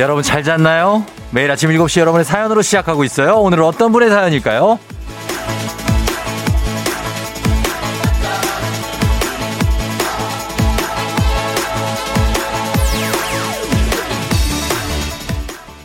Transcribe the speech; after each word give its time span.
여러분 0.00 0.22
잘 0.22 0.42
잤나요? 0.42 1.04
매일 1.30 1.50
아침 1.50 1.68
7시 1.68 2.00
여러분의 2.00 2.24
사연으로 2.24 2.62
시작하고 2.62 3.04
있어요. 3.04 3.34
오늘은 3.36 3.62
어떤 3.62 3.92
분의 3.92 4.08
사연일까요? 4.08 4.78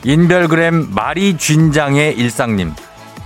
인별그램 0.05 0.91
마리 0.91 1.37
쥔장의 1.37 2.15
일상님. 2.15 2.73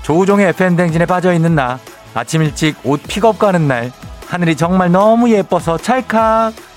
조우종의 0.01 0.47
FM댕진에 0.47 1.05
빠져있는 1.05 1.53
나. 1.53 1.77
아침 2.15 2.41
일찍 2.41 2.75
옷 2.83 3.03
픽업 3.03 3.37
가는 3.37 3.67
날. 3.67 3.91
하늘이 4.25 4.57
정말 4.57 4.91
너무 4.91 5.29
예뻐서 5.29 5.77
찰칵. 5.77 6.68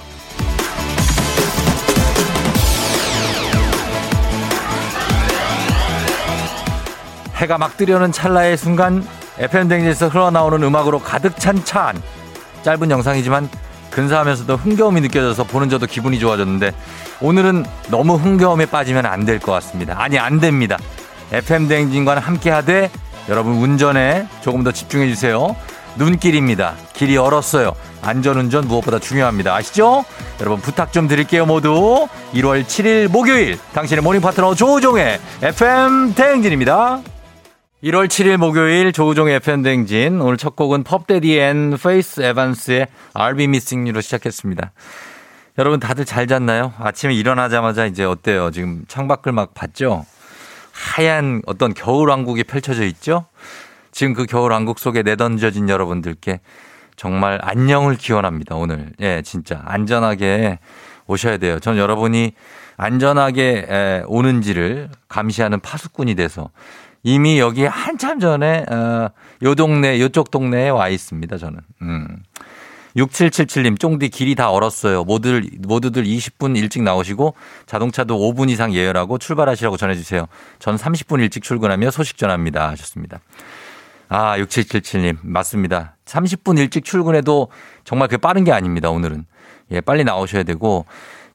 해가 7.42 7.58
막 7.58 7.76
뜨려는 7.76 8.12
찰나의 8.12 8.56
순간 8.56 9.04
FM대행진에서 9.38 10.08
흘러나오는 10.08 10.62
음악으로 10.62 11.00
가득 11.00 11.36
찬 11.38 11.68
차 11.68 11.88
안. 11.88 12.00
짧은 12.62 12.88
영상이지만 12.90 13.48
근사하면서도 13.90 14.56
흥겨움이 14.56 15.00
느껴져서 15.00 15.42
보는 15.44 15.68
저도 15.68 15.86
기분이 15.86 16.20
좋아졌는데 16.20 16.72
오늘은 17.20 17.64
너무 17.90 18.14
흥겨움에 18.14 18.66
빠지면 18.66 19.06
안 19.06 19.26
될 19.26 19.40
것 19.40 19.50
같습니다. 19.52 19.96
아니 20.00 20.18
안 20.20 20.38
됩니다. 20.38 20.78
FM 21.32 21.66
대행진과는 21.66 22.22
함께 22.22 22.50
하되 22.50 22.90
여러분 23.28 23.54
운전에 23.54 24.28
조금 24.40 24.62
더 24.62 24.70
집중해 24.70 25.08
주세요. 25.08 25.56
눈길입니다. 25.96 26.74
길이 26.92 27.16
얼었어요. 27.16 27.72
안전운전 28.02 28.68
무엇보다 28.68 28.98
중요합니다. 29.00 29.52
아시죠? 29.54 30.04
여러분 30.40 30.60
부탁 30.60 30.92
좀 30.92 31.08
드릴게요 31.08 31.44
모두. 31.44 32.06
1월 32.34 32.64
7일 32.64 33.08
목요일 33.08 33.58
당신의 33.74 34.02
morning 34.02 34.20
파트너 34.20 34.54
조우종의 34.54 35.18
FM 35.42 36.14
대행진입니다. 36.14 37.00
1월 37.82 38.06
7일 38.06 38.36
목요일 38.36 38.92
조우종의 38.92 39.34
FM대행진. 39.36 40.20
오늘 40.20 40.36
첫 40.36 40.54
곡은 40.54 40.84
Puff 40.84 41.07
Daddy 41.07 41.36
and 41.36 41.76
Faith 41.76 42.20
Evans의 42.20 42.86
I'll 43.14 43.36
be 43.36 43.46
missing 43.46 43.88
you로 43.88 44.00
시작했습니다. 44.00 44.70
여러분 45.58 45.80
다들 45.80 46.04
잘 46.04 46.28
잤나요? 46.28 46.72
아침에 46.78 47.12
일어나자마자 47.12 47.86
이제 47.86 48.04
어때요? 48.04 48.52
지금 48.52 48.84
창밖을 48.86 49.32
막 49.32 49.52
봤죠? 49.54 50.06
하얀 50.70 51.42
어떤 51.44 51.74
겨울왕국이 51.74 52.44
펼쳐져 52.44 52.84
있죠? 52.84 53.26
지금 53.90 54.14
그 54.14 54.26
겨울왕국 54.26 54.78
속에 54.78 55.02
내던져진 55.02 55.68
여러분들께 55.68 56.38
정말 56.94 57.40
안녕을 57.42 57.96
기원합니다, 57.96 58.54
오늘. 58.54 58.92
예, 59.00 59.22
진짜. 59.22 59.60
안전하게 59.64 60.60
오셔야 61.08 61.38
돼요. 61.38 61.58
전 61.58 61.76
여러분이 61.78 62.30
안전하게 62.76 64.04
오는지를 64.06 64.88
감시하는 65.08 65.58
파수꾼이 65.58 66.14
돼서 66.14 66.50
이미 67.02 67.38
여기 67.38 67.64
한참 67.64 68.20
전에 68.20 68.64
어, 68.70 69.10
요 69.42 69.54
동네 69.54 70.00
요쪽 70.00 70.30
동네에 70.30 70.68
와 70.68 70.88
있습니다. 70.88 71.36
저는. 71.36 71.60
음. 71.82 72.22
6777님, 72.96 73.80
쫑디 73.80 74.10
길이 74.10 74.34
다 74.34 74.50
얼었어요. 74.50 75.04
모두들, 75.04 75.48
모두들 75.66 76.04
20분 76.04 76.56
일찍 76.58 76.82
나오시고 76.82 77.34
자동차도 77.66 78.18
5분 78.18 78.50
이상 78.50 78.74
예열하고 78.74 79.16
출발하시라고 79.16 79.78
전해주세요. 79.78 80.26
전 80.58 80.76
30분 80.76 81.20
일찍 81.20 81.42
출근하며 81.42 81.90
소식 81.90 82.18
전합니다. 82.18 82.68
하셨습니다. 82.70 83.20
아, 84.08 84.36
6777님, 84.36 85.16
맞습니다. 85.22 85.96
30분 86.04 86.58
일찍 86.58 86.84
출근해도 86.84 87.48
정말 87.84 88.08
그게 88.08 88.18
빠른 88.18 88.44
게 88.44 88.52
아닙니다. 88.52 88.90
오늘은. 88.90 89.24
예, 89.70 89.80
빨리 89.80 90.04
나오셔야 90.04 90.42
되고 90.42 90.84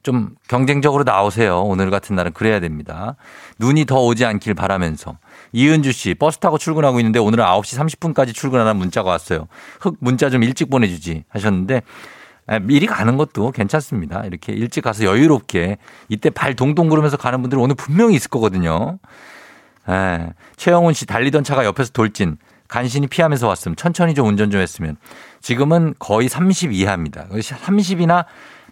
좀 0.02 0.30
경쟁적으로 0.48 1.04
나오세요. 1.04 1.62
오늘 1.62 1.90
같은 1.90 2.16
날은 2.16 2.32
그래야 2.32 2.60
됩니다. 2.60 3.16
눈이 3.58 3.84
더 3.84 4.00
오지 4.00 4.24
않길 4.24 4.54
바라면서. 4.54 5.18
이은주 5.52 5.92
씨, 5.92 6.14
버스 6.14 6.38
타고 6.38 6.58
출근하고 6.58 7.00
있는데 7.00 7.18
오늘은 7.18 7.44
9시 7.44 7.98
30분까지 8.14 8.34
출근하는 8.34 8.76
문자가 8.76 9.10
왔어요. 9.10 9.48
흑 9.80 9.96
문자 10.00 10.30
좀 10.30 10.42
일찍 10.42 10.70
보내주지 10.70 11.24
하셨는데 11.28 11.82
미리 12.62 12.86
가는 12.86 13.16
것도 13.16 13.50
괜찮습니다. 13.50 14.24
이렇게 14.24 14.52
일찍 14.52 14.82
가서 14.82 15.04
여유롭게 15.04 15.76
이때 16.08 16.30
발 16.30 16.54
동동 16.54 16.88
구르면서 16.88 17.16
가는 17.16 17.42
분들 17.42 17.58
오늘 17.58 17.74
분명히 17.74 18.14
있을 18.14 18.30
거거든요. 18.30 18.98
에, 19.88 20.32
최영훈 20.56 20.94
씨 20.94 21.06
달리던 21.06 21.44
차가 21.44 21.64
옆에서 21.64 21.90
돌진. 21.92 22.38
간신히 22.68 23.06
피하면서 23.06 23.48
왔음. 23.48 23.74
천천히 23.74 24.14
좀 24.14 24.28
운전 24.28 24.50
좀 24.50 24.60
했으면. 24.60 24.96
지금은 25.40 25.94
거의 25.98 26.28
30 26.28 26.72
이하입니다. 26.72 27.26
30이나 27.30 28.26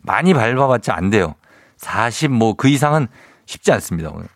많이 0.06 0.32
밟아봤자 0.34 0.94
안 0.94 1.10
돼요. 1.10 1.34
40 1.78 2.30
뭐 2.30 2.54
그 2.54 2.68
이상은 2.68 3.08
쉽지 3.44 3.72
않습니다. 3.72 4.10
오늘. 4.10 4.26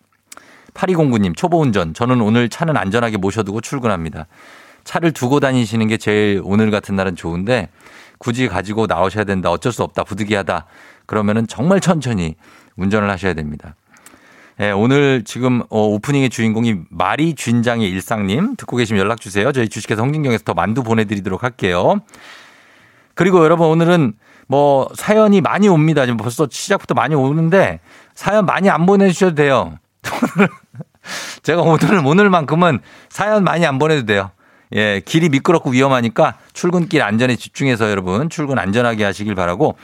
8209님, 0.74 1.36
초보 1.36 1.60
운전. 1.60 1.94
저는 1.94 2.20
오늘 2.20 2.48
차는 2.48 2.76
안전하게 2.76 3.16
모셔두고 3.16 3.60
출근합니다. 3.60 4.26
차를 4.84 5.12
두고 5.12 5.40
다니시는 5.40 5.88
게 5.88 5.96
제일 5.96 6.40
오늘 6.44 6.70
같은 6.70 6.94
날은 6.96 7.16
좋은데 7.16 7.68
굳이 8.18 8.48
가지고 8.48 8.86
나오셔야 8.86 9.24
된다. 9.24 9.50
어쩔 9.50 9.72
수 9.72 9.82
없다. 9.82 10.04
부득이하다. 10.04 10.66
그러면은 11.06 11.46
정말 11.46 11.80
천천히 11.80 12.36
운전을 12.76 13.10
하셔야 13.10 13.34
됩니다. 13.34 13.74
네, 14.58 14.70
오늘 14.72 15.24
지금 15.24 15.62
어, 15.70 15.86
오프닝의 15.86 16.28
주인공이 16.30 16.82
마리 16.90 17.34
쥔장의 17.34 17.88
일상님 17.90 18.56
듣고 18.56 18.76
계시면 18.76 19.00
연락 19.00 19.20
주세요. 19.20 19.52
저희 19.52 19.68
주식회사 19.68 20.02
홍진경에서 20.02 20.44
더 20.44 20.54
만두 20.54 20.82
보내드리도록 20.82 21.42
할게요. 21.42 22.00
그리고 23.14 23.42
여러분 23.42 23.68
오늘은 23.68 24.12
뭐 24.50 24.88
사연이 24.96 25.40
많이 25.40 25.68
옵니다. 25.68 26.06
지금 26.06 26.16
벌써 26.16 26.48
시작부터 26.50 26.92
많이 26.92 27.14
오는데 27.14 27.78
사연 28.14 28.46
많이 28.46 28.68
안 28.68 28.84
보내주셔도 28.84 29.36
돼요. 29.36 29.78
제가 31.44 31.62
오늘, 31.62 32.04
오늘만큼은 32.04 32.80
사연 33.08 33.44
많이 33.44 33.64
안 33.64 33.78
보내도 33.78 34.06
돼요. 34.06 34.32
예, 34.74 35.02
길이 35.04 35.28
미끄럽고 35.28 35.70
위험하니까 35.70 36.34
출근길 36.52 37.00
안전에 37.00 37.36
집중해서 37.36 37.92
여러분 37.92 38.28
출근 38.28 38.58
안전하게 38.58 39.04
하시길 39.04 39.36
바라고 39.36 39.76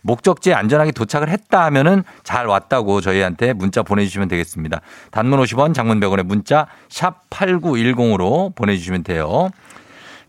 목적지에 0.00 0.54
안전하게 0.54 0.92
도착을 0.92 1.28
했다 1.28 1.62
하면은 1.66 2.02
잘 2.22 2.46
왔다고 2.46 3.02
저희한테 3.02 3.52
문자 3.52 3.82
보내주시면 3.82 4.28
되겠습니다. 4.28 4.80
단문 5.10 5.38
50원, 5.38 5.74
장문 5.74 6.00
100원의 6.00 6.22
문자 6.22 6.66
샵 6.88 7.28
8910으로 7.28 8.54
보내주시면 8.54 9.02
돼요. 9.02 9.50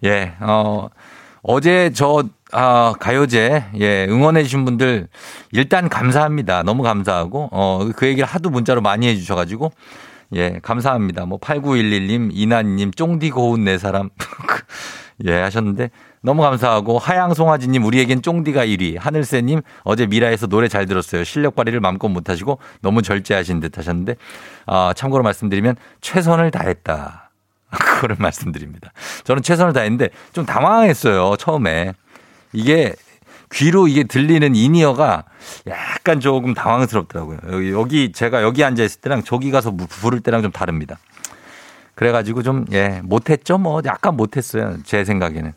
예, 0.04 0.34
어, 0.42 0.90
어제 1.44 1.92
저 1.94 2.26
아, 2.58 2.94
가요제, 3.02 3.66
예, 3.82 4.08
응원해주신 4.10 4.64
분들, 4.64 5.10
일단 5.52 5.90
감사합니다. 5.90 6.64
너무 6.64 6.84
감사하고, 6.84 7.50
어, 7.52 7.90
그 7.98 8.08
얘기를 8.08 8.26
하도 8.26 8.50
문자로 8.50 8.80
많이 8.80 9.10
해주셔가지고, 9.10 9.74
예, 10.36 10.60
감사합니다. 10.64 11.26
뭐, 11.26 11.38
8911님, 11.38 12.30
이나님, 12.32 12.92
쫑디 12.92 13.32
고운 13.32 13.66
네 13.66 13.78
사람, 13.78 14.10
예, 15.26 15.34
하셨는데, 15.34 15.90
너무 16.22 16.44
감사하고, 16.44 16.98
하양송아지님, 16.98 17.84
우리에겐 17.84 18.22
쫑디가 18.22 18.66
1위, 18.66 18.98
하늘새님, 18.98 19.62
어제 19.84 20.06
미라에서 20.06 20.48
노래 20.48 20.70
잘 20.70 20.86
들었어요. 20.86 21.26
실력 21.26 21.58
발휘를 21.58 21.82
마음껏 21.82 22.08
못하시고, 22.08 22.60
너무 22.82 23.02
절제하신 23.02 23.60
듯 23.60 23.78
하셨는데, 23.78 24.16
아, 24.66 24.94
참고로 24.96 25.24
말씀드리면, 25.24 25.76
최선을 26.00 26.52
다했다. 26.52 27.32
그거를 27.70 28.16
말씀드립니다. 28.18 28.94
저는 29.26 29.42
최선을 29.42 29.74
다했는데, 29.74 30.08
좀 30.32 30.46
당황했어요, 30.46 31.36
처음에. 31.36 31.92
이게 32.56 32.94
귀로 33.52 33.88
이게 33.88 34.04
들리는 34.04 34.56
인이어가 34.56 35.24
약간 35.68 36.20
조금 36.20 36.54
당황스럽더라고요. 36.54 37.40
여기, 37.52 37.72
여기 37.72 38.12
제가 38.12 38.42
여기 38.42 38.64
앉아 38.64 38.84
있을 38.84 39.02
때랑 39.02 39.24
저기 39.24 39.52
가서 39.52 39.72
부를 39.72 40.20
때랑 40.20 40.42
좀 40.42 40.52
다릅니다. 40.52 40.98
그래가지고 41.94 42.44
좀, 42.44 42.66
예, 42.74 43.02
못했죠? 43.04 43.58
뭐, 43.58 43.82
약간 43.86 44.18
못했어요. 44.18 44.78
제 44.84 45.06
생각에는. 45.06 45.54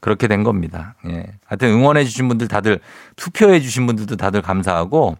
그렇게 0.00 0.28
된 0.28 0.44
겁니다. 0.44 0.94
예. 1.08 1.26
하여튼 1.44 1.68
응원해주신 1.68 2.28
분들 2.28 2.48
다들 2.48 2.78
투표해주신 3.16 3.86
분들도 3.86 4.16
다들 4.16 4.42
감사하고 4.42 5.16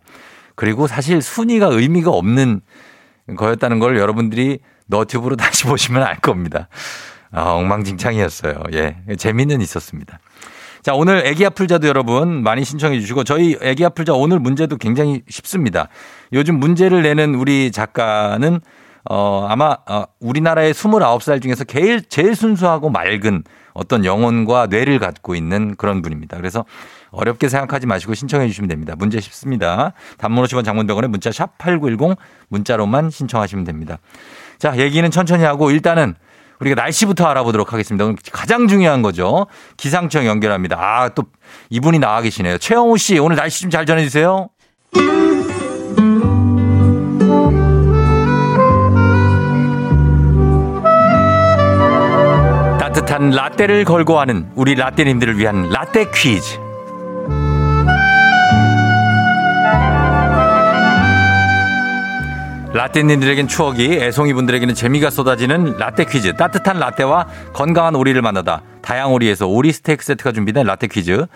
그리고 0.54 0.86
사실 0.86 1.20
순위가 1.20 1.66
의미가 1.66 2.10
없는 2.10 2.60
거였다는 3.36 3.80
걸 3.80 3.98
여러분들이 3.98 4.60
너튜브로 4.86 5.34
다시 5.36 5.64
보시면 5.64 6.02
알 6.02 6.18
겁니다. 6.18 6.68
아, 7.30 7.50
엉망진창이었어요. 7.52 8.62
예. 8.74 8.96
재미는 9.16 9.60
있었습니다. 9.60 10.20
자, 10.88 10.94
오늘 10.94 11.26
애기 11.26 11.44
아플자도 11.44 11.86
여러분 11.86 12.42
많이 12.42 12.64
신청해 12.64 12.98
주시고 12.98 13.22
저희 13.24 13.58
애기 13.60 13.84
아플자 13.84 14.14
오늘 14.14 14.38
문제도 14.38 14.74
굉장히 14.78 15.20
쉽습니다. 15.28 15.88
요즘 16.32 16.58
문제를 16.58 17.02
내는 17.02 17.34
우리 17.34 17.70
작가는 17.70 18.58
어, 19.04 19.46
아마 19.50 19.76
어, 19.86 20.04
우리나라의 20.18 20.72
29살 20.72 21.42
중에서 21.42 21.64
제일, 21.64 22.00
제일 22.08 22.34
순수하고 22.34 22.88
맑은 22.88 23.44
어떤 23.74 24.06
영혼과 24.06 24.68
뇌를 24.68 24.98
갖고 24.98 25.34
있는 25.34 25.76
그런 25.76 26.00
분입니다. 26.00 26.38
그래서 26.38 26.64
어렵게 27.10 27.50
생각하지 27.50 27.86
마시고 27.86 28.14
신청해 28.14 28.46
주시면 28.48 28.68
됩니다. 28.68 28.94
문제 28.96 29.20
쉽습니다. 29.20 29.92
단문 30.16 30.42
50원 30.42 30.64
장문병원에 30.64 31.08
문자 31.08 31.30
샵 31.30 31.58
8910 31.58 32.16
문자로만 32.48 33.10
신청하시면 33.10 33.64
됩니다. 33.64 33.98
자, 34.58 34.78
얘기는 34.78 35.10
천천히 35.10 35.44
하고 35.44 35.70
일단은 35.70 36.14
우리가 36.60 36.80
날씨부터 36.80 37.26
알아보도록 37.26 37.72
하겠습니다. 37.72 38.04
가장 38.32 38.68
중요한 38.68 39.02
거죠. 39.02 39.46
기상청 39.76 40.26
연결합니다. 40.26 40.76
아, 40.78 41.08
또 41.10 41.24
이분이 41.70 41.98
나와 41.98 42.20
계시네요. 42.20 42.58
최영호 42.58 42.96
씨, 42.96 43.18
오늘 43.18 43.36
날씨 43.36 43.62
좀 43.62 43.70
잘 43.70 43.86
전해주세요. 43.86 44.48
따뜻한 52.78 53.30
라떼를 53.30 53.84
걸고 53.84 54.18
하는 54.18 54.50
우리 54.54 54.74
라떼님들을 54.74 55.38
위한 55.38 55.68
라떼 55.70 56.10
퀴즈. 56.14 56.67
라떼님들에겐 62.72 63.48
추억이, 63.48 63.94
애송이 63.94 64.34
분들에게는 64.34 64.74
재미가 64.74 65.10
쏟아지는 65.10 65.76
라떼 65.78 66.04
퀴즈. 66.04 66.34
따뜻한 66.36 66.78
라떼와 66.78 67.26
건강한 67.54 67.94
오리를 67.94 68.20
만나다. 68.20 68.62
다양오리에서 68.82 69.46
오리 69.46 69.72
스테이크 69.72 70.04
세트가 70.04 70.32
준비된 70.32 70.66
라떼 70.66 70.88
퀴즈. 70.88 71.26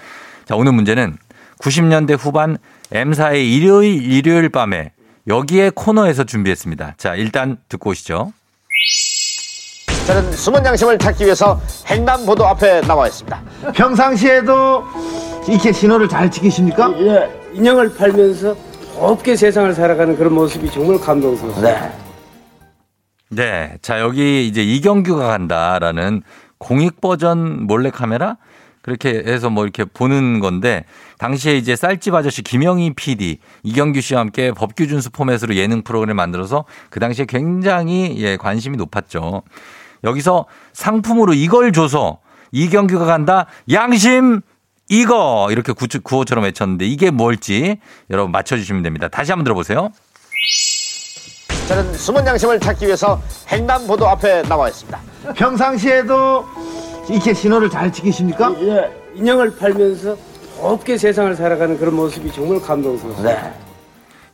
자, 0.44 0.56
오늘 0.56 0.72
문제는 0.72 1.16
90년대 1.60 2.18
후반 2.18 2.58
M사의 2.92 3.50
일요일, 3.54 4.02
일요일 4.02 4.50
밤에 4.50 4.92
여기에 5.26 5.70
코너에서 5.74 6.24
준비했습니다. 6.24 6.94
자, 6.98 7.14
일단 7.14 7.56
듣고 7.68 7.90
오시죠. 7.90 8.32
저는 10.06 10.32
숨은 10.32 10.64
양심을 10.66 10.98
찾기 10.98 11.24
위해서 11.24 11.60
횡단보도 11.88 12.44
앞에 12.44 12.80
나와 12.82 13.06
있습니다. 13.06 13.40
평상시에도 13.74 14.84
이렇게 15.48 15.72
신호를 15.72 16.08
잘 16.08 16.30
지키십니까? 16.30 16.92
예, 16.98 17.30
인형을 17.54 17.94
팔면서 17.94 18.56
곱게 19.02 19.34
세상을 19.34 19.74
살아가는 19.74 20.16
그런 20.16 20.32
모습이 20.32 20.70
정말 20.70 21.00
감동스럽습니다. 21.00 21.90
네. 23.30 23.76
자, 23.82 23.98
여기 23.98 24.46
이제 24.46 24.62
이경규가 24.62 25.26
간다라는 25.26 26.22
공익 26.58 27.00
버전 27.00 27.66
몰래카메라? 27.66 28.36
그렇게 28.80 29.24
해서 29.26 29.50
뭐 29.50 29.64
이렇게 29.64 29.84
보는 29.84 30.38
건데, 30.38 30.84
당시에 31.18 31.56
이제 31.56 31.74
쌀집 31.74 32.14
아저씨 32.14 32.42
김영희 32.42 32.94
PD, 32.94 33.38
이경규 33.64 34.00
씨와 34.00 34.20
함께 34.20 34.52
법규 34.52 34.86
준수 34.86 35.10
포맷으로 35.10 35.56
예능 35.56 35.82
프로그램을 35.82 36.14
만들어서 36.14 36.64
그 36.88 37.00
당시에 37.00 37.24
굉장히 37.28 38.14
예, 38.18 38.36
관심이 38.36 38.76
높았죠. 38.76 39.42
여기서 40.04 40.46
상품으로 40.74 41.34
이걸 41.34 41.72
줘서 41.72 42.18
이경규가 42.52 43.06
간다, 43.06 43.46
양심! 43.70 44.42
이거! 44.88 45.48
이렇게 45.50 45.72
구, 45.72 45.86
구호처럼 46.02 46.44
외쳤는데 46.44 46.86
이게 46.86 47.10
뭘지 47.10 47.78
여러분 48.10 48.32
맞춰주시면 48.32 48.82
됩니다. 48.82 49.08
다시 49.08 49.32
한번 49.32 49.44
들어보세요. 49.44 49.90
저는 51.68 51.94
숨은 51.94 52.26
양심을 52.26 52.60
찾기 52.60 52.86
위해서 52.86 53.20
횡단보도 53.50 54.06
앞에 54.06 54.42
나와 54.42 54.68
있습니다. 54.68 55.00
평상시에도 55.36 56.44
이렇게 57.08 57.32
신호를 57.32 57.70
잘 57.70 57.92
지키십니까? 57.92 58.54
예, 58.60 58.90
인형을 59.14 59.56
팔면서 59.56 60.16
곱게 60.58 60.98
세상을 60.98 61.34
살아가는 61.34 61.78
그런 61.78 61.94
모습이 61.94 62.30
정말 62.32 62.60
감동스럽습니다. 62.60 63.52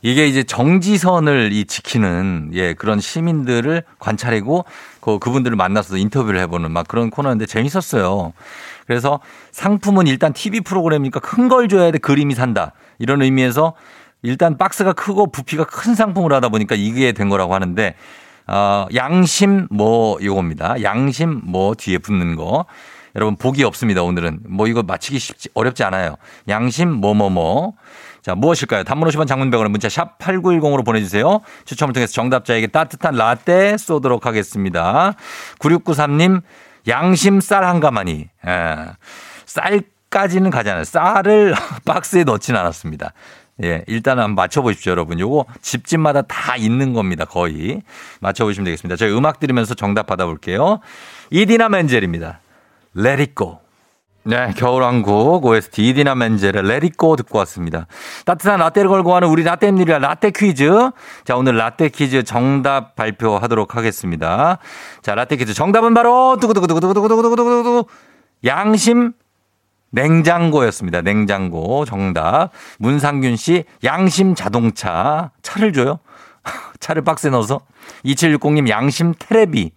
이게 0.01 0.27
이제 0.27 0.43
정지선을 0.43 1.51
이 1.51 1.65
지키는 1.65 2.51
예 2.53 2.73
그런 2.73 2.99
시민들을 2.99 3.83
관찰하고 3.99 4.65
그 5.17 5.29
그분들을 5.29 5.55
만나서 5.55 5.97
인터뷰를 5.97 6.39
해보는 6.41 6.71
막 6.71 6.87
그런 6.87 7.09
코너인데 7.09 7.45
재밌었어요. 7.45 8.33
그래서 8.85 9.19
상품은 9.51 10.07
일단 10.07 10.33
TV 10.33 10.61
프로그램이니까 10.61 11.19
큰 11.19 11.47
걸 11.49 11.67
줘야 11.67 11.89
돼 11.91 11.97
그림이 11.97 12.35
산다 12.35 12.73
이런 12.99 13.21
의미에서 13.21 13.73
일단 14.21 14.57
박스가 14.57 14.93
크고 14.93 15.31
부피가 15.31 15.63
큰 15.63 15.95
상품을 15.95 16.33
하다 16.33 16.49
보니까 16.49 16.75
이게 16.75 17.11
된 17.11 17.29
거라고 17.29 17.55
하는데 17.55 17.95
어, 18.47 18.87
양심 18.95 19.67
뭐 19.69 20.19
이겁니다. 20.19 20.81
양심 20.81 21.41
뭐 21.43 21.75
뒤에 21.75 21.97
붙는 21.99 22.35
거. 22.35 22.65
여러분 23.15 23.35
복이 23.35 23.63
없습니다. 23.63 24.03
오늘은 24.03 24.41
뭐 24.47 24.67
이거 24.67 24.83
맞히기 24.83 25.19
쉽지 25.19 25.49
어렵지 25.53 25.83
않아요. 25.83 26.15
양심 26.47 26.89
뭐뭐뭐. 26.89 27.29
뭐, 27.29 27.29
뭐. 27.29 27.73
자, 28.29 28.35
무엇일까요? 28.35 28.83
단문 28.83 29.09
50원 29.09 29.25
장문 29.25 29.49
100원의 29.49 29.69
문자 29.69 29.89
샵 29.89 30.19
8910으로 30.19 30.85
보내주세요. 30.85 31.41
추첨을 31.65 31.93
통해서 31.93 32.13
정답자에게 32.13 32.67
따뜻한 32.67 33.15
라떼 33.15 33.75
쏘도록 33.77 34.27
하겠습니다. 34.27 35.15
9693님, 35.57 36.43
양심 36.87 37.41
쌀 37.41 37.63
한 37.63 37.79
가마니. 37.79 38.29
예. 38.45 38.75
쌀까지는 39.47 40.51
가지 40.51 40.69
않아요. 40.69 40.83
쌀을 40.83 41.55
박스에 41.85 42.23
넣진 42.23 42.55
않았습니다. 42.55 43.13
예, 43.63 43.83
일단 43.87 44.19
한번 44.19 44.35
맞춰보십시오, 44.35 44.91
여러분. 44.91 45.19
요거 45.19 45.45
집집마다 45.63 46.21
다 46.21 46.55
있는 46.55 46.93
겁니다, 46.93 47.25
거의. 47.25 47.81
맞춰보시면 48.19 48.65
되겠습니다. 48.65 48.95
저희 48.95 49.11
음악 49.11 49.39
들으면서 49.39 49.73
정답 49.73 50.05
받아볼게요. 50.05 50.81
이디나 51.31 51.67
멘젤입니다. 51.69 52.41
Let 52.95 53.21
it 53.21 53.33
go. 53.35 53.57
네, 54.23 54.53
겨울왕국 54.57 55.45
OST 55.45 55.89
이디나 55.89 56.13
멘젤의 56.13 56.91
Go 56.97 57.15
듣고 57.15 57.37
왔습니다. 57.39 57.87
따뜻한 58.25 58.59
라떼를 58.59 58.89
걸고 58.89 59.15
하는 59.15 59.29
우리 59.29 59.43
라떼님들이 59.43 59.97
라떼 59.97 60.31
퀴즈. 60.31 60.69
자, 61.23 61.37
오늘 61.37 61.55
라떼 61.55 61.89
퀴즈 61.89 62.23
정답 62.23 62.95
발표하도록 62.95 63.75
하겠습니다. 63.75 64.57
자, 65.01 65.15
라떼 65.15 65.37
퀴즈 65.37 65.53
정답은 65.53 65.93
바로 65.93 66.37
두구두구두구두구두구두구두구 66.39 67.85
양심 68.45 69.13
냉장고였습니다. 69.91 71.01
냉장고 71.01 71.85
정답. 71.85 72.51
문상균 72.77 73.37
씨 73.37 73.63
양심 73.83 74.35
자동차 74.35 75.31
차를 75.41 75.71
줘요? 75.71 75.99
차를 76.79 77.03
박스에 77.03 77.31
넣어서 77.31 77.61
2760님 78.05 78.69
양심 78.69 79.13
테레비 79.17 79.71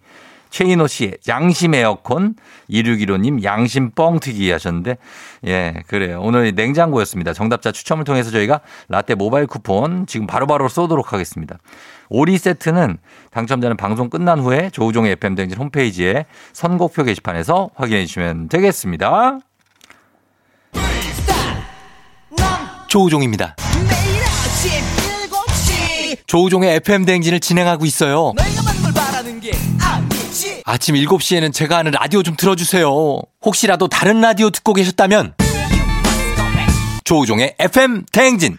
최인호 0.53 0.85
씨, 0.85 1.11
양심 1.27 1.73
에어컨. 1.73 2.35
2615님, 2.69 3.43
양심 3.43 3.89
뻥튀기 3.89 4.51
하셨는데, 4.51 4.97
예, 5.47 5.73
그래요. 5.87 6.19
오늘 6.21 6.53
냉장고였습니다. 6.53 7.33
정답자 7.33 7.71
추첨을 7.71 8.03
통해서 8.03 8.29
저희가 8.29 8.61
라떼 8.87 9.15
모바일 9.15 9.47
쿠폰 9.47 10.05
지금 10.05 10.27
바로바로 10.27 10.59
바로 10.59 10.69
쏘도록 10.69 11.11
하겠습니다. 11.11 11.57
오리 12.09 12.37
세트는 12.37 12.99
당첨자는 13.31 13.77
방송 13.77 14.11
끝난 14.11 14.39
후에 14.39 14.69
조우종의 14.69 15.13
FM댕진 15.13 15.57
홈페이지에 15.57 16.27
선곡표 16.53 17.03
게시판에서 17.03 17.71
확인해 17.73 18.05
주시면 18.05 18.49
되겠습니다. 18.49 19.39
조우종입니다. 22.87 23.55
조우종의 26.27 26.75
FM댕진을 26.75 27.39
진행하고 27.39 27.85
있어요. 27.85 28.33
아침 30.65 30.95
7시에는 30.95 31.53
제가 31.53 31.77
하는 31.77 31.91
라디오 31.91 32.23
좀 32.23 32.35
틀어주세요. 32.35 33.21
혹시라도 33.45 33.87
다른 33.87 34.19
라디오 34.21 34.49
듣고 34.49 34.73
계셨다면. 34.73 35.35
조우종의 37.03 37.55
FM 37.59 38.05
대행진. 38.11 38.57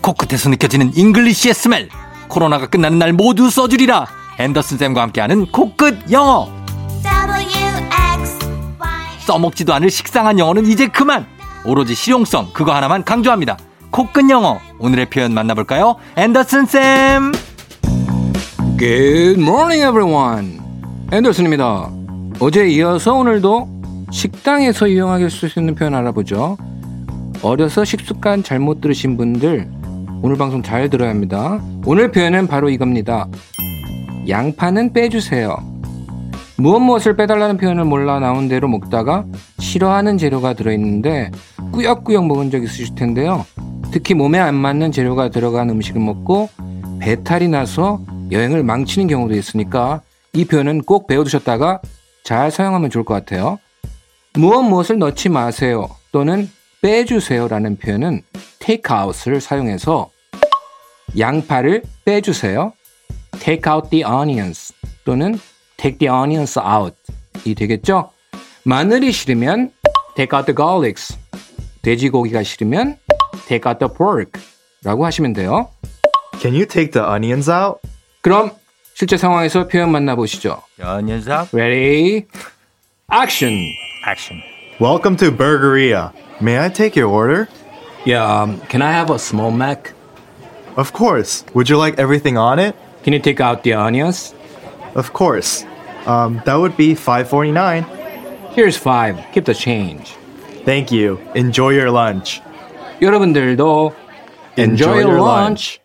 코끝에서 0.00 0.48
느껴지는 0.48 0.96
English의 0.96 1.54
smell. 1.54 1.88
코로나가 2.28 2.66
끝나는 2.66 2.98
날 2.98 3.12
모두 3.12 3.50
써주리라. 3.50 4.06
앤더슨 4.38 4.78
쌤과 4.78 5.02
함께하는 5.02 5.46
코끝 5.52 6.10
영어 6.10 6.57
써먹지도 9.28 9.74
않을 9.74 9.90
식상한 9.90 10.38
영어는 10.38 10.66
이제 10.66 10.86
그만. 10.86 11.26
오로지 11.64 11.94
실용성 11.94 12.50
그거 12.54 12.74
하나만 12.74 13.04
강조합니다. 13.04 13.58
코끝 13.90 14.30
영어 14.30 14.58
오늘의 14.78 15.10
표현 15.10 15.34
만나볼까요? 15.34 15.96
앤더슨 16.16 16.64
쌤. 16.64 17.32
Good 18.78 19.40
morning, 19.40 19.82
everyone. 19.82 20.58
앤더슨입니다. 21.12 21.90
어제 22.40 22.68
이어서 22.68 23.14
오늘도 23.14 23.68
식당에서 24.10 24.86
이용하게 24.86 25.28
쓸 25.28 25.50
수 25.50 25.58
있는 25.58 25.74
표현 25.74 25.94
알아보죠. 25.94 26.56
어려서 27.42 27.84
식습관 27.84 28.42
잘못 28.42 28.80
들으신 28.80 29.18
분들 29.18 29.68
오늘 30.22 30.36
방송 30.36 30.62
잘 30.62 30.88
들어야 30.88 31.10
합니다. 31.10 31.60
오늘 31.84 32.10
표현은 32.10 32.46
바로 32.46 32.70
이겁니다. 32.70 33.26
양파는 34.26 34.94
빼주세요. 34.94 35.77
무엇 36.60 36.80
무엇을 36.80 37.14
빼달라는 37.14 37.56
표현을 37.56 37.84
몰라 37.84 38.18
나온 38.18 38.48
대로 38.48 38.66
먹다가 38.66 39.24
싫어하는 39.60 40.18
재료가 40.18 40.54
들어있는데 40.54 41.30
꾸역꾸역 41.72 42.26
먹은 42.26 42.50
적 42.50 42.64
있으실 42.64 42.96
텐데요. 42.96 43.46
특히 43.92 44.14
몸에 44.14 44.40
안 44.40 44.56
맞는 44.56 44.90
재료가 44.90 45.28
들어간 45.28 45.70
음식을 45.70 46.00
먹고 46.00 46.48
배탈이 46.98 47.46
나서 47.46 48.00
여행을 48.32 48.64
망치는 48.64 49.06
경우도 49.06 49.36
있으니까 49.36 50.02
이 50.32 50.44
표현은 50.44 50.82
꼭 50.82 51.06
배워두셨다가 51.06 51.80
잘 52.24 52.50
사용하면 52.50 52.90
좋을 52.90 53.04
것 53.04 53.14
같아요. 53.14 53.60
무엇 54.34 54.62
무엇을 54.62 54.98
넣지 54.98 55.28
마세요 55.28 55.88
또는 56.10 56.50
빼주세요라는 56.82 57.76
표현은 57.76 58.22
out을 58.90 59.40
사용해서 59.40 60.10
양파를 61.16 61.82
빼주세요. 62.04 62.72
take 63.38 63.72
out 63.72 63.90
the 63.90 64.04
onions 64.04 64.74
또는 65.04 65.38
take 65.77 65.97
the 65.99 66.09
onions 66.09 66.57
out 66.59 66.95
이 67.45 67.55
되겠죠? 67.55 68.11
마늘이 68.63 69.11
싫으면 69.11 69.71
take 70.15 70.35
out 70.37 70.45
the 70.45 70.55
garlics 70.55 71.17
돼지고기가 71.81 72.43
싫으면 72.43 72.97
take 73.47 73.69
out 73.69 73.79
the 73.79 73.93
pork 73.93 74.41
라고 74.83 75.05
하시면 75.05 75.33
돼요. 75.33 75.69
Can 76.39 76.53
you 76.53 76.65
take 76.65 76.91
the 76.91 77.05
onions 77.07 77.49
out? 77.49 77.79
그럼 78.21 78.51
실제 78.93 79.17
상황에서 79.17 79.67
표현 79.67 79.91
만나보시죠. 79.91 80.61
연연삭 80.79 81.49
Ready? 81.53 82.25
Action! 83.11 83.53
액션 84.07 84.41
Welcome 84.79 85.17
to 85.17 85.31
Burgeria. 85.31 86.11
May 86.41 86.59
I 86.59 86.69
take 86.69 86.95
your 86.95 87.09
order? 87.09 87.47
Yeah, 88.05 88.25
um, 88.25 88.59
can 88.67 88.81
I 88.81 88.91
have 88.91 89.09
a 89.09 89.19
small 89.19 89.51
mac? 89.51 89.93
Of 90.75 90.93
course. 90.93 91.45
Would 91.53 91.69
you 91.69 91.77
like 91.77 91.99
everything 91.99 92.37
on 92.37 92.59
it? 92.59 92.75
Can 93.03 93.13
you 93.13 93.19
take 93.19 93.39
out 93.39 93.63
the 93.63 93.73
onions? 93.73 94.33
Of 94.97 95.13
course. 95.13 95.65
Um, 96.05 96.41
that 96.45 96.55
would 96.55 96.75
be 96.75 96.93
5.49. 96.95 98.53
Here's 98.53 98.77
five. 98.77 99.17
Keep 99.31 99.45
the 99.45 99.55
change. 99.55 100.15
Thank 100.65 100.91
you. 100.91 101.19
Enjoy 101.33 101.69
your 101.69 101.89
lunch. 101.89 102.41
여러분들도 103.01 103.93
enjoy, 104.57 104.99
your 104.99 105.19
lunch. 105.19 105.79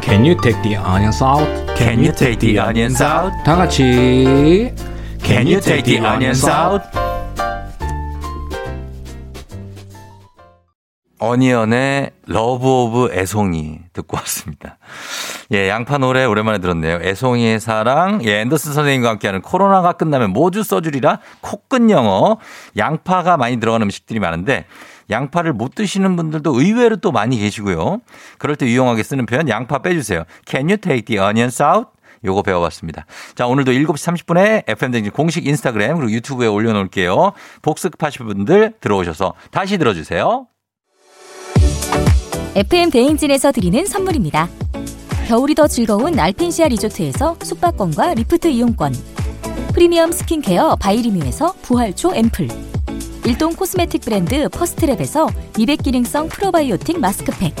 Can 0.00 0.24
you 0.24 0.34
take 0.40 0.60
the 0.62 0.76
onions 0.76 1.20
out? 1.20 1.46
Can 1.76 1.98
you 2.00 2.12
take 2.12 2.40
the 2.40 2.58
onions 2.58 3.00
out? 3.02 3.32
다 3.44 3.56
같이 3.56 4.72
Can 5.22 5.46
you 5.46 5.60
take 5.60 5.84
the 5.84 5.98
onions 5.98 6.46
out? 6.46 7.03
Onion의 11.25 12.11
Love 12.27 12.67
of 12.67 13.09
애송이 13.13 13.79
듣고 13.93 14.17
왔습니다. 14.17 14.77
예, 15.51 15.69
양파 15.69 15.97
노래 15.97 16.23
오랜만에 16.25 16.59
들었네요. 16.59 16.99
애송이의 17.01 17.59
사랑, 17.59 18.23
예, 18.25 18.41
앤더슨 18.41 18.73
선생님과 18.73 19.09
함께하는 19.09 19.41
코로나가 19.41 19.93
끝나면 19.93 20.31
모두 20.31 20.63
써주리라 20.63 21.19
코끝 21.41 21.89
영어. 21.89 22.37
양파가 22.77 23.37
많이 23.37 23.59
들어가는 23.59 23.85
음식들이 23.85 24.19
많은데 24.19 24.65
양파를 25.09 25.53
못 25.53 25.75
드시는 25.75 26.15
분들도 26.15 26.59
의외로 26.59 26.97
또 26.97 27.11
많이 27.11 27.37
계시고요. 27.37 28.01
그럴 28.37 28.55
때 28.55 28.65
유용하게 28.65 29.03
쓰는 29.03 29.25
표현 29.25 29.49
양파 29.49 29.79
빼주세요. 29.79 30.23
Can 30.47 30.65
you 30.65 30.77
take 30.77 31.05
the 31.05 31.19
onions 31.19 31.61
out? 31.61 31.89
요거 32.23 32.41
배워봤습니다. 32.41 33.05
자, 33.35 33.45
오늘도 33.45 33.71
7시 33.71 34.25
30분에 34.25 34.63
FM대행진 34.67 35.11
공식 35.11 35.45
인스타그램 35.45 35.97
그리고 35.97 36.11
유튜브에 36.11 36.47
올려놓을게요. 36.47 37.33
복습하실 37.61 38.25
분들 38.25 38.73
들어오셔서 38.79 39.33
다시 39.51 39.77
들어주세요. 39.77 40.47
FM 42.55 42.89
대행진에서 42.89 43.51
드리는 43.51 43.85
선물입니다. 43.85 44.47
겨울이 45.27 45.55
더 45.55 45.67
즐거운 45.67 46.17
알펜시아 46.17 46.69
리조트에서 46.69 47.35
숙박권과 47.43 48.13
리프트 48.13 48.47
이용권. 48.47 48.95
프리미엄 49.73 50.13
스킨케어 50.13 50.77
바이리뮤에서 50.77 51.53
부활초 51.63 52.15
앰플. 52.15 52.47
일동 53.25 53.53
코스메틱 53.53 54.03
브랜드 54.03 54.47
퍼스트랩에서 54.47 55.33
미백 55.57 55.83
기능성 55.83 56.29
프로바이오틱 56.29 56.97
마스크팩. 56.97 57.53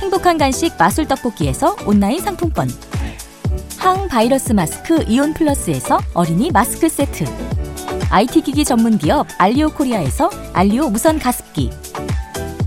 행복한 0.00 0.38
간식 0.38 0.72
마술 0.76 1.06
떡볶이에서 1.06 1.76
온라인 1.86 2.20
상품권. 2.20 2.68
항바이러스 3.78 4.54
마스크 4.54 5.04
이온 5.06 5.34
플러스에서 5.34 6.00
어린이 6.14 6.50
마스크 6.50 6.88
세트. 6.88 7.26
IT 8.10 8.40
기기 8.40 8.64
전문 8.64 8.98
기업 8.98 9.28
알리오 9.38 9.70
코리아에서 9.70 10.30
알리오 10.52 10.90
무선 10.90 11.20
가습기. 11.20 11.70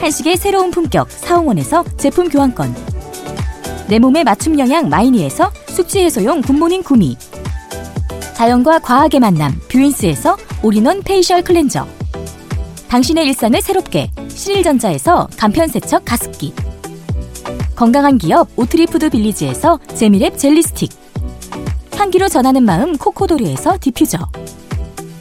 한식의 0.00 0.36
새로운 0.36 0.70
품격 0.70 1.10
사홍원에서 1.10 1.84
제품 1.96 2.28
교환권. 2.28 2.74
내 3.88 3.98
몸에 3.98 4.22
맞춤 4.22 4.58
영양 4.58 4.88
마이니에서 4.88 5.50
숙취 5.68 6.00
해소용 6.00 6.40
굿모닝 6.42 6.82
구미. 6.82 7.16
자연과 8.34 8.78
과학의 8.78 9.18
만남 9.18 9.60
뷰인스에서 9.68 10.36
all-in-one 10.62 11.02
facial 11.02 11.42
cleanser. 11.42 11.86
당신의 12.88 13.26
일상을 13.26 13.60
새롭게 13.60 14.10
신일전자에서 14.28 15.28
간편세척 15.36 16.04
가습기. 16.04 16.54
건강한 17.74 18.18
기업 18.18 18.48
오트리푸드 18.56 19.10
빌리지에서 19.10 19.78
재미랩 19.88 20.38
젤리스틱. 20.38 20.90
향기로 21.96 22.28
전하는 22.28 22.62
마음 22.62 22.96
코코도리에서 22.96 23.78
디퓨저. 23.80 24.18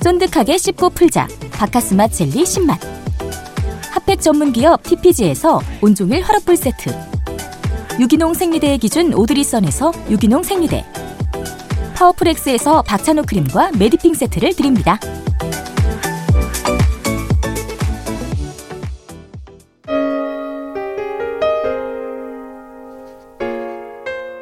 쫀득하게 0.01 0.57
씹고 0.60 0.91
풀자. 0.91 1.27
박카스맛 1.51 2.13
젤리 2.13 2.43
10만 2.43 2.77
핫팩 3.98 4.22
전문 4.22 4.54
기업 4.54 4.84
TPG에서 4.84 5.60
온종일 5.82 6.22
화롯불 6.22 6.56
세트. 6.56 6.92
유기농 8.00 8.36
생리대의 8.36 8.77
기준 8.77 9.12
오드리선에서 9.12 9.92
유기농 10.12 10.44
생리대. 10.44 10.86
파워풀엑스에서 11.96 12.84
박찬호 12.84 13.24
크림과 13.24 13.72
메디핑 13.80 14.13
세트를 14.13 14.54
드립니다. 14.56 15.00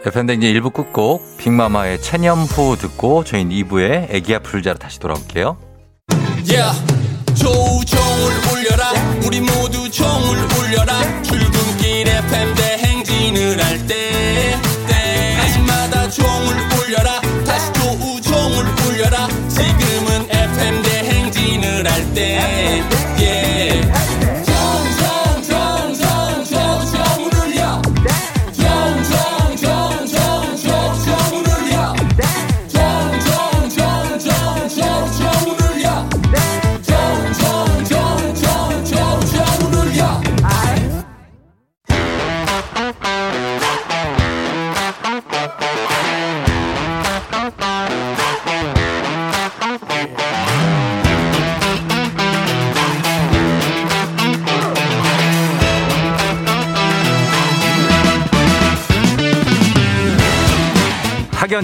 FM댕진 0.05 0.53
1부 0.53 0.73
끝곡 0.73 1.37
빅마마의 1.37 2.01
체념후 2.01 2.75
듣고 2.77 3.23
저희 3.23 3.45
2부에 3.45 4.07
애기야 4.09 4.39
풀자로 4.39 4.77
다시 4.77 4.99
돌아올게요. 4.99 5.55
Yeah. 6.45 6.95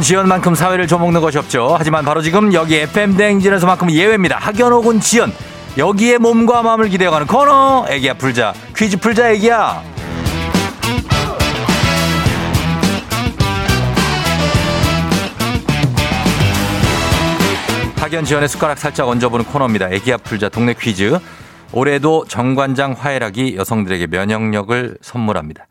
지연만큼 0.01 0.55
사회를 0.55 0.87
줘먹는 0.87 1.21
것이 1.21 1.37
없죠. 1.37 1.75
하지만 1.77 2.03
바로 2.03 2.21
지금 2.21 2.53
여기 2.53 2.75
FM 2.75 3.15
대행진에서만큼 3.17 3.91
예외입니다. 3.91 4.37
학연 4.39 4.71
혹은 4.71 4.99
지연 4.99 5.31
여기에 5.77 6.17
몸과 6.17 6.63
마음을 6.63 6.89
기대어가는 6.89 7.27
코너 7.27 7.85
애기야 7.89 8.15
풀자 8.15 8.53
퀴즈 8.75 8.97
풀자 8.97 9.31
애기야. 9.31 9.83
학연 17.97 18.25
지연의 18.25 18.49
숟가락 18.49 18.79
살짝 18.79 19.07
얹어보는 19.07 19.45
코너입니다. 19.45 19.89
애기야 19.91 20.17
풀자 20.17 20.49
동네 20.49 20.73
퀴즈. 20.73 21.19
올해도 21.71 22.25
정관장 22.27 22.95
화해락이 22.99 23.55
여성들에게 23.55 24.07
면역력을 24.07 24.97
선물합니다. 25.01 25.67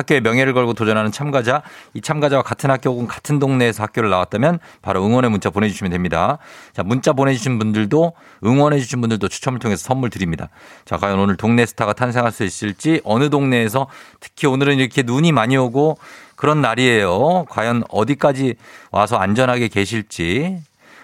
학교의 0.00 0.20
명예를 0.20 0.52
걸고 0.52 0.74
도전하는 0.74 1.12
참가자, 1.12 1.62
이 1.94 2.00
참가자와 2.00 2.42
같은 2.42 2.70
학교 2.70 2.90
혹은 2.90 3.06
같은 3.06 3.38
동네에서 3.38 3.82
학교를 3.84 4.10
나왔다면 4.10 4.58
바로 4.82 5.04
응원의 5.04 5.30
문자 5.30 5.50
보내주시면 5.50 5.90
됩니다. 5.90 6.38
자, 6.72 6.82
문자 6.82 7.12
보내주신 7.12 7.58
분들도 7.58 8.12
응원해주신 8.44 9.00
분들도 9.00 9.28
추첨을 9.28 9.58
통해서 9.58 9.82
선물 9.82 10.10
드립니다. 10.10 10.48
자, 10.84 10.96
과연 10.96 11.18
오늘 11.18 11.36
동네 11.36 11.64
스타가 11.64 11.92
탄생할 11.92 12.32
수 12.32 12.44
있을지 12.44 13.00
어느 13.04 13.30
동네에서 13.30 13.86
특히 14.20 14.46
오늘은 14.46 14.78
이렇게 14.78 15.02
눈이 15.02 15.32
많이 15.32 15.56
오고 15.56 15.98
그런 16.36 16.60
날이에요. 16.60 17.44
과연 17.48 17.84
어디까지 17.90 18.54
와서 18.90 19.16
안전하게 19.16 19.68
계실지 19.68 20.58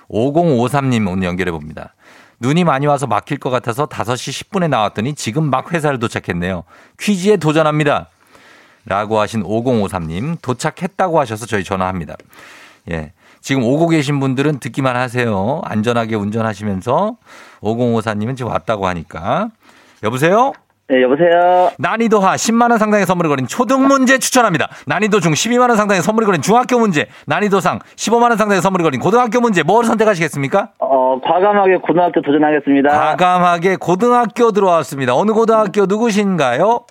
5053님 0.08 1.10
오늘 1.10 1.26
연결해 1.26 1.50
봅니다. 1.50 1.94
눈이 2.40 2.64
많이 2.64 2.86
와서 2.86 3.06
막힐 3.06 3.38
것 3.38 3.50
같아서 3.50 3.86
5시 3.86 4.50
10분에 4.50 4.68
나왔더니 4.68 5.14
지금 5.14 5.50
막 5.50 5.72
회사를 5.72 5.98
도착했네요. 5.98 6.64
퀴즈에 6.98 7.36
도전합니다. 7.36 8.08
라고 8.86 9.20
하신 9.20 9.42
5053님 9.42 10.40
도착했다고 10.42 11.20
하셔서 11.20 11.46
저희 11.46 11.64
전화합니다. 11.64 12.16
예. 12.90 13.12
지금 13.40 13.62
오고 13.64 13.88
계신 13.88 14.18
분들은 14.20 14.60
듣기만 14.60 14.96
하세요. 14.96 15.60
안전하게 15.64 16.16
운전하시면서 16.16 17.16
5054님은 17.60 18.36
지금 18.36 18.50
왔다고 18.50 18.86
하니까. 18.86 19.50
여보세요? 20.02 20.52
네, 20.88 21.02
여보세요. 21.02 21.70
난이도 21.78 22.20
하 22.20 22.36
10만 22.36 22.70
원 22.70 22.78
상당의 22.78 23.06
선물을 23.06 23.28
걸린 23.28 23.48
초등 23.48 23.88
문제 23.88 24.18
추천합니다. 24.18 24.68
난이도 24.86 25.18
중 25.18 25.32
12만 25.32 25.68
원 25.68 25.76
상당의 25.76 26.00
선물을 26.02 26.26
걸린 26.26 26.42
중학교 26.42 26.78
문제, 26.78 27.08
난이도 27.26 27.58
상 27.58 27.80
15만 27.96 28.22
원 28.28 28.36
상당의 28.36 28.62
선물을 28.62 28.84
걸린 28.84 29.00
고등학교 29.00 29.40
문제 29.40 29.64
뭘 29.64 29.84
선택하시겠습니까? 29.84 30.70
어, 30.78 31.20
과감하게 31.24 31.78
고등학교 31.78 32.22
도전하겠습니다. 32.22 32.90
과감하게 32.90 33.76
고등학교 33.76 34.52
들어왔습니다. 34.52 35.16
어느 35.16 35.32
고등학교 35.32 35.86
누구신가요? 35.86 36.86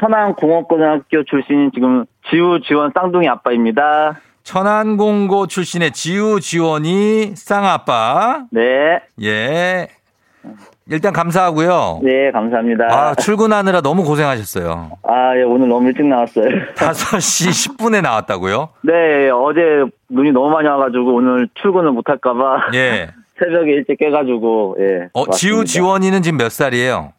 천안공업고등학교 0.00 1.24
출신인 1.24 1.70
지금 1.74 2.04
지우 2.30 2.60
지원 2.60 2.92
쌍둥이 2.94 3.28
아빠입니다. 3.28 4.20
천안공고 4.42 5.46
출신의 5.46 5.92
지우 5.92 6.40
지원이 6.40 7.34
쌍아빠. 7.36 8.44
네. 8.50 9.00
예. 9.22 9.88
일단 10.90 11.12
감사하고요. 11.12 12.00
네, 12.02 12.32
감사합니다. 12.32 12.86
아, 12.90 13.14
출근하느라 13.14 13.80
너무 13.80 14.02
고생하셨어요. 14.02 14.90
아, 15.04 15.36
예, 15.36 15.42
오늘 15.44 15.68
너무 15.68 15.86
일찍 15.88 16.04
나왔어요. 16.06 16.44
5시 16.74 17.76
10분에 17.76 18.02
나왔다고요? 18.02 18.70
네, 18.82 19.30
어제 19.30 19.60
눈이 20.08 20.32
너무 20.32 20.50
많이 20.50 20.66
와가지고 20.68 21.14
오늘 21.14 21.48
출근을 21.54 21.92
못할까봐 21.92 22.70
예. 22.74 23.10
새벽에 23.38 23.70
일찍 23.72 23.98
깨가지고, 23.98 24.76
예. 24.80 25.08
어, 25.14 25.30
지우 25.30 25.58
왔습니다. 25.58 25.64
지원이는 25.64 26.22
지금 26.22 26.38
몇 26.38 26.50
살이에요? 26.50 27.12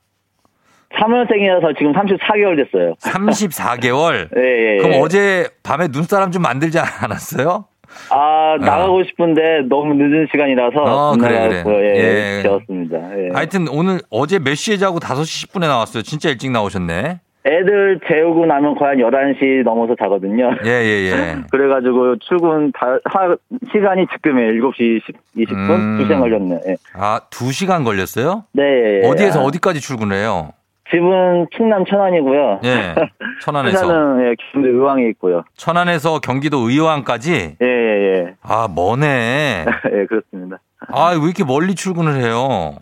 3월생이라서 1.00 1.77
지금 1.77 1.93
34개월 1.93 2.55
됐어요. 2.57 2.93
34개월? 3.01 4.29
예, 4.38 4.73
예. 4.73 4.77
그럼 4.77 4.93
예. 4.93 5.00
어제 5.00 5.47
밤에 5.63 5.88
눈사람 5.91 6.31
좀 6.31 6.41
만들지 6.41 6.79
않았어요? 6.79 7.65
아, 8.09 8.57
나가고 8.59 9.03
싶은데 9.03 9.62
너무 9.69 9.93
늦은 9.93 10.27
시간이라서. 10.31 10.81
어, 10.81 11.12
못 11.12 11.19
그래, 11.19 11.63
그래. 11.63 11.95
예, 11.95 12.38
예. 12.39 12.43
되었습니다. 12.43 12.97
예. 12.97 13.29
하여튼 13.34 13.67
오늘 13.69 13.99
어제 14.10 14.39
몇 14.39 14.56
시에 14.56 14.77
자고 14.77 14.99
5시 14.99 15.49
10분에 15.49 15.62
나왔어요. 15.67 16.03
진짜 16.03 16.29
일찍 16.29 16.51
나오셨네. 16.51 17.19
애들 17.45 17.99
재우고 18.08 18.45
나면 18.45 18.75
거의 18.75 18.91
한 18.91 18.97
11시 18.99 19.63
넘어서 19.63 19.95
자거든요. 20.01 20.51
예, 20.65 20.69
예, 20.69 21.12
예. 21.12 21.36
그래가지고 21.51 22.17
출근 22.19 22.71
다, 22.71 22.97
하, 23.03 23.36
시간이 23.71 24.06
지금이에요. 24.13 24.51
7시 24.53 25.01
10, 25.06 25.15
20분? 25.38 25.69
음. 25.69 25.99
2시간 25.99 26.19
걸렸네. 26.21 26.62
예. 26.67 26.75
아, 26.93 27.19
2시간 27.29 27.84
걸렸어요? 27.84 28.45
네. 28.53 28.63
예, 28.63 29.01
예. 29.03 29.08
어디에서 29.08 29.41
아, 29.41 29.43
어디까지 29.43 29.82
출근을 29.82 30.15
해요? 30.15 30.51
집은 30.93 31.47
충남 31.56 31.84
천안이고요. 31.86 32.60
예. 32.65 32.95
천안에서. 33.41 33.77
회사는 33.77 34.27
예, 34.27 34.36
경기도 34.51 34.73
의왕에 34.75 35.08
있고요. 35.10 35.43
천안에서 35.58 36.19
경기도 36.19 36.69
의왕까지? 36.69 37.58
예, 37.62 37.65
예, 37.65 38.13
예. 38.15 38.36
아, 38.43 38.67
머네. 38.73 39.65
예, 39.91 40.06
그렇습니다. 40.06 40.58
아, 40.89 41.10
왜 41.12 41.25
이렇게 41.25 41.43
멀리 41.43 41.73
출근을 41.73 42.17
해요? 42.21 42.75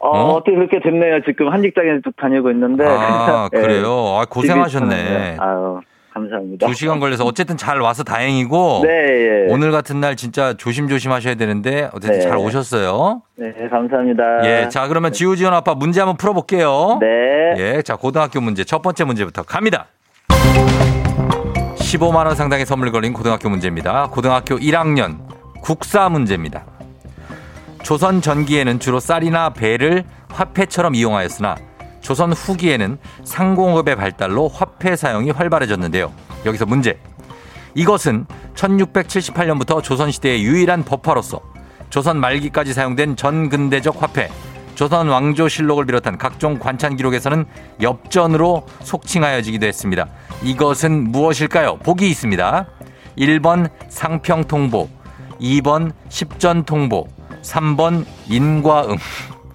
어, 0.00 0.08
어? 0.08 0.34
어? 0.34 0.38
떻게 0.40 0.54
그렇게 0.54 0.80
됐네요. 0.80 1.22
지금 1.24 1.48
한 1.50 1.62
직장에 1.62 2.00
쭉 2.04 2.14
다니고 2.16 2.50
있는데. 2.50 2.84
아, 2.86 3.48
예. 3.54 3.60
그래요? 3.60 4.18
아, 4.18 4.24
고생하셨네. 4.24 5.36
아유, 5.38 5.80
감사합니다. 6.14 6.68
2시간 6.68 7.00
걸려서 7.00 7.24
어쨌든 7.24 7.56
잘 7.56 7.80
와서 7.80 8.04
다행이고. 8.04 8.82
네, 8.84 8.88
예. 8.88 9.52
오늘 9.52 9.72
같은 9.72 10.00
날 10.00 10.14
진짜 10.14 10.54
조심조심 10.54 11.10
하셔야 11.10 11.34
되는데 11.34 11.90
어쨌든 11.92 12.20
네. 12.20 12.20
잘 12.20 12.36
오셨어요. 12.36 13.22
네, 13.34 13.52
감사합니다. 13.68 14.22
예. 14.44 14.68
자, 14.68 14.86
그러면 14.86 15.12
지우지원 15.12 15.52
아빠 15.52 15.74
문제 15.74 16.00
한번 16.00 16.16
풀어볼게요. 16.16 16.98
네. 17.00 17.06
예. 17.58 17.82
자, 17.82 17.96
고등학교 17.96 18.40
문제 18.40 18.62
첫 18.62 18.80
번째 18.80 19.04
문제부터 19.04 19.42
갑니다. 19.42 19.86
15만 21.76 22.26
원 22.26 22.36
상당의 22.36 22.64
선물 22.64 22.92
걸린 22.92 23.12
고등학교 23.12 23.48
문제입니다. 23.48 24.08
고등학교 24.10 24.56
1학년 24.56 25.18
국사 25.62 26.08
문제입니다. 26.08 26.64
조선 27.82 28.20
전기에는 28.20 28.78
주로 28.78 29.00
쌀이나 29.00 29.50
배를 29.50 30.04
화폐처럼 30.30 30.94
이용하였으나 30.94 31.56
조선 32.04 32.34
후기에는 32.34 32.98
상공업의 33.24 33.96
발달로 33.96 34.48
화폐 34.48 34.94
사용이 34.94 35.30
활발해졌는데요. 35.30 36.12
여기서 36.44 36.66
문제. 36.66 37.00
이것은 37.74 38.26
1678년부터 38.54 39.82
조선시대의 39.82 40.44
유일한 40.44 40.84
법화로서 40.84 41.40
조선 41.88 42.20
말기까지 42.20 42.74
사용된 42.74 43.16
전근대적 43.16 44.02
화폐, 44.02 44.28
조선 44.74 45.08
왕조실록을 45.08 45.86
비롯한 45.86 46.18
각종 46.18 46.58
관찬 46.58 46.96
기록에서는 46.96 47.46
엽전으로 47.80 48.66
속칭하여지기도 48.82 49.66
했습니다. 49.66 50.06
이것은 50.42 51.10
무엇일까요? 51.10 51.78
보기 51.78 52.10
있습니다. 52.10 52.66
1번 53.16 53.70
상평통보, 53.88 54.90
2번 55.40 55.92
십전통보, 56.10 57.08
3번 57.40 58.04
인과응, 58.28 58.96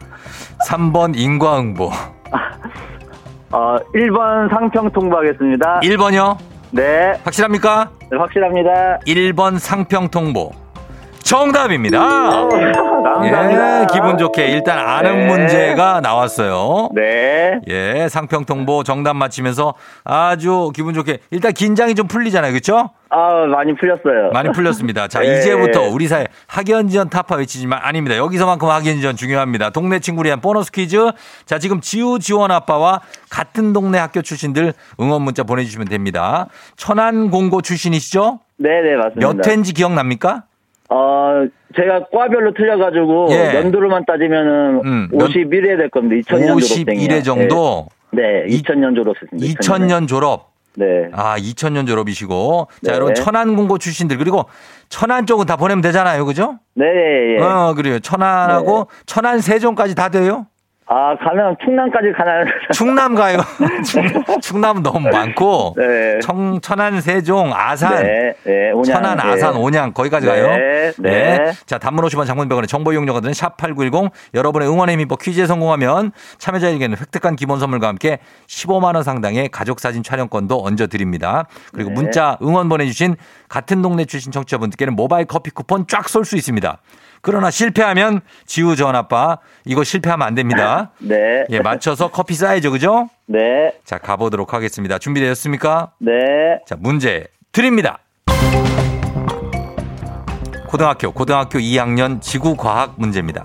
3번 0.68 1.16
인과응보. 1.16 2.19
어, 3.52 3.78
1번 3.96 4.50
상평 4.50 4.92
통보하겠습니다. 4.92 5.80
1번이요? 5.82 6.38
네, 6.72 7.20
확실합니까? 7.24 7.90
네, 8.12 8.18
확실합니다. 8.18 9.00
1번 9.08 9.58
상평 9.60 10.10
통보. 10.10 10.52
정답입니다. 11.30 12.00
감사합니다. 12.00 13.82
예, 13.82 13.86
기분 13.94 14.18
좋게 14.18 14.48
일단 14.48 14.80
아는 14.80 15.16
네. 15.16 15.28
문제가 15.28 16.02
나왔어요. 16.02 16.90
네. 16.96 17.60
예, 17.68 18.08
상평통보 18.10 18.84
정답 18.84 19.16
맞히면서 19.16 19.76
아주 20.04 20.72
기분 20.74 20.96
좋게 20.96 21.20
일단 21.30 21.54
긴장이 21.54 21.94
좀 21.94 22.08
풀리잖아요. 22.08 22.52
그렇죠? 22.52 22.90
아, 23.12 23.46
많이 23.46 23.76
풀렸어요. 23.76 24.32
많이 24.34 24.52
풀렸습니다. 24.52 25.08
자, 25.08 25.20
네. 25.22 25.38
이제부터 25.38 25.84
우리 25.84 26.08
사회 26.08 26.26
학연지원 26.48 27.12
타파 27.12 27.36
외치지만 27.36 27.78
아닙니다. 27.80 28.18
여기서만큼 28.18 28.68
학연지원 28.68 29.16
중요합니다. 29.16 29.70
동네 29.70 30.00
친구를 30.00 30.30
위한 30.30 30.42
보너스 30.42 30.72
퀴즈. 30.72 31.12
자, 31.46 31.60
지금 31.60 31.80
지우 31.80 32.18
지원 32.18 32.50
아빠와 32.50 33.02
같은 33.30 33.72
동네 33.72 34.00
학교 34.00 34.24
출신들 34.24 34.74
응원 35.00 35.22
문자 35.22 35.44
보내주시면 35.44 35.90
됩니다. 35.90 36.48
천안 36.76 37.30
공고 37.30 37.62
출신이시죠? 37.62 38.40
네, 38.58 38.82
네, 38.82 38.96
맞습니다. 38.96 39.28
몇 39.28 39.48
회인지 39.48 39.74
기억납니까? 39.74 40.49
어, 40.90 41.46
제가 41.76 42.08
과별로 42.12 42.54
틀려가지고 42.54 43.28
예. 43.32 43.56
연도로만 43.56 44.06
따지면은 44.06 44.82
음, 44.84 45.08
몇- 45.12 45.30
51회 45.30 45.78
될 45.78 45.90
겁니다. 45.90 46.16
2000년 46.36 46.48
졸업생이요. 46.60 47.08
51회 47.08 47.24
정도. 47.24 47.88
네, 48.12 48.46
네 48.48 48.58
2000년 48.58 48.96
졸업했습니다. 48.96 49.38
2000년 49.62 50.08
졸업. 50.08 50.50
네. 50.76 50.86
아, 51.12 51.38
2000년 51.38 51.86
졸업이시고. 51.88 52.68
자, 52.86 52.92
네. 52.92 52.96
여러분 52.96 53.14
천안 53.14 53.56
공고 53.56 53.78
출신들 53.78 54.18
그리고 54.18 54.46
천안 54.88 55.26
쪽은 55.28 55.46
다 55.46 55.58
보내면 55.58 55.82
되잖아요. 55.82 56.26
그죠? 56.26 56.58
네, 56.74 56.86
예, 56.86 57.36
예. 57.38 57.44
어, 57.44 57.74
그래요. 57.76 58.00
천안하고 58.00 58.88
천안 59.06 59.40
세종까지 59.42 59.94
다 59.94 60.10
돼요? 60.10 60.48
아, 60.92 61.16
가면 61.18 61.56
충남까지 61.64 62.12
가나요? 62.18 62.46
충남 62.74 63.14
가요. 63.14 63.38
충- 63.86 64.42
충남은 64.42 64.82
너무 64.84 65.08
많고. 65.08 65.76
네. 65.78 66.18
청, 66.20 66.60
천안, 66.62 67.00
세종, 67.00 67.52
아산. 67.54 68.02
네, 68.04 68.34
네, 68.44 68.72
온양. 68.72 68.84
천안, 68.84 69.18
네. 69.18 69.24
아산, 69.24 69.56
온양 69.56 69.94
거기까지 69.94 70.26
네, 70.26 70.32
가요. 70.32 70.94
네. 70.98 71.52
자, 71.68 71.78
단문 71.78 72.04
50원 72.06 72.26
장문병원의 72.26 72.68
정보 72.68 72.92
이용료가 72.92 73.20
드는 73.20 73.34
샵8910 73.34 74.10
여러분의 74.34 74.68
응원의 74.68 74.94
힘입어 74.94 75.18
퀴즈에 75.18 75.46
성공하면 75.46 76.12
참여자에게는 76.40 76.98
획득한 76.98 77.36
기본 77.36 77.60
선물과 77.60 77.88
함께 77.88 78.18
15만 78.48 78.96
원 78.96 79.04
상당의 79.04 79.50
가족 79.50 79.80
사진 79.80 80.02
촬영권도 80.02 80.64
얹어 80.66 80.88
드립니다. 80.88 81.46
그리고 81.72 81.90
네. 81.90 81.96
문자 81.98 82.36
응원 82.42 82.68
보내 82.68 82.86
주신 82.88 83.16
같은 83.48 83.84
동네 83.84 84.06
출신 84.06 84.32
청취자분들께는 84.32 84.96
모바일 84.96 85.26
커피 85.26 85.52
쿠폰 85.52 85.86
쫙 85.88 86.10
쏠 86.10 86.26
수 86.26 86.36
있습니다. 86.36 86.80
그러나 87.22 87.52
실패하면 87.52 88.22
지우 88.46 88.76
전 88.76 88.96
아빠 88.96 89.40
이거 89.66 89.84
실패하면 89.84 90.26
안 90.26 90.36
됩니다. 90.36 90.92
네. 91.00 91.46
예, 91.50 91.60
맞춰서 91.60 92.10
커피 92.10 92.34
싸야죠. 92.36 92.72
그죠? 92.72 93.10
네. 93.26 93.40
자, 93.84 93.98
가보도록 93.98 94.54
하겠습니다. 94.54 94.98
준비되셨습니까? 94.98 95.92
네. 96.00 96.12
자, 96.66 96.76
문제 96.80 97.28
드립니다. 97.52 98.00
고등학교, 100.68 101.12
고등학교 101.12 101.58
2학년 101.60 102.22
지구과학 102.22 102.94
문제입니다. 102.98 103.44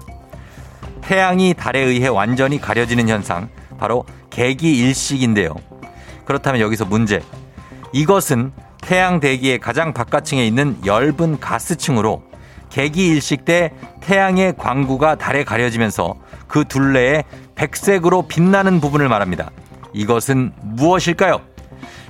태양이 1.01 1.55
달에 1.55 1.81
의해 1.81 2.09
완전히 2.09 2.61
가려지는 2.61 3.09
현상, 3.09 3.49
바로 3.79 4.05
개기일식인데요. 4.31 5.55
그렇다면 6.25 6.61
여기서 6.61 6.85
문제. 6.85 7.23
이것은 7.93 8.53
태양 8.81 9.21
대기의 9.21 9.59
가장 9.59 9.95
바깥층에 9.95 10.47
있는 10.47 10.77
엷은 10.85 11.41
가스층으로 11.41 12.23
개기 12.75 13.07
일식 13.07 13.45
때 13.45 13.71
태양의 14.01 14.57
광구가 14.57 15.15
달에 15.15 15.45
가려지면서 15.45 16.17
그 16.49 16.65
둘레에 16.65 17.23
백색으로 17.55 18.23
빛나는 18.23 18.81
부분을 18.81 19.09
말합니다. 19.09 19.53
이것은 19.93 20.53
무엇일까요? 20.61 21.41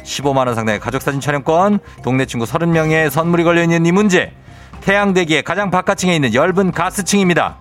15만 0.04 0.46
원 0.46 0.54
상당의 0.54 0.80
가족 0.80 1.02
사진 1.02 1.20
촬영권, 1.20 1.80
동네 2.02 2.24
친구 2.24 2.46
30명의 2.46 3.10
선물이 3.10 3.44
걸려 3.44 3.62
있는 3.62 3.84
이 3.84 3.92
문제. 3.92 4.32
태양 4.80 5.12
대기의 5.12 5.42
가장 5.42 5.70
바깥층에 5.70 6.16
있는 6.16 6.32
엷은 6.32 6.72
가스층입니다. 6.72 7.58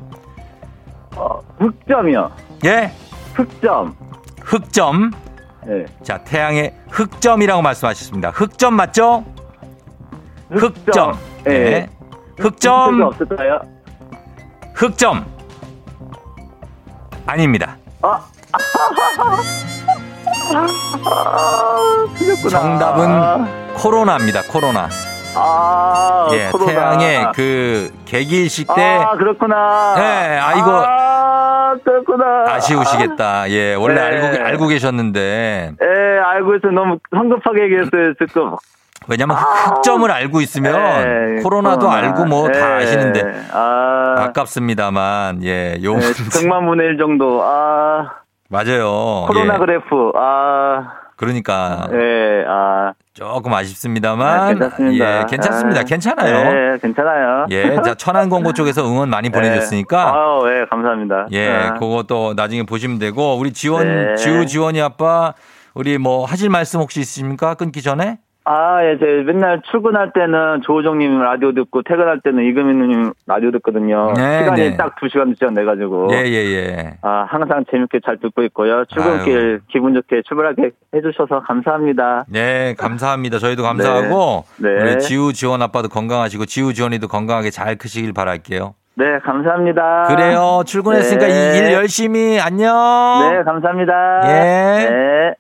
어, 1.18 1.42
흑점이요. 1.60 2.32
예? 2.64 2.90
흑점. 3.34 3.98
흑점. 4.42 5.12
예. 5.68 5.86
자, 6.04 6.20
태양의 6.20 6.74
흑점이라고 6.90 7.62
말씀하셨습니다. 7.62 8.30
흑점 8.30 8.76
맞죠? 8.76 9.26
흑점. 10.52 11.20
예. 11.48 11.50
네. 11.50 11.90
힌트가 11.90 12.03
흑점. 12.40 13.02
없을까요? 13.02 13.60
흑점. 14.74 15.26
아닙니다. 17.26 17.78
아, 18.02 18.20
틀렸구나. 22.18 22.50
정답은 22.50 23.74
코로나입니다. 23.76 24.42
코로나. 24.52 24.90
아, 25.36 26.30
예, 26.34 26.50
코로나. 26.52 26.72
태양의 26.72 27.32
그 27.34 27.92
개기일식 28.06 28.68
때 28.76 28.98
아, 28.98 29.16
그렇구나. 29.16 29.96
네, 29.96 30.38
아, 30.40 30.54
이거- 30.54 30.84
아, 30.86 31.76
그렇구나. 31.84 32.46
아쉬우시겠다. 32.54 33.50
예, 33.50 33.74
원래 33.76 33.96
네. 33.96 34.02
알고 34.02 34.44
알고 34.46 34.68
계셨는데 34.68 35.72
예, 35.82 36.20
알고 36.20 36.56
있어. 36.56 36.68
너무 36.68 36.98
성급하게 37.16 37.64
얘기했어요, 37.64 38.14
지금. 38.20 38.56
왜냐면 39.08 39.38
흑점을 39.38 40.10
알고 40.10 40.42
있으면 40.42 41.38
예, 41.38 41.42
코로나도 41.42 41.88
코로나. 41.88 41.98
알고 41.98 42.26
뭐다 42.26 42.80
예. 42.82 42.84
아시는데 42.84 43.24
아, 43.52 44.16
아깝습니다만 44.20 45.44
예, 45.44 45.78
요 45.84 45.92
예, 45.92 45.96
문제 45.96 46.14
100만 46.48 46.66
분의 46.68 46.88
1 46.88 46.98
정도. 46.98 47.42
아, 47.44 48.12
맞아요. 48.50 49.26
코로나 49.28 49.56
예. 49.56 49.58
그래프. 49.58 50.12
아, 50.16 50.94
그러니까 51.16 51.88
예, 51.94 52.46
아. 52.48 52.94
조금 53.14 53.54
아, 53.54 53.58
아쉽습니다만 53.58 54.48
괜찮습니다. 54.60 55.20
예, 55.22 55.26
괜찮습니다. 55.30 55.80
아, 55.82 55.84
괜찮아요. 55.84 56.74
예, 56.74 56.78
괜찮아요. 56.80 57.46
예, 57.52 57.82
자 57.84 57.94
천안 57.96 58.30
공고 58.30 58.52
쪽에서 58.54 58.86
응원 58.88 59.10
많이 59.10 59.30
보내줬으니까 59.30 60.14
아, 60.14 60.40
예, 60.48 60.66
감사합니다. 60.70 61.28
예, 61.32 61.50
아, 61.50 61.74
그것도 61.76 62.34
나중에 62.36 62.64
보시면 62.64 62.98
되고 63.00 63.38
우리 63.38 63.54
지원 63.54 63.88
네. 63.88 64.16
지우 64.16 64.46
지원이 64.46 64.82
아빠 64.82 65.34
우리 65.76 65.98
뭐 65.98 66.26
하실 66.26 66.50
말씀 66.50 66.80
혹시 66.80 67.00
있으십니까? 67.02 67.54
끊기 67.54 67.82
전에? 67.82 68.18
아, 68.46 68.84
예, 68.84 68.98
제 69.00 69.06
맨날 69.26 69.62
출근할 69.72 70.12
때는 70.14 70.62
조우정님 70.64 71.22
라디오 71.22 71.54
듣고 71.54 71.82
퇴근할 71.84 72.20
때는 72.20 72.44
이금희님 72.44 73.14
라디오 73.26 73.52
듣거든요. 73.52 74.12
네, 74.18 74.40
시간이 74.40 74.62
네. 74.72 74.78
딱두 74.78 75.08
시간 75.10 75.34
지연돼가지고. 75.34 76.10
예, 76.12 76.26
예, 76.26 76.54
예. 76.54 76.98
아, 77.02 77.26
항상 77.30 77.64
재밌게 77.72 78.02
잘 78.06 78.18
듣고 78.18 78.44
있고요. 78.44 78.84
출근길 78.86 79.62
기분 79.70 79.94
좋게 79.94 80.24
출발하게 80.28 80.72
해주셔서 80.94 81.42
감사합니다. 81.42 82.26
네, 82.28 82.76
감사합니다. 82.78 83.40
저희도 83.40 83.64
감사하고 83.64 84.44
네. 84.58 84.70
우리 84.70 85.00
지우 85.00 85.32
지원 85.32 85.62
아빠도 85.62 85.88
건강하시고 85.88 86.46
지우 86.46 86.74
지원이도 86.74 87.08
건강하게 87.08 87.50
잘 87.50 87.78
크시길 87.78 88.14
바랄게요. 88.14 88.76
네, 88.96 89.06
감사합니다. 89.24 90.04
그래요. 90.10 90.64
출근했으니까 90.66 91.28
네. 91.28 91.58
이일 91.58 91.74
열심히 91.74 92.40
안녕. 92.40 92.74
네, 93.32 93.44
감사합니다. 93.44 94.22
예. 94.26 95.34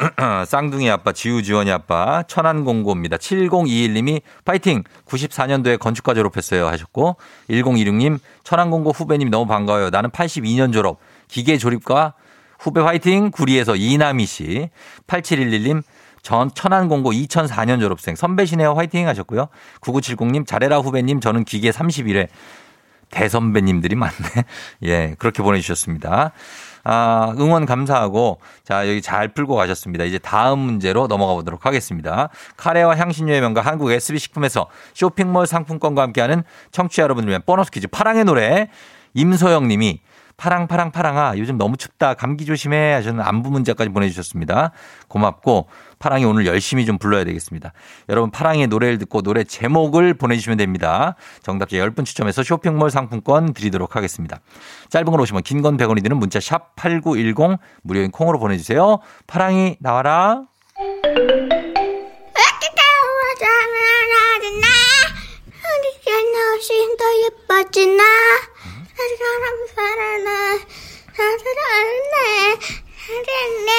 네. 0.00 0.06
쌍둥이 0.46 0.90
아빠, 0.90 1.12
지우 1.12 1.42
지원이 1.42 1.70
아빠, 1.70 2.22
천안공고입니다. 2.22 3.18
7021님이 3.18 4.22
파이팅! 4.44 4.82
94년도에 5.06 5.78
건축과 5.78 6.14
졸업했어요 6.14 6.66
하셨고, 6.68 7.16
1026님, 7.50 8.18
천안공고 8.42 8.92
후배님 8.92 9.30
너무 9.30 9.46
반가워요. 9.46 9.90
나는 9.90 10.10
82년 10.10 10.72
졸업, 10.72 10.98
기계 11.28 11.58
조립과 11.58 12.14
후배 12.58 12.80
화이팅! 12.80 13.30
구리에서 13.30 13.76
이남희 13.76 14.26
씨, 14.26 14.70
8711님, 15.06 15.82
전 16.22 16.50
천안공고 16.54 17.12
2004년 17.12 17.80
졸업생, 17.80 18.14
선배시네요 18.14 18.72
화이팅 18.74 19.06
하셨고요. 19.08 19.48
9970님, 19.80 20.46
잘해라 20.46 20.78
후배님, 20.78 21.20
저는 21.20 21.44
기계 21.44 21.70
31회. 21.70 22.28
대선배님들이 23.10 23.96
많네. 23.96 24.44
예, 24.84 25.14
그렇게 25.18 25.42
보내주셨습니다. 25.42 26.32
아, 26.84 27.34
응원 27.38 27.66
감사하고, 27.66 28.40
자, 28.64 28.88
여기 28.88 29.02
잘 29.02 29.28
풀고 29.28 29.54
가셨습니다. 29.54 30.04
이제 30.04 30.18
다음 30.18 30.58
문제로 30.58 31.06
넘어가 31.06 31.34
보도록 31.34 31.66
하겠습니다. 31.66 32.28
카레와 32.56 32.96
향신료의 32.96 33.40
명가 33.40 33.60
한국 33.60 33.90
SB식품에서 33.90 34.66
쇼핑몰 34.94 35.46
상품권과 35.46 36.02
함께하는 36.02 36.42
청취자 36.72 37.02
여러분들 37.02 37.28
위한 37.30 37.42
보너스 37.44 37.70
퀴즈 37.70 37.88
파랑의 37.88 38.24
노래 38.24 38.68
임소영 39.14 39.68
님이 39.68 40.00
파랑 40.40 40.68
파랑 40.68 40.90
파랑아 40.90 41.34
요즘 41.36 41.58
너무 41.58 41.76
춥다 41.76 42.14
감기 42.14 42.46
조심해 42.46 42.92
하시는 42.92 43.20
안부 43.20 43.50
문자까지 43.50 43.90
보내주셨습니다. 43.90 44.72
고맙고 45.06 45.68
파랑이 45.98 46.24
오늘 46.24 46.46
열심히 46.46 46.86
좀 46.86 46.96
불러야 46.96 47.24
되겠습니다. 47.24 47.74
여러분 48.08 48.30
파랑의 48.30 48.68
노래를 48.68 48.96
듣고 48.96 49.20
노래 49.20 49.44
제목을 49.44 50.14
보내주시면 50.14 50.56
됩니다. 50.56 51.14
정답자 51.42 51.76
10분 51.76 52.06
추첨해서 52.06 52.42
쇼핑몰 52.42 52.90
상품권 52.90 53.52
드리도록 53.52 53.96
하겠습니다. 53.96 54.40
짧은 54.88 55.10
걸 55.10 55.20
오시면 55.20 55.42
긴 55.42 55.60
건 55.60 55.76
100원이 55.76 56.02
드는 56.02 56.16
문자 56.16 56.40
샵 56.40 56.74
8910 56.76 57.58
무료인 57.82 58.10
콩으로 58.10 58.38
보내주세요. 58.38 59.00
파랑이 59.26 59.76
나와라. 59.78 60.44
예뻐지나 67.22 68.02
사람 69.18 69.66
살아나 69.74 70.58
사랑네 71.16 72.60
사랑네 73.06 73.70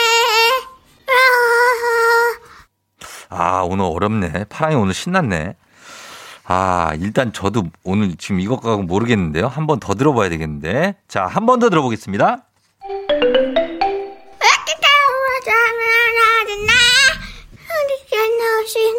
아, 3.34 3.62
오늘 3.63 3.86
어렵네. 3.86 4.45
파랑이 4.49 4.75
오늘 4.75 4.93
신났네. 4.93 5.55
아, 6.45 6.91
일단 6.99 7.31
저도 7.31 7.63
오늘 7.84 8.15
지금 8.17 8.41
이것 8.41 8.60
가고 8.60 8.81
모르겠는데요. 8.84 9.47
한 9.47 9.67
번 9.67 9.79
더 9.79 9.93
들어봐야 9.95 10.27
되겠는데. 10.29 10.95
자, 11.07 11.27
한 11.27 11.45
번 11.45 11.60
더 11.60 11.69
들어보겠습니다. 11.69 12.43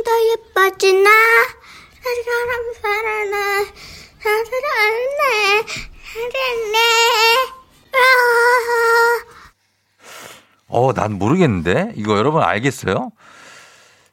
더 0.04 0.10
예뻐지나 0.32 1.10
사람 2.24 2.72
살아나 2.82 3.64
사랑네 4.22 4.44
사랑네 4.44 5.91
어, 10.68 10.92
난 10.94 11.18
모르겠는데. 11.18 11.92
이거 11.96 12.16
여러분 12.16 12.42
알겠어요? 12.42 13.10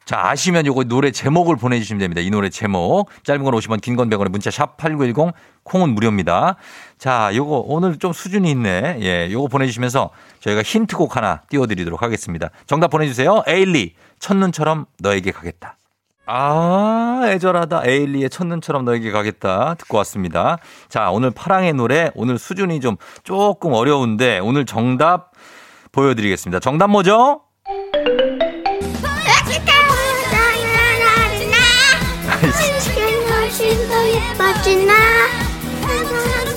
자, 0.04 0.18
아시면 0.28 0.66
요거 0.66 0.84
노래 0.84 1.12
제목을 1.12 1.56
보내주시면 1.56 2.00
됩니다. 2.00 2.20
이 2.20 2.30
노래 2.30 2.48
제목. 2.50 3.08
짧은 3.22 3.44
건 3.44 3.54
50원, 3.54 3.80
긴 3.80 3.96
건 3.96 4.10
100원에 4.10 4.28
문자 4.28 4.50
샵 4.50 4.76
8910, 4.76 5.32
콩은 5.62 5.90
무료입니다. 5.90 6.56
자, 6.98 7.30
요거 7.34 7.64
오늘 7.66 7.96
좀 7.98 8.12
수준이 8.12 8.50
있네. 8.50 8.98
예, 9.00 9.30
요거 9.30 9.46
보내주시면서 9.48 10.10
저희가 10.40 10.62
힌트곡 10.62 11.16
하나 11.16 11.42
띄워드리도록 11.48 12.02
하겠습니다. 12.02 12.50
정답 12.66 12.88
보내주세요. 12.88 13.42
에일리, 13.46 13.94
첫눈처럼 14.18 14.86
너에게 14.98 15.30
가겠다. 15.30 15.76
아, 16.32 17.22
애절하다. 17.24 17.82
에일리의 17.86 18.30
첫눈처럼 18.30 18.84
너에게 18.84 19.10
가겠다. 19.10 19.74
듣고 19.74 19.96
왔습니다. 19.98 20.58
자, 20.88 21.10
오늘 21.10 21.32
파랑의 21.32 21.72
노래, 21.72 22.12
오늘 22.14 22.38
수준이 22.38 22.78
좀 22.78 22.96
조금 23.24 23.72
어려운데, 23.72 24.38
오늘 24.38 24.64
정답 24.64 25.32
보여드리겠습니다. 25.90 26.60
정답 26.60 26.88
뭐죠? 26.90 27.40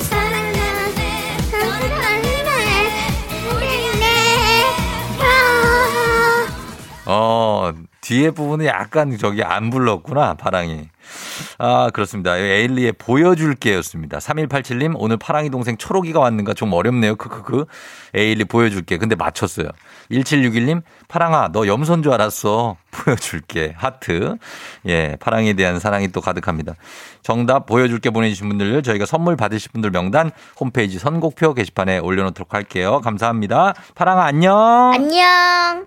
사랑네 0.08 0.64
어, 7.06 7.72
뒤에 8.04 8.32
부분은 8.32 8.66
약간 8.66 9.16
저기 9.16 9.42
안 9.42 9.70
불렀구나, 9.70 10.34
파랑이. 10.34 10.88
아, 11.56 11.88
그렇습니다. 11.90 12.36
에일리의 12.36 12.92
보여줄게였습니다. 12.92 14.18
3187님, 14.18 14.94
오늘 14.98 15.16
파랑이 15.16 15.48
동생 15.48 15.78
초록이가 15.78 16.20
왔는가 16.20 16.52
좀 16.52 16.74
어렵네요. 16.74 17.16
크크크. 17.16 17.64
에일리 18.12 18.44
보여줄게. 18.44 18.98
근데 18.98 19.14
맞췄어요. 19.14 19.68
1761님, 20.10 20.82
파랑아, 21.08 21.48
너 21.52 21.66
염소인 21.66 22.02
줄 22.02 22.12
알았어. 22.12 22.76
보여줄게. 22.90 23.72
하트. 23.74 24.36
예, 24.86 25.16
파랑에 25.18 25.54
대한 25.54 25.80
사랑이 25.80 26.08
또 26.08 26.20
가득합니다. 26.20 26.74
정답 27.22 27.64
보여줄게 27.64 28.10
보내주신 28.10 28.48
분들 28.50 28.82
저희가 28.82 29.06
선물 29.06 29.34
받으실 29.34 29.72
분들 29.72 29.90
명단 29.90 30.30
홈페이지 30.60 30.98
선곡표 30.98 31.54
게시판에 31.54 32.00
올려놓도록 32.00 32.52
할게요. 32.52 33.00
감사합니다. 33.02 33.72
파랑아, 33.94 34.24
안녕. 34.24 34.92
안녕 34.92 35.86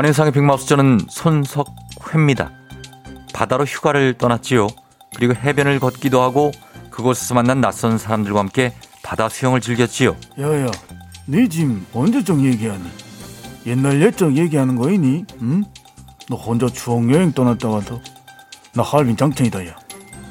안현상의 0.00 0.32
빅마우스 0.32 0.66
저는 0.66 1.00
손석회입니다. 1.10 2.50
바다로 3.34 3.64
휴가를 3.64 4.14
떠났지요. 4.14 4.66
그리고 5.14 5.34
해변을 5.34 5.78
걷기도 5.78 6.22
하고 6.22 6.52
그곳에서 6.90 7.34
만난 7.34 7.60
낯선 7.60 7.98
사람들과 7.98 8.40
함께 8.40 8.72
바다 9.02 9.28
수영을 9.28 9.60
즐겼지요. 9.60 10.16
야야, 10.38 10.70
네 11.26 11.46
지금 11.50 11.86
언제적 11.92 12.42
얘기하니? 12.42 12.84
옛날 13.66 14.00
옛적 14.00 14.38
얘기하는 14.38 14.76
거이니? 14.76 15.26
응? 15.42 15.64
너 16.30 16.36
혼자 16.36 16.66
추억 16.66 17.12
여행 17.12 17.32
떠났다 17.32 17.68
와서 17.68 18.00
나 18.72 18.82
할빈 18.82 19.18
장첸이다 19.18 19.66
야. 19.66 19.76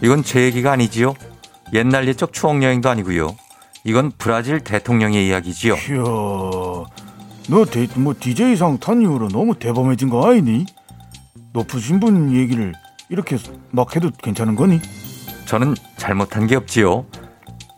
이건 0.01 0.23
제 0.23 0.41
얘기가 0.45 0.71
아니지요. 0.71 1.13
옛날 1.73 2.07
옛적 2.07 2.33
추억 2.33 2.63
여행도 2.63 2.89
아니고요. 2.89 3.35
이건 3.83 4.13
브라질 4.17 4.61
대통령의 4.61 5.27
이야기지요. 5.27 5.75
이야, 5.75 7.08
너 7.49 7.65
데, 7.65 7.87
뭐 7.95 8.13
DJ상 8.19 8.77
탄 8.79 9.01
이후로 9.01 9.29
너무 9.29 9.57
대범해진 9.57 10.09
거 10.09 10.29
아니니? 10.29 10.65
높으신 11.53 11.99
분 11.99 12.31
얘기를 12.35 12.73
이렇게 13.09 13.37
막 13.71 13.95
해도 13.95 14.11
괜찮은 14.21 14.55
거니? 14.55 14.79
저는 15.45 15.73
잘못한 15.97 16.45
게 16.45 16.55
없지요. 16.55 17.05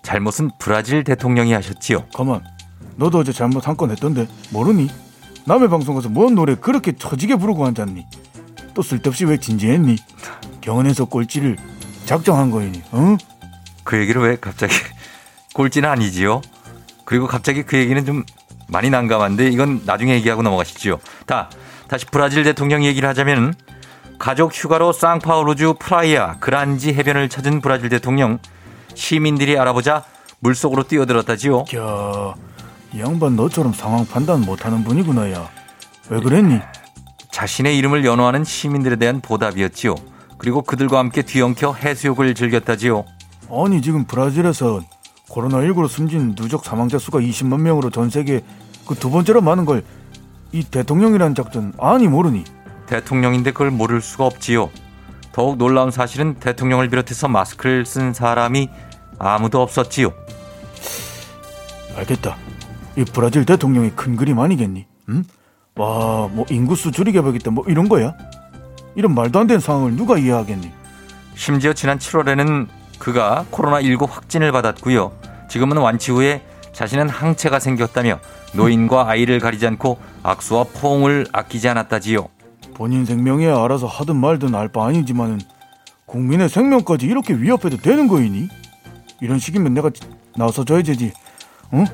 잘못은 0.03 0.51
브라질 0.59 1.03
대통령이 1.05 1.53
하셨지요. 1.53 2.05
가만, 2.13 2.43
너도 2.97 3.19
어제 3.19 3.31
잘못 3.31 3.67
한 3.67 3.77
건 3.77 3.91
했던데 3.91 4.27
모르니? 4.51 4.89
남의 5.45 5.69
방송 5.69 5.95
가서 5.95 6.09
뭔 6.09 6.35
노래 6.35 6.55
그렇게 6.55 6.91
처지게 6.91 7.35
부르고 7.37 7.65
앉았니? 7.65 8.05
또 8.73 8.81
쓸데없이 8.81 9.25
왜 9.25 9.37
진지했니? 9.37 9.95
경연에서 10.59 11.05
꼴찌를 11.05 11.57
작정한 12.05 12.51
거이니? 12.51 12.81
응? 12.93 13.17
그 13.85 13.97
얘기를 13.99 14.21
왜 14.21 14.35
갑자기 14.39 14.73
꼴찌는 15.55 15.87
아니지요. 15.89 16.41
그리고 17.05 17.27
갑자기 17.27 17.63
그 17.63 17.77
얘기는 17.77 18.05
좀 18.05 18.23
많이 18.71 18.89
난감한데 18.89 19.49
이건 19.49 19.81
나중에 19.85 20.13
얘기하고 20.15 20.41
넘어가시죠. 20.41 20.99
다 21.27 21.49
다시 21.87 22.05
브라질 22.05 22.43
대통령 22.43 22.83
얘기를 22.83 23.07
하자면 23.09 23.53
가족 24.17 24.53
휴가로 24.53 24.93
상파울루주 24.93 25.75
프라이아 25.79 26.37
그란지 26.39 26.93
해변을 26.93 27.27
찾은 27.27 27.61
브라질 27.61 27.89
대통령 27.89 28.39
시민들이 28.95 29.59
알아보자 29.59 30.03
물속으로 30.39 30.83
뛰어들었다지요. 30.83 31.65
야, 31.75 32.33
이 32.93 32.99
양반 32.99 33.35
너처럼 33.35 33.73
상황 33.73 34.05
판단 34.05 34.41
못하는 34.41 34.83
분이구나 34.83 35.31
야. 35.31 35.49
왜 36.09 36.19
그랬니? 36.19 36.59
자신의 37.31 37.77
이름을 37.77 38.05
연호하는 38.05 38.43
시민들에 38.43 38.95
대한 38.95 39.21
보답이었지요. 39.21 39.95
그리고 40.37 40.61
그들과 40.61 40.99
함께 40.99 41.21
뒤엉켜 41.21 41.73
해수욕을 41.73 42.35
즐겼다지요. 42.35 43.05
아니 43.49 43.81
지금 43.81 44.05
브라질에서 44.05 44.81
코로나19로 45.31 45.87
숨진 45.87 46.35
누적 46.35 46.63
사망자 46.65 46.99
수가 46.99 47.19
20만 47.19 47.61
명으로 47.61 47.89
전 47.89 48.09
세계 48.09 48.41
그 48.85 48.95
두 48.95 49.09
번째로 49.09 49.41
많은 49.41 49.65
걸 49.65 49.83
이 50.53 50.63
대통령이라는 50.63 51.33
작전 51.33 51.73
아니 51.79 52.07
모르니? 52.07 52.43
대통령인데 52.87 53.51
그걸 53.51 53.71
모를 53.71 54.01
수가 54.01 54.25
없지요. 54.25 54.69
더욱 55.31 55.57
놀라운 55.57 55.91
사실은 55.91 56.35
대통령을 56.35 56.89
비롯해서 56.89 57.29
마스크를 57.29 57.85
쓴 57.85 58.13
사람이 58.13 58.69
아무도 59.17 59.61
없었지요. 59.61 60.11
알겠다. 61.95 62.35
이 62.97 63.05
브라질 63.05 63.45
대통령의 63.45 63.91
큰 63.95 64.17
그림 64.17 64.39
아니겠니? 64.39 64.85
응? 65.09 65.23
와, 65.77 66.27
뭐 66.29 66.45
인구수 66.49 66.91
줄이겠다 66.91 67.51
뭐 67.51 67.63
이런 67.67 67.87
거야? 67.87 68.13
이런 68.95 69.15
말도 69.15 69.39
안 69.39 69.47
되는 69.47 69.61
상황을 69.61 69.95
누가 69.95 70.17
이해하겠니? 70.17 70.69
심지어 71.35 71.71
지난 71.71 71.97
7월에는 71.97 72.67
그가 73.05 73.45
코로나19 73.51 74.07
확진을 74.07 74.51
받았고요. 74.51 75.11
지금은 75.49 75.77
완치 75.77 76.11
후에 76.11 76.43
자신은 76.71 77.09
항체가 77.09 77.59
생겼다며 77.59 78.19
노인과 78.53 79.09
아이를 79.09 79.39
가리지 79.39 79.65
않고 79.65 79.97
악수와 80.21 80.65
포옹을 80.75 81.25
아끼지 81.33 81.67
않았다지요. 81.67 82.27
본인 82.75 83.05
생명에 83.05 83.47
알아서 83.47 83.87
하든 83.87 84.15
말든 84.15 84.53
알 84.53 84.67
바 84.69 84.85
아니지만은 84.85 85.41
국민의 86.05 86.47
생명까지 86.47 87.07
이렇게 87.07 87.33
위협해도 87.33 87.77
되는 87.77 88.07
거이니? 88.07 88.49
이런 89.19 89.39
식이면 89.39 89.73
내가 89.73 89.89
나서줘야 90.35 90.83
되지. 90.83 91.11
응? 91.73 91.85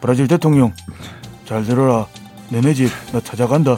브라질 0.00 0.28
대통령 0.28 0.72
잘 1.46 1.64
들어라. 1.64 2.06
내네 2.50 2.74
집 2.74 2.88
나 3.12 3.20
찾아간다. 3.20 3.76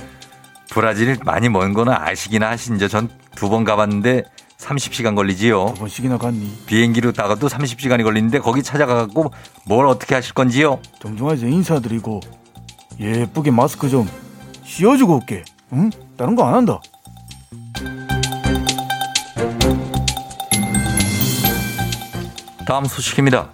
브라질 0.70 1.16
많이 1.24 1.48
먼 1.48 1.72
거는 1.72 1.94
아시기나 1.94 2.50
하신죠. 2.50 2.88
전 2.88 3.08
두 3.36 3.48
번 3.50 3.64
가봤는데 3.64 4.24
30시간 4.58 5.14
걸리지요. 5.14 5.72
두 5.74 5.80
번씩이나 5.80 6.18
갔니? 6.18 6.50
비행기로 6.66 7.12
다가도 7.12 7.48
30시간이 7.48 8.02
걸리는데 8.02 8.38
거기 8.40 8.62
찾아가고 8.62 9.32
뭘 9.66 9.86
어떻게 9.86 10.14
하실 10.14 10.32
건지요? 10.34 10.80
정중하게 11.00 11.48
인사드리고 11.48 12.20
예쁘게 12.98 13.50
마스크 13.50 13.88
좀 13.88 14.08
씌워주고 14.64 15.16
올게. 15.16 15.44
응? 15.72 15.90
다른 16.16 16.34
거 16.34 16.44
안 16.44 16.54
한다. 16.54 16.80
다음 22.66 22.84
소식입니다. 22.84 23.50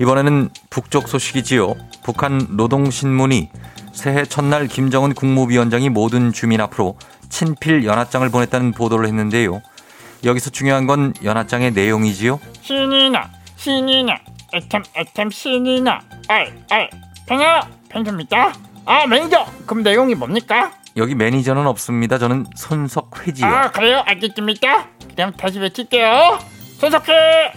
이번에는 0.00 0.50
북쪽 0.70 1.08
소식이지요. 1.08 1.74
북한 2.02 2.46
노동신문이 2.50 3.50
새해 3.92 4.24
첫날 4.24 4.66
김정은 4.66 5.14
국무위원장이 5.14 5.88
모든 5.88 6.32
주민 6.32 6.60
앞으로 6.60 6.96
친필 7.28 7.84
연하장을 7.84 8.28
보냈다는 8.28 8.72
보도를 8.72 9.06
했는데요. 9.06 9.62
여기서 10.24 10.50
중요한 10.50 10.86
건 10.86 11.14
연하장의 11.22 11.72
내용이지요. 11.72 12.38
신이 12.62 13.10
나 13.10 13.30
신이 13.56 14.04
나 14.04 14.18
애템 14.54 14.82
애템 14.96 15.30
신이 15.30 15.80
나 15.80 16.00
알 16.28 16.52
알 16.70 16.88
팽아 17.26 17.66
팽입니다. 17.88 18.52
아 18.84 19.06
매니저 19.06 19.46
그럼 19.66 19.82
내용이 19.82 20.14
뭡니까? 20.14 20.72
여기 20.96 21.14
매니저는 21.14 21.66
없습니다. 21.66 22.18
저는 22.18 22.46
손석회지요. 22.56 23.46
아 23.46 23.70
그래요 23.70 24.02
알겠습니다. 24.06 24.88
그럼 25.16 25.32
다시 25.32 25.58
외칠게요. 25.58 26.38
손석회 26.78 27.52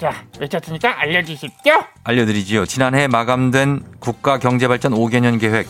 자 0.00 0.12
외쳤으니까 0.38 1.00
알려주십시오. 1.00 1.72
알려드리지요. 2.04 2.66
지난해 2.66 3.06
마감된 3.08 3.82
국가경제발전 4.00 4.92
5개년 4.92 5.40
계획 5.40 5.66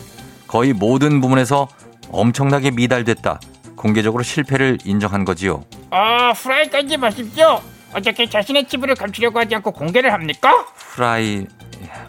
거의 0.47 0.73
모든 0.73 1.21
부문에서 1.21 1.67
엄청나게 2.11 2.71
미달됐다. 2.71 3.39
공개적으로 3.77 4.23
실패를 4.23 4.79
인정한 4.83 5.23
거지요. 5.23 5.63
아 5.91 6.31
후라이 6.31 6.69
까지 6.69 6.97
마십시오. 6.97 7.61
어떻게 7.93 8.27
자신의 8.29 8.67
치부를 8.67 8.95
감추려고 8.95 9.39
하지 9.39 9.55
않고 9.55 9.71
공개를 9.71 10.11
합니까? 10.11 10.65
후라이 10.75 11.45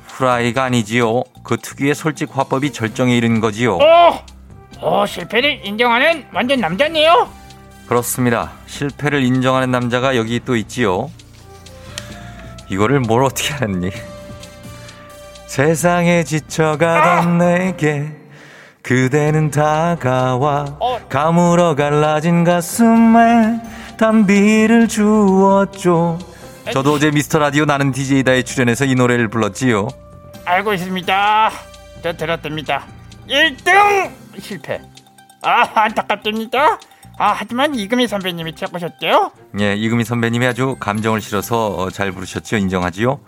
후라이가 0.08 0.64
아니지요. 0.64 1.22
그 1.44 1.56
특유의 1.58 1.94
솔직 1.94 2.36
화법이 2.36 2.72
절정에 2.72 3.16
이른 3.16 3.40
거지요. 3.40 3.76
어, 3.76 4.24
어 4.80 5.06
실패를 5.06 5.64
인정하는 5.64 6.26
완전 6.32 6.60
남자네요. 6.60 7.28
그렇습니다. 7.86 8.52
실패를 8.66 9.22
인정하는 9.22 9.70
남자가 9.70 10.16
여기 10.16 10.40
또 10.44 10.56
있지요. 10.56 11.10
이거를 12.68 13.00
뭘 13.00 13.22
어떻게 13.22 13.54
하니? 13.54 13.90
세상에 15.46 16.24
지쳐가던 16.24 17.38
내게 17.38 18.17
그대는 18.82 19.50
다가와 19.50 20.78
가물어 21.08 21.74
갈라진 21.74 22.44
가슴에 22.44 23.60
단비를 23.98 24.88
주었죠. 24.88 26.18
저도 26.72 26.94
어제 26.94 27.10
미스터 27.10 27.38
라디오 27.38 27.64
나는 27.64 27.92
DJ다에 27.92 28.42
출연해서 28.42 28.84
이 28.84 28.94
노래를 28.94 29.28
불렀지요. 29.28 29.88
알고 30.44 30.72
있습니다. 30.74 31.50
저 32.02 32.12
들었답니다. 32.16 32.86
1등 33.28 34.10
실패. 34.40 34.80
아 35.42 35.68
안타깝답니다. 35.74 36.78
아 37.18 37.34
하지만 37.36 37.74
이금희 37.74 38.06
선배님이 38.06 38.54
최고셨죠? 38.54 39.32
예, 39.60 39.74
이금희 39.74 40.04
선배님이 40.04 40.46
아주 40.46 40.76
감정을 40.78 41.20
실어서 41.20 41.68
어, 41.68 41.90
잘 41.90 42.12
부르셨죠. 42.12 42.56
인정하지요. 42.56 43.20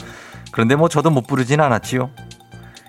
그런데 0.52 0.76
뭐 0.76 0.88
저도 0.88 1.10
못 1.10 1.26
부르진 1.26 1.60
않았지요. 1.60 2.10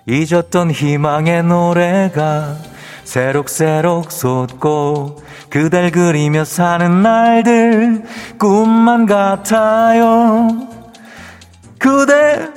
잊었던 0.08 0.72
희망의 0.72 1.44
노래가 1.44 2.56
새록새록 3.04 4.12
솟고 4.12 5.22
그댈 5.50 5.92
그리며 5.92 6.46
사는 6.46 7.02
날들 7.02 8.04
꿈만 8.40 9.06
같아요 9.06 10.48
그대 11.78 12.48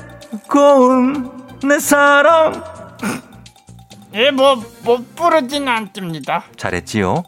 고운 0.49 1.33
내 1.63 1.79
사랑 1.79 2.63
예, 4.15 4.31
뭐, 4.31 4.63
못 4.85 5.17
부르진 5.17 5.67
않습니다. 5.67 6.45
잘했지요? 6.57 7.25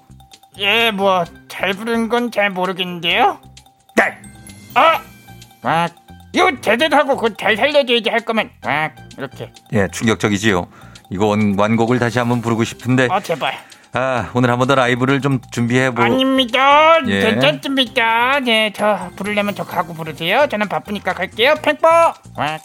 예, 0.59 0.93
뭐, 0.93 1.25
잘 1.49 1.73
부른 1.73 2.09
건 2.09 2.31
잘 2.31 2.51
모르겠는데요. 2.51 3.41
네. 3.97 4.05
아! 4.75 5.01
와, 5.63 5.89
이거 6.37 6.53
제대로하고 6.61 7.17
그거 7.17 7.31
잘 7.35 7.57
살려줘야지 7.57 8.11
할 8.11 8.21
거면, 8.21 8.51
와, 8.65 8.91
이렇게. 9.17 9.51
예 9.73 9.89
충격적이지요 9.91 10.67
이거 11.11 11.27
원- 11.27 11.55
완곡을 11.59 11.99
다시 11.99 12.19
한번 12.19 12.43
부르고 12.43 12.63
싶은데 12.65 13.09
아, 13.11 13.21
제발. 13.21 13.55
아 13.93 14.31
오늘 14.35 14.51
한 14.51 14.59
번 14.59 14.69
더 14.69 14.75
라이브를 14.75 15.21
좀 15.23 15.41
준비해 15.51 15.91
보 15.91 16.03
아닙니다. 16.03 16.99
예. 17.07 17.21
괜찮습니다. 17.21 18.41
네, 18.41 18.73
저 18.77 19.11
부르려면 19.17 19.55
저 19.55 19.65
가고 19.65 19.95
부르세요. 19.95 20.47
저는 20.51 20.69
바쁘니까 20.69 21.15
갈게요. 21.15 21.55
팽뽀! 21.63 21.87
와. 21.89 22.59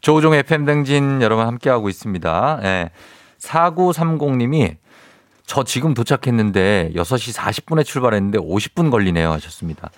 조우종 0.00 0.34
FM 0.34 0.64
등진 0.64 1.22
여러분 1.22 1.46
함께하고 1.46 1.88
있습니다. 1.88 2.60
예. 2.62 2.90
4930님이 3.40 4.76
저 5.48 5.64
지금 5.64 5.94
도착했는데 5.94 6.92
6시 6.94 7.34
40분에 7.34 7.82
출발했는데 7.82 8.38
50분 8.38 8.90
걸리네요 8.90 9.32
하셨습니다. 9.32 9.90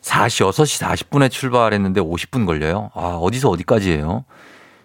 4시, 0.00 0.48
6시 0.48 0.80
40분에 0.80 1.28
출발했는데 1.28 2.00
50분 2.00 2.46
걸려요? 2.46 2.92
아, 2.94 3.18
어디서 3.20 3.50
어디까지예요? 3.50 4.24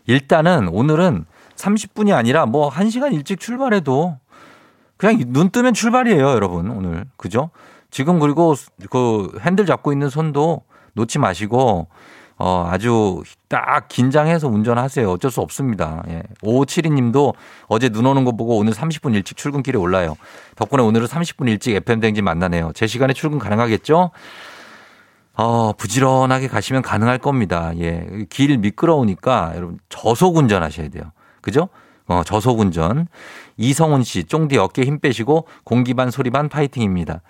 일단은 0.08 0.70
오늘은 0.70 1.26
30분이 1.56 2.16
아니라 2.16 2.48
뭐 2.48 2.72
1시간 2.72 3.14
일찍 3.14 3.40
출발해도 3.40 4.18
그냥 4.98 5.22
눈 5.28 5.52
뜨면 5.52 5.76
출발이에요, 5.76 6.30
여러분. 6.30 6.72
오늘. 6.72 7.06
그죠? 7.16 7.52
지금 7.92 8.18
그리고 8.18 8.56
그 8.90 9.38
핸들 9.42 9.68
잡고 9.68 9.92
있는 9.92 10.10
손도 10.10 10.64
놓지 10.94 11.20
마시고 11.20 11.90
어, 12.42 12.66
아주 12.72 13.22
딱 13.50 13.90
긴장해서 13.90 14.48
운전하세요. 14.48 15.12
어쩔 15.12 15.30
수 15.30 15.42
없습니다. 15.42 16.04
예. 16.08 16.24
5572 16.42 16.90
님도 16.90 17.34
어제 17.68 17.90
눈 17.90 18.06
오는 18.06 18.24
거 18.24 18.32
보고 18.32 18.58
오늘 18.58 18.72
30분 18.72 19.14
일찍 19.14 19.36
출근길에 19.36 19.78
올라요. 19.78 20.16
덕분에 20.56 20.82
오늘은 20.82 21.06
30분 21.08 21.50
일찍 21.50 21.76
FM댕진 21.76 22.24
만나네요. 22.24 22.72
제 22.76 22.88
시간에 22.88 23.12
출근 23.12 23.40
가능하겠죠? 23.40 24.12
어, 25.34 25.74
부지런하게 25.74 26.48
가시면 26.48 26.82
가능할 26.82 27.18
겁니다. 27.18 27.74
예. 27.78 28.08
길 28.30 28.58
미끄러우니까 28.58 29.52
여러분 29.56 29.78
저속 29.90 30.38
운전하셔야 30.38 30.88
돼요. 30.88 31.12
그죠? 31.42 31.68
어, 32.08 32.24
저속 32.24 32.60
운전. 32.60 33.08
이성훈 33.58 34.04
씨, 34.04 34.24
쫑디 34.24 34.58
어깨 34.58 34.84
힘 34.84 35.00
빼시고 35.00 35.46
공기 35.66 35.94
반 35.94 36.10
소리 36.10 36.30
반 36.30 36.48
파이팅입니다. 36.48 37.22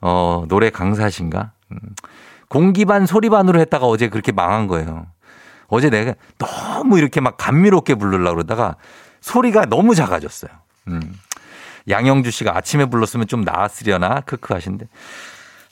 어, 0.00 0.44
노래 0.46 0.70
강사신가? 0.70 1.50
음. 1.72 1.78
공기 2.54 2.84
반 2.84 3.04
소리 3.04 3.28
반으로 3.30 3.58
했다가 3.58 3.84
어제 3.86 4.08
그렇게 4.08 4.30
망한 4.30 4.68
거예요. 4.68 5.08
어제 5.66 5.90
내가 5.90 6.14
너무 6.38 6.98
이렇게 6.98 7.20
막 7.20 7.36
감미롭게 7.36 7.96
부르려고 7.96 8.36
그러다가 8.36 8.76
소리가 9.20 9.64
너무 9.66 9.96
작아졌어요. 9.96 10.52
음. 10.86 11.00
양영주 11.88 12.30
씨가 12.30 12.56
아침에 12.56 12.84
불렀으면 12.84 13.26
좀 13.26 13.40
나았으려나? 13.42 14.20
크크 14.20 14.54
하신데. 14.54 14.86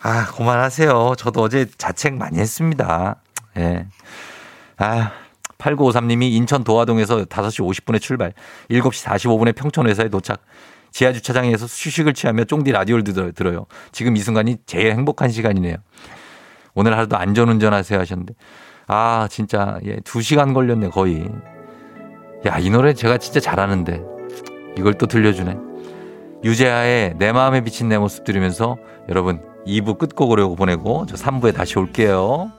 아, 0.02 0.26
그만하세요. 0.26 1.14
저도 1.16 1.42
어제 1.42 1.66
자책 1.78 2.14
많이 2.14 2.40
했습니다. 2.40 3.14
예. 3.58 3.86
아, 4.78 5.12
8953님이 5.58 6.32
인천 6.32 6.64
도화동에서 6.64 7.26
5시 7.26 7.64
50분에 7.64 8.00
출발, 8.00 8.32
7시 8.68 9.04
45분에 9.06 9.54
평촌 9.54 9.86
회사에 9.86 10.08
도착. 10.08 10.42
지하 10.90 11.12
주차장에서 11.12 11.66
휴식을 11.66 12.12
취하며 12.14 12.44
쫑디 12.44 12.72
라디오를 12.72 13.04
들- 13.04 13.32
들어요. 13.32 13.66
지금 13.92 14.16
이 14.16 14.20
순간이 14.20 14.56
제일 14.66 14.90
행복한 14.90 15.30
시간이네요. 15.30 15.76
오늘 16.74 16.96
하루도 16.96 17.16
안전운전 17.16 17.72
하세요 17.72 18.00
하셨는데. 18.00 18.34
아, 18.88 19.28
진짜, 19.30 19.78
예, 19.84 19.96
두 20.04 20.22
시간 20.22 20.52
걸렸네, 20.52 20.88
거의. 20.88 21.28
야, 22.46 22.58
이 22.58 22.70
노래 22.70 22.94
제가 22.94 23.18
진짜 23.18 23.40
잘하는데. 23.40 24.00
이걸 24.76 24.94
또 24.94 25.06
들려주네. 25.06 25.56
유재하의 26.44 27.14
내 27.18 27.32
마음에 27.32 27.62
비친 27.62 27.88
내 27.88 27.98
모습 27.98 28.24
들으면서 28.24 28.76
여러분 29.08 29.40
2부 29.66 29.98
끝곡으로 29.98 30.54
보내고 30.56 31.06
저 31.06 31.14
3부에 31.14 31.54
다시 31.54 31.78
올게요. 31.78 32.50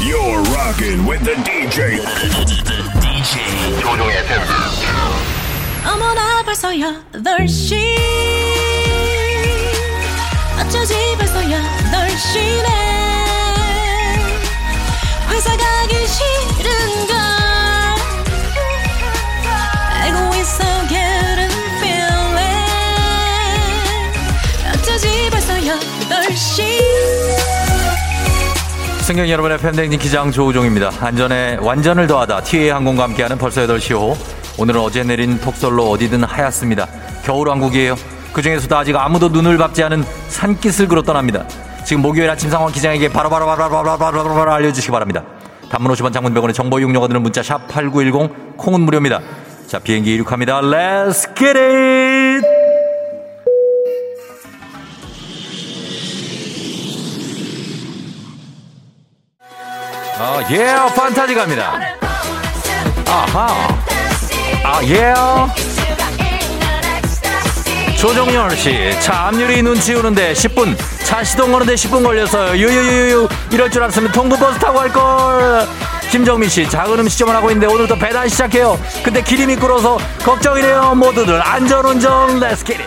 You're 0.00 0.46
rocking 0.54 1.08
with 1.08 1.24
the 1.24 1.42
DJ. 1.42 2.00
DJ 3.00 3.80
조종의. 3.80 4.16
어머나 5.86 6.42
벌써 6.44 6.68
8시 6.68 7.76
어쩌지 10.60 10.94
벌써 11.16 11.40
8 11.40 11.77
시네 12.18 12.66
회사 15.28 15.56
가기 15.56 15.94
싫은걸 16.08 17.16
알고 19.94 20.34
있어 20.34 20.64
getting 20.88 21.54
feeling 21.78 22.48
어쩌지 24.74 25.30
벌써 25.30 25.54
8시 25.54 26.78
승객 29.02 29.30
여러분의 29.30 29.58
팬데믹 29.58 30.00
기장 30.00 30.32
조우종입니다. 30.32 30.90
안전에 31.00 31.58
완전을 31.60 32.08
더하다 32.08 32.42
TA 32.42 32.70
항공과 32.70 33.04
함께하는 33.04 33.38
벌써 33.38 33.62
8시 33.62 33.94
호. 33.94 34.18
오늘은 34.58 34.80
어제 34.80 35.04
내린 35.04 35.38
폭설로 35.38 35.88
어디든 35.88 36.24
하얗습니다. 36.24 36.88
겨울왕국이에요. 37.24 37.94
그 38.32 38.42
중에서도 38.42 38.76
아직 38.76 38.96
아무도 38.96 39.28
눈을 39.28 39.56
밟지 39.56 39.84
않은 39.84 40.04
산깃을 40.28 40.88
그로 40.88 41.02
떠납니다. 41.02 41.46
지금 41.88 42.02
목요일 42.02 42.28
아침 42.28 42.50
상황 42.50 42.70
기장에게 42.70 43.08
바로바로바로바로 43.08 43.96
바로바로 43.96 44.52
알려주시기 44.52 44.92
바랍니다. 44.92 45.24
단문 45.70 45.90
50원 45.94 46.12
장문 46.12 46.34
100원의 46.34 46.52
정보 46.52 46.78
이용료가 46.78 47.08
드는 47.08 47.22
문자 47.22 47.42
샵 47.42 47.66
8910 47.66 48.58
콩은 48.58 48.82
무료입니다. 48.82 49.22
자 49.66 49.78
비행기 49.78 50.12
이륙합니다. 50.16 50.60
Let's 50.60 51.34
get 51.34 51.58
it! 51.58 52.46
아, 60.20 60.42
예, 60.50 60.94
판타지 60.94 61.34
갑니다. 61.34 61.72
아하. 63.06 63.48
아, 64.62 64.84
예. 64.84 65.77
조정열 67.98 68.56
씨, 68.56 68.96
차 69.00 69.26
앞유리 69.26 69.60
눈 69.60 69.74
치우는데 69.74 70.32
10분, 70.32 70.76
차 71.04 71.24
시동 71.24 71.50
거는데 71.50 71.74
10분 71.74 72.04
걸려서요. 72.04 72.56
유유유유, 72.56 73.28
이럴 73.50 73.68
줄 73.72 73.82
알았으면 73.82 74.12
통근버스 74.12 74.60
타고 74.60 74.78
할걸. 74.78 75.66
김정민 76.08 76.48
씨, 76.48 76.68
작은 76.70 76.96
음식점을 77.00 77.34
하고 77.34 77.50
있는데 77.50 77.66
오늘도 77.66 77.98
배달 77.98 78.30
시작해요. 78.30 78.78
근데 79.02 79.20
길이 79.20 79.46
미끄러워서 79.46 79.98
걱정이네요. 80.22 80.94
모두들 80.94 81.42
안전운전, 81.42 82.38
let's 82.38 82.64
get 82.64 82.75
it. 82.75 82.86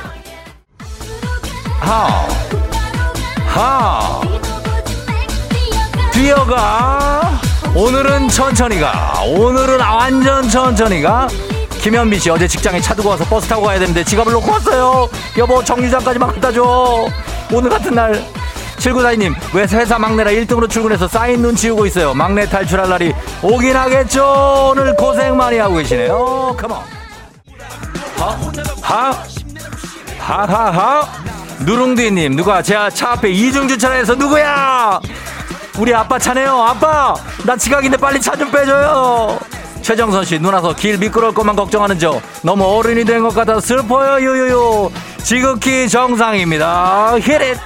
하. 1.81 2.27
하. 3.47 4.21
뛰어가. 6.13 7.37
오늘은 7.75 8.29
천천히 8.29 8.79
가. 8.79 9.21
오늘은 9.27 9.77
완전 9.77 10.47
천천히 10.47 11.01
가. 11.01 11.27
김현미 11.81 12.19
씨 12.19 12.29
어제 12.29 12.47
직장에 12.47 12.79
차 12.79 12.93
두고 12.93 13.09
와서 13.09 13.23
버스 13.25 13.47
타고 13.47 13.63
가야 13.63 13.79
되는데 13.79 14.03
지갑을 14.03 14.33
놓고 14.33 14.51
왔어요. 14.51 15.09
여보 15.37 15.63
정류장까지만 15.63 16.33
갖다 16.35 16.51
줘. 16.51 17.07
오늘 17.51 17.69
같은 17.69 17.93
날 17.95 18.23
7942님 18.77 19.33
왜 19.53 19.63
회사 19.63 19.97
막내라 19.99 20.31
1등으로 20.31 20.69
출근해서 20.69 21.07
사인 21.07 21.41
눈 21.41 21.55
치우고 21.55 21.85
있어요. 21.87 22.13
막내 22.13 22.45
탈출할 22.47 22.87
날이 22.89 23.13
오긴 23.41 23.75
하겠죠. 23.75 24.69
오늘 24.71 24.95
고생 24.95 25.35
많이 25.35 25.57
하고 25.57 25.75
계시네요. 25.77 26.55
컴온. 26.59 26.77
하? 28.81 29.11
하 30.19 30.43
하하? 30.45 31.07
누룽디님 31.61 32.35
누가 32.35 32.61
제 32.61 32.75
차 32.93 33.11
앞에 33.13 33.29
이중 33.31 33.67
주차해서 33.67 34.13
누구야? 34.15 34.99
우리 35.79 35.93
아빠 35.95 36.19
차네요. 36.19 36.61
아빠 36.61 37.15
나 37.43 37.55
지각인데 37.57 37.97
빨리 37.97 38.19
차 38.21 38.35
좀 38.35 38.51
빼줘요. 38.51 39.39
최정선 39.81 40.25
씨 40.25 40.39
누나서 40.39 40.75
길 40.75 40.97
미끄러울 40.97 41.33
것만 41.33 41.55
걱정하는 41.55 41.97
저 41.99 42.21
너무 42.43 42.63
어른이 42.65 43.03
된 43.05 43.21
것 43.23 43.33
같아 43.33 43.59
슬퍼요 43.59 44.19
유유유. 44.19 44.91
지극히 45.23 45.87
정상입니다. 45.89 47.15
히릿 47.19 47.57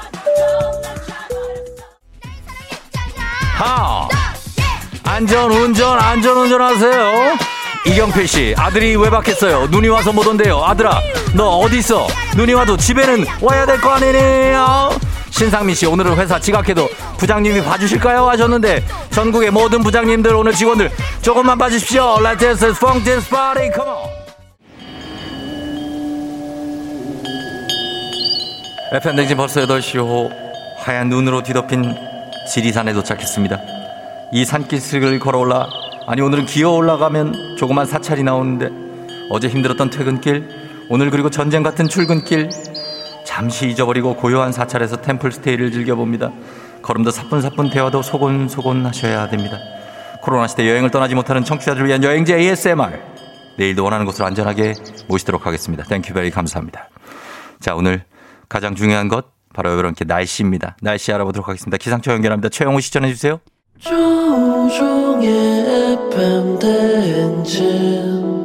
하. 3.58 4.08
안전 5.04 5.52
운전 5.52 5.98
안전 6.00 6.38
운전하세요. 6.38 7.38
이경필 7.86 8.28
씨 8.28 8.56
아들이 8.58 8.96
외박했어요. 8.96 9.68
눈이 9.68 9.88
와서 9.90 10.12
못 10.12 10.26
온대요. 10.28 10.64
아들아 10.66 11.00
너 11.34 11.58
어디 11.60 11.78
있어? 11.78 12.08
눈이 12.36 12.54
와도 12.54 12.76
집에는 12.76 13.26
와야 13.42 13.66
될 13.66 13.80
거 13.80 13.92
아니니 13.92 14.18
어? 14.56 14.90
신상민 15.36 15.76
씨 15.76 15.86
오늘은 15.86 16.16
회사 16.16 16.40
지각해도 16.40 16.88
부장님이 17.18 17.62
봐주실까요 17.62 18.26
하셨는데 18.30 18.82
전국의 19.10 19.52
모든 19.52 19.84
부장님들 19.84 20.34
오늘 20.34 20.54
직원들 20.54 20.90
조금만 21.22 21.58
봐주십시오. 21.58 22.20
Let's 22.20 22.40
dance, 22.40 22.70
funk 22.70 23.04
dance 23.04 23.30
party, 23.30 23.70
come 23.74 23.90
on. 23.90 24.16
FM 28.94 29.16
댕진 29.18 29.36
벌써 29.36 29.60
8시 29.66 30.00
호 30.00 30.32
하얀 30.78 31.10
눈으로 31.10 31.44
뒤덮인 31.44 31.84
지리산에 32.50 32.94
도착했습니다. 32.94 33.60
이 34.32 34.46
산길을 34.46 35.20
걸어 35.20 35.40
올라 35.40 35.68
아니 36.08 36.22
오늘은 36.22 36.46
기어 36.46 36.70
올라가면 36.70 37.58
조그만 37.58 37.86
사찰이 37.86 38.24
나오는데 38.24 38.70
어제 39.30 39.50
힘들었던 39.50 39.90
퇴근길 39.90 40.48
오늘 40.88 41.10
그리고 41.12 41.30
전쟁 41.30 41.62
같은 41.62 41.90
출근길 41.90 42.50
잠시 43.26 43.68
잊어버리고 43.68 44.16
고요한 44.16 44.52
사찰에서 44.54 45.02
템플 45.02 45.32
스테이를 45.34 45.72
즐겨봅니다. 45.72 46.32
걸음도 46.82 47.12
사뿐사뿐 47.12 47.72
대화도 47.72 48.02
소곤소곤 48.02 48.86
하셔야 48.86 49.28
됩니다. 49.30 49.58
코로나 50.22 50.48
시대 50.48 50.70
여행을 50.70 50.92
떠나지 50.92 51.16
못하는 51.16 51.44
청취자들을 51.44 51.88
위한 51.88 52.04
여행지 52.04 52.34
ASMR 52.34 53.00
내일도 53.58 53.84
원하는 53.84 54.06
곳으로 54.06 54.26
안전하게 54.28 54.74
모시도록 55.08 55.46
하겠습니다. 55.46 55.84
thank 55.84 56.14
you 56.14 56.22
very 56.22 56.32
감사합니다. 56.32 56.90
자 57.60 57.76
오늘 57.76 58.04
가장 58.48 58.76
중요한 58.76 59.08
것 59.08 59.26
바로 59.54 59.78
이렇게 59.80 60.06
날씨입니다. 60.06 60.78
날씨 60.82 61.12
알아보도록 61.14 61.48
하겠습니다. 61.48 61.78
기상청 61.78 62.14
연결합니다. 62.16 62.50
최영우 62.50 62.82
씨 62.82 62.92
전해 62.92 63.10
주세요. 63.10 63.40
조종의 63.80 65.30
FM 66.12 66.60
대행진 66.60 68.45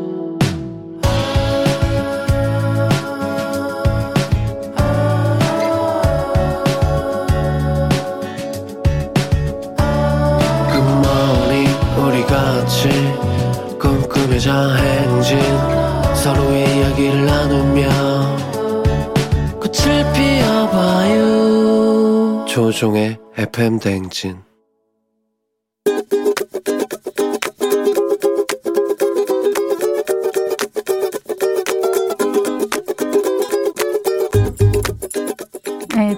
조종의 22.50 23.16
FM 23.38 23.78
대행진 23.78 24.38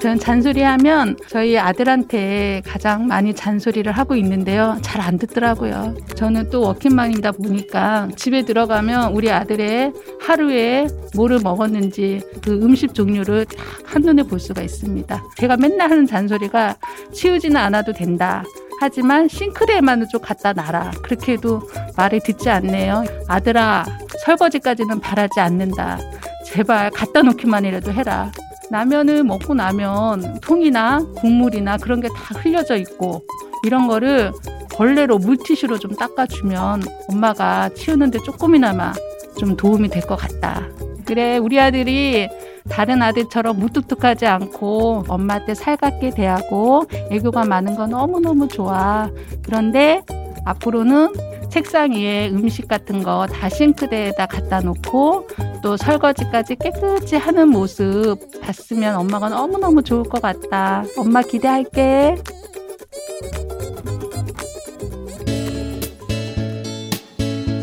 저는 0.02 0.18
잔소리하면 0.18 1.16
저희 1.28 1.56
아들한테 1.56 2.60
가장 2.66 3.06
많이 3.06 3.32
잔소리를 3.34 3.92
하고 3.92 4.16
있는데요. 4.16 4.76
잘 4.82 5.00
안 5.00 5.16
듣더라고요. 5.16 5.94
저는 6.16 6.50
또 6.50 6.62
워킹맘이다 6.62 7.32
보니까 7.32 8.08
집에 8.16 8.42
들어가면 8.42 9.12
우리 9.12 9.30
아들의 9.30 9.92
하루에 10.20 10.88
뭐를 11.14 11.38
먹었는지 11.42 12.20
그 12.42 12.52
음식 12.52 12.94
종류를 12.94 13.44
딱 13.46 13.56
한눈에 13.84 14.24
볼 14.24 14.40
수가 14.40 14.62
있습니다. 14.62 15.22
제가 15.36 15.56
맨날 15.56 15.90
하는 15.90 16.06
잔소리가 16.06 16.76
치우지는 17.12 17.56
않아도 17.56 17.92
된다. 17.92 18.42
하지만 18.80 19.28
싱크대에만은 19.28 20.08
좀 20.08 20.20
갖다 20.20 20.52
놔라. 20.52 20.90
그렇게 21.02 21.32
해도 21.34 21.62
말을 21.96 22.20
듣지 22.24 22.50
않네요. 22.50 23.04
아들아, 23.28 23.84
설거지까지는 24.24 24.98
바라지 25.00 25.38
않는다. 25.38 25.98
제발 26.44 26.90
갖다 26.90 27.22
놓기만이라도 27.22 27.92
해라. 27.92 28.32
라면을 28.72 29.22
먹고 29.22 29.52
나면 29.54 30.40
통이나 30.40 31.04
국물이나 31.16 31.76
그런 31.76 32.00
게 32.00 32.08
다 32.08 32.34
흘려져 32.38 32.76
있고 32.76 33.22
이런 33.64 33.86
거를 33.86 34.32
걸레로 34.74 35.18
물티슈로 35.18 35.78
좀 35.78 35.94
닦아주면 35.94 36.82
엄마가 37.10 37.68
치우는데 37.74 38.20
조금이나마 38.20 38.92
좀 39.38 39.56
도움이 39.56 39.88
될 39.88 40.02
것 40.02 40.16
같다. 40.16 40.66
그래, 41.04 41.36
우리 41.36 41.60
아들이 41.60 42.28
다른 42.70 43.02
아들처럼 43.02 43.58
무뚝뚝하지 43.58 44.26
않고 44.26 45.04
엄마한테 45.08 45.54
살갑게 45.54 46.10
대하고 46.10 46.84
애교가 47.10 47.44
많은 47.44 47.74
건 47.76 47.90
너무너무 47.90 48.48
좋아. 48.48 49.10
그런데 49.44 50.00
앞으로는 50.44 51.12
책상 51.50 51.92
위에 51.92 52.30
음식 52.30 52.66
같은 52.68 53.02
거 53.02 53.26
다 53.30 53.48
싱크대에다 53.48 54.26
갖다 54.26 54.60
놓고 54.60 55.28
또 55.62 55.76
설거지까지 55.76 56.56
깨끗이 56.56 57.16
하는 57.16 57.48
모습 57.50 58.16
봤으면 58.40 58.96
엄마가 58.96 59.28
너무너무 59.28 59.82
좋을 59.82 60.04
것 60.04 60.20
같다. 60.22 60.84
엄마 60.96 61.22
기대할게. 61.22 62.16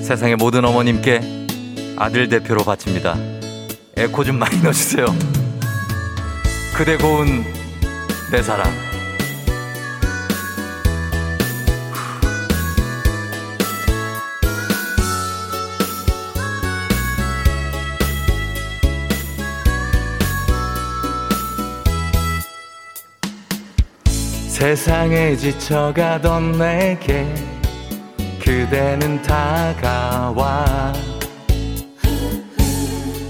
세상의 0.03 0.35
모든 0.37 0.65
어머님께 0.65 1.21
아들 1.97 2.29
대표로 2.29 2.63
바칩니다. 2.63 3.15
에코 3.97 4.23
좀 4.23 4.39
많이 4.39 4.61
넣어주세요. 4.61 5.05
그대 6.75 6.97
고운 6.97 7.43
내 8.31 8.41
사랑. 8.41 8.88
세상에 24.59 25.37
지쳐가던 25.37 26.57
내게 26.59 27.33
그대는 28.43 29.21
다가와. 29.21 30.91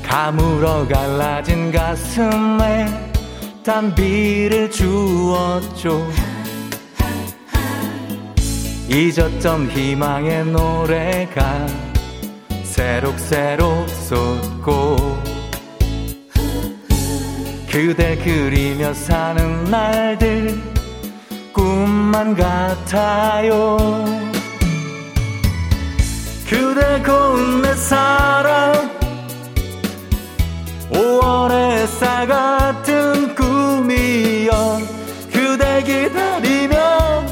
가물어 0.01 0.88
갈라진 0.88 1.71
가슴에 1.71 2.88
단비를 3.63 4.71
주었죠. 4.71 6.11
잊었던 8.89 9.69
희망의 9.69 10.45
노래가 10.45 11.67
새록새록 12.63 13.88
솟고 13.88 14.95
그댈 17.69 18.17
그리며 18.17 18.95
사는 18.95 19.63
날들 19.65 20.78
꿈만 21.60 22.36
같아요. 22.36 23.78
그대 26.47 27.03
고운 27.03 27.62
내 27.62 27.76
사랑. 27.76 28.89
5월의 30.89 31.72
햇살 31.72 32.28
같은 32.28 33.36
꿈이여. 33.36 34.80
그대 35.34 35.84
기다리며 35.84 37.26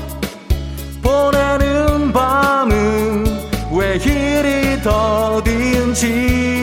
보내는 1.01 2.11
밤은 2.11 3.25
왜 3.71 3.95
이리 3.95 4.82
더딘지. 4.82 6.57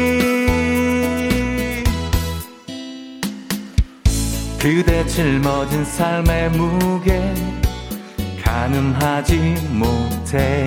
그대 4.58 5.06
짊어진 5.06 5.84
삶의 5.84 6.50
무게 6.50 7.43
가늠하지 8.54 9.36
못해. 9.70 10.64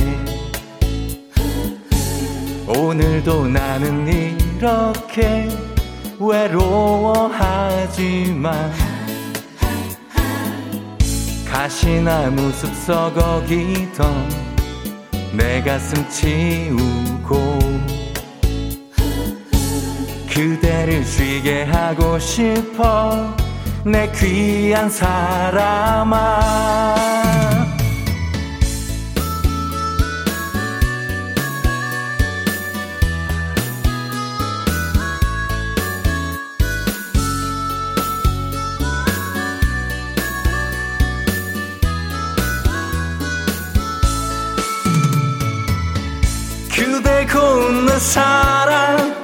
오늘도 2.68 3.48
나는 3.48 4.06
이렇게 4.06 5.48
외로워하지만 6.20 7.14
가시나무 11.50 12.52
숲속 12.52 13.18
어기던 13.18 14.30
내 15.32 15.62
가슴 15.62 16.10
치우고 16.10 17.58
그대를 20.30 21.06
쉬게 21.06 21.64
하고 21.64 22.20
싶어 22.20 23.34
내 23.86 24.12
귀한 24.12 24.90
사람아 24.90 26.18
고운 47.32 47.86
내 47.86 48.00
사랑 48.00 49.16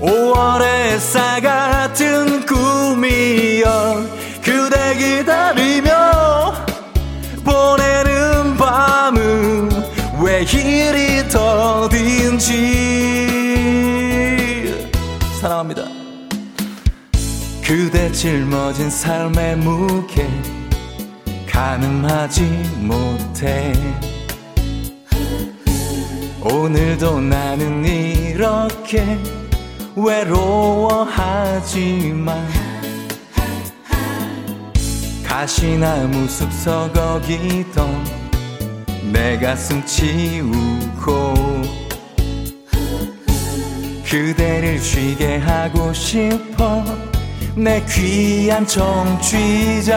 5월의 0.00 0.64
햇살 0.64 1.40
같은 1.40 1.76
같은 1.96 2.44
꿈이여 2.44 4.04
그대 4.42 4.94
기다리며 4.96 6.52
보내는 7.42 8.56
밤은 8.58 9.70
왜 10.20 10.42
이리 10.42 11.26
더딘지. 11.28 12.56
사랑합니다. 15.40 15.84
그대 17.64 18.12
짊어진 18.12 18.90
삶의 18.90 19.56
무게 19.56 20.28
가늠하지 21.50 22.42
못해 22.80 23.72
오늘도 26.48 27.20
나는 27.22 27.84
이렇게 27.84 29.18
외로워하지만 29.96 31.26
가시나무 35.24 36.28
숲 36.28 36.52
서거기던 36.52 38.04
내 39.12 39.36
가슴 39.38 39.84
치우고 39.84 41.34
그대를 44.04 44.78
쉬게 44.78 45.38
하고 45.38 45.92
싶어 45.92 46.84
내 47.56 47.84
귀한 47.86 48.64
청취자. 48.66 49.96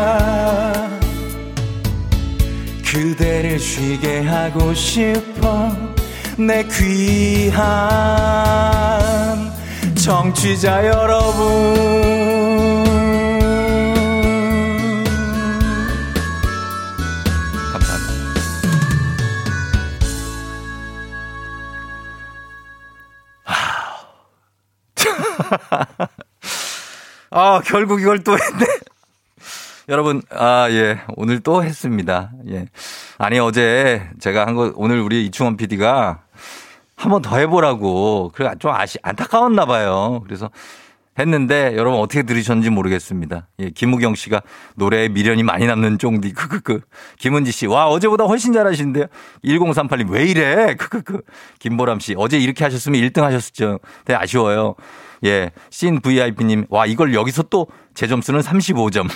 그대를 2.86 3.60
쉬게 3.60 4.22
하고 4.22 4.74
싶어 4.74 5.89
내 6.40 6.64
귀한 6.64 7.62
청취자 9.94 10.88
여러분 10.88 11.74
감사합니다 17.74 18.40
아 27.32 27.62
결국 27.66 28.00
이걸 28.00 28.24
또 28.24 28.38
했네 28.38 28.66
여러분, 29.90 30.22
아, 30.30 30.68
예. 30.70 31.02
오늘 31.16 31.40
또 31.40 31.64
했습니다. 31.64 32.32
예. 32.48 32.68
아니, 33.18 33.40
어제 33.40 34.08
제가 34.20 34.46
한 34.46 34.54
거, 34.54 34.72
오늘 34.76 35.02
우리 35.02 35.26
이충원 35.26 35.58
PD가 35.58 36.22
한번 37.00 37.22
더 37.22 37.38
해보라고. 37.38 38.32
그래, 38.34 38.52
좀 38.60 38.72
아시, 38.72 38.97
안타까웠나 39.02 39.66
봐요. 39.66 40.22
그래서 40.26 40.50
했는데 41.18 41.74
여러분 41.76 42.00
어떻게 42.00 42.24
들으셨는지 42.24 42.70
모르겠습니다. 42.70 43.47
예, 43.60 43.70
김우경 43.70 44.16
씨가 44.16 44.41
노래에 44.76 45.10
미련이 45.10 45.43
많이 45.43 45.66
남는 45.66 45.97
쫑디, 45.97 46.34
크크크. 46.34 46.82
김은지 47.18 47.52
씨, 47.52 47.68
와, 47.68 47.88
어제보다 47.88 48.26
훨씬 48.26 48.54
잘하시는데요. 48.54 49.06
1038님, 49.43 50.10
왜 50.10 50.26
이래? 50.26 50.76
크크크. 50.76 51.22
김보람 51.60 52.00
씨, 52.00 52.16
어제 52.18 52.38
이렇게 52.38 52.64
하셨으면 52.64 53.02
1등 53.02 53.22
하셨었죠. 53.22 53.80
되게 54.06 54.18
아쉬워요. 54.18 54.76
예, 55.26 55.52
씬 55.70 56.00
VIP님, 56.02 56.66
와, 56.70 56.86
이걸 56.86 57.14
여기서 57.14 57.43
또 57.43 57.68
제 58.00 58.08
점수는 58.08 58.39
35점. 58.39 59.10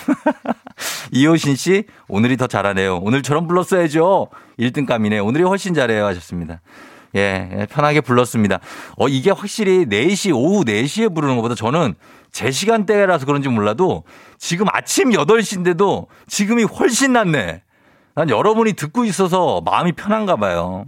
이효신 1.13 1.55
씨, 1.55 1.86
오늘이 2.09 2.36
더 2.36 2.47
잘하네요. 2.47 2.97
오늘처럼 2.97 3.47
불렀어야죠. 3.47 4.27
1등감이네. 4.59 5.25
오늘이 5.25 5.45
훨씬 5.45 5.73
잘해요. 5.73 6.05
하셨습니다. 6.07 6.59
예, 7.16 7.49
예, 7.51 7.66
편하게 7.68 8.01
불렀습니다. 8.01 8.59
어, 8.97 9.07
이게 9.07 9.32
확실히 9.32 9.86
4시, 9.86 10.36
오후 10.36 10.64
4시에 10.66 11.14
부르는 11.14 11.36
것보다 11.36 11.55
저는 11.55 11.95
제 12.32 12.49
시간대라서 12.49 13.26
그런지 13.26 13.49
몰라도 13.49 14.03
지금 14.39 14.66
아침 14.72 15.11
8시인데도 15.11 16.07
지금이 16.28 16.64
훨씬 16.64 17.14
낫네. 17.14 17.61
난 18.16 18.30
여러분이 18.30 18.74
듣고 18.74 19.05
있어서 19.05 19.61
마음이 19.61 19.93
편한가 19.93 20.36
봐요. 20.36 20.86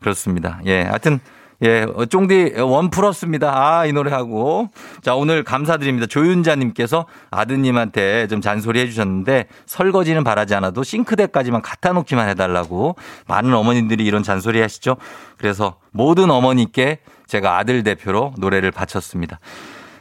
그렇습니다. 0.00 0.60
예, 0.66 0.82
하여튼 0.82 1.20
예, 1.62 1.86
어, 1.94 2.06
쫑디 2.06 2.54
원 2.60 2.90
풀었습니다. 2.90 3.52
아, 3.54 3.86
이 3.86 3.92
노래하고. 3.92 4.70
자, 5.02 5.14
오늘 5.14 5.44
감사드립니다. 5.44 6.06
조윤자님께서 6.06 7.06
아드님한테 7.30 8.28
좀 8.28 8.40
잔소리 8.40 8.80
해주셨는데 8.80 9.46
설거지는 9.66 10.24
바라지 10.24 10.54
않아도 10.54 10.82
싱크대까지만 10.82 11.62
갖다 11.62 11.92
놓기만 11.92 12.28
해달라고 12.30 12.96
많은 13.26 13.52
어머님들이 13.52 14.04
이런 14.04 14.22
잔소리 14.22 14.60
하시죠. 14.60 14.96
그래서 15.36 15.76
모든 15.92 16.30
어머니께 16.30 17.00
제가 17.26 17.58
아들 17.58 17.82
대표로 17.82 18.34
노래를 18.38 18.70
바쳤습니다. 18.70 19.38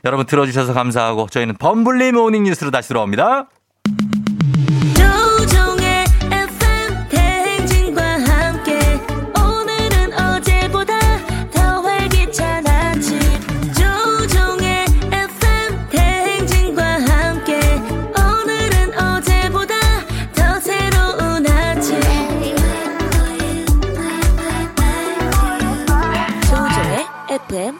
여러분 0.05 0.26
들어주셔서 0.26 0.74
감사하고 0.74 1.28
저희는 1.28 1.55
범블리 1.57 2.14
모닝 2.14 2.43
뉴스로 2.43 2.72
다시 2.72 2.89
돌아옵니다. 2.89 3.47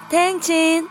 대행진 0.10 0.88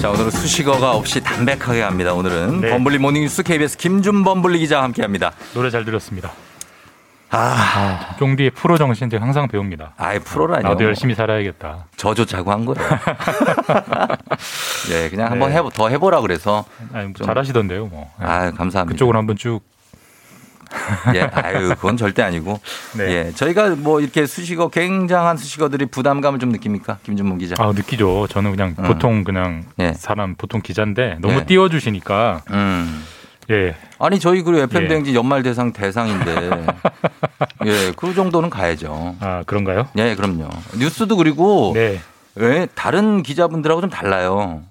자, 0.00 0.10
오늘은 0.10 0.30
수식어가 0.30 0.92
없이 0.92 1.20
담백하게 1.20 1.80
합니다. 1.80 2.12
오늘은 2.12 2.60
범블리 2.60 2.98
모닝 2.98 3.22
뉴스 3.22 3.42
KBS 3.42 3.78
김준 3.78 4.22
범블리 4.22 4.58
기자와 4.58 4.84
함께 4.84 5.00
합니다. 5.02 5.32
노래 5.54 5.70
잘 5.70 5.84
들었습니다. 5.86 6.32
아, 7.30 8.14
쫑디의 8.18 8.50
프로 8.50 8.78
정신 8.78 9.10
제가 9.10 9.24
항상 9.24 9.48
배웁니다. 9.48 9.94
아예 9.96 10.18
프로라뇨. 10.18 10.68
나도 10.68 10.84
열심히 10.84 11.14
살아야겠다. 11.14 11.86
저 11.96 12.13
좋자고 12.13 12.52
한 12.52 12.64
거예요. 12.64 12.88
예, 14.92 15.08
그냥 15.10 15.30
한번 15.32 15.50
네. 15.50 15.56
해보, 15.56 15.70
더 15.70 15.88
해보라 15.88 16.20
그래서. 16.20 16.64
아니, 16.92 17.08
뭐 17.08 17.26
잘하시던데요, 17.26 17.86
뭐. 17.86 18.10
아, 18.18 18.50
감사합니다. 18.52 18.94
그쪽으로 18.94 19.18
한번 19.18 19.36
쭉. 19.36 19.60
예, 21.14 21.22
아유, 21.22 21.68
그건 21.76 21.96
절대 21.96 22.22
아니고. 22.22 22.60
네. 22.96 23.04
예, 23.04 23.32
저희가 23.32 23.70
뭐 23.76 24.00
이렇게 24.00 24.26
수식어, 24.26 24.68
굉장한 24.68 25.36
수식어들이 25.36 25.86
부담감을 25.86 26.38
좀 26.38 26.50
느낍니까? 26.50 26.98
김준문 27.04 27.38
기자. 27.38 27.54
아, 27.58 27.72
느끼죠. 27.72 28.26
저는 28.28 28.50
그냥 28.52 28.74
음. 28.78 28.84
보통 28.84 29.24
그냥 29.24 29.64
예. 29.78 29.92
사람, 29.94 30.34
보통 30.36 30.60
기자인데 30.62 31.18
너무 31.20 31.40
예. 31.40 31.44
띄워주시니까. 31.44 32.42
음. 32.50 33.04
예. 33.50 33.74
아니, 33.98 34.18
저희 34.18 34.42
그리고 34.42 34.62
FM 34.62 34.84
예. 34.84 34.88
대행진 34.88 35.14
연말 35.14 35.42
대상 35.42 35.72
대상인데. 35.72 36.50
예, 37.66 37.92
그 37.96 38.14
정도는 38.14 38.50
가야죠. 38.50 39.16
아, 39.20 39.42
그런가요? 39.46 39.88
예, 39.96 40.14
그럼요. 40.14 40.48
뉴스도 40.78 41.16
그리고. 41.16 41.72
네. 41.74 42.00
왜 42.34 42.66
다른 42.74 43.22
기자분들하고 43.22 43.80
좀 43.80 43.90
달라요. 43.90 44.62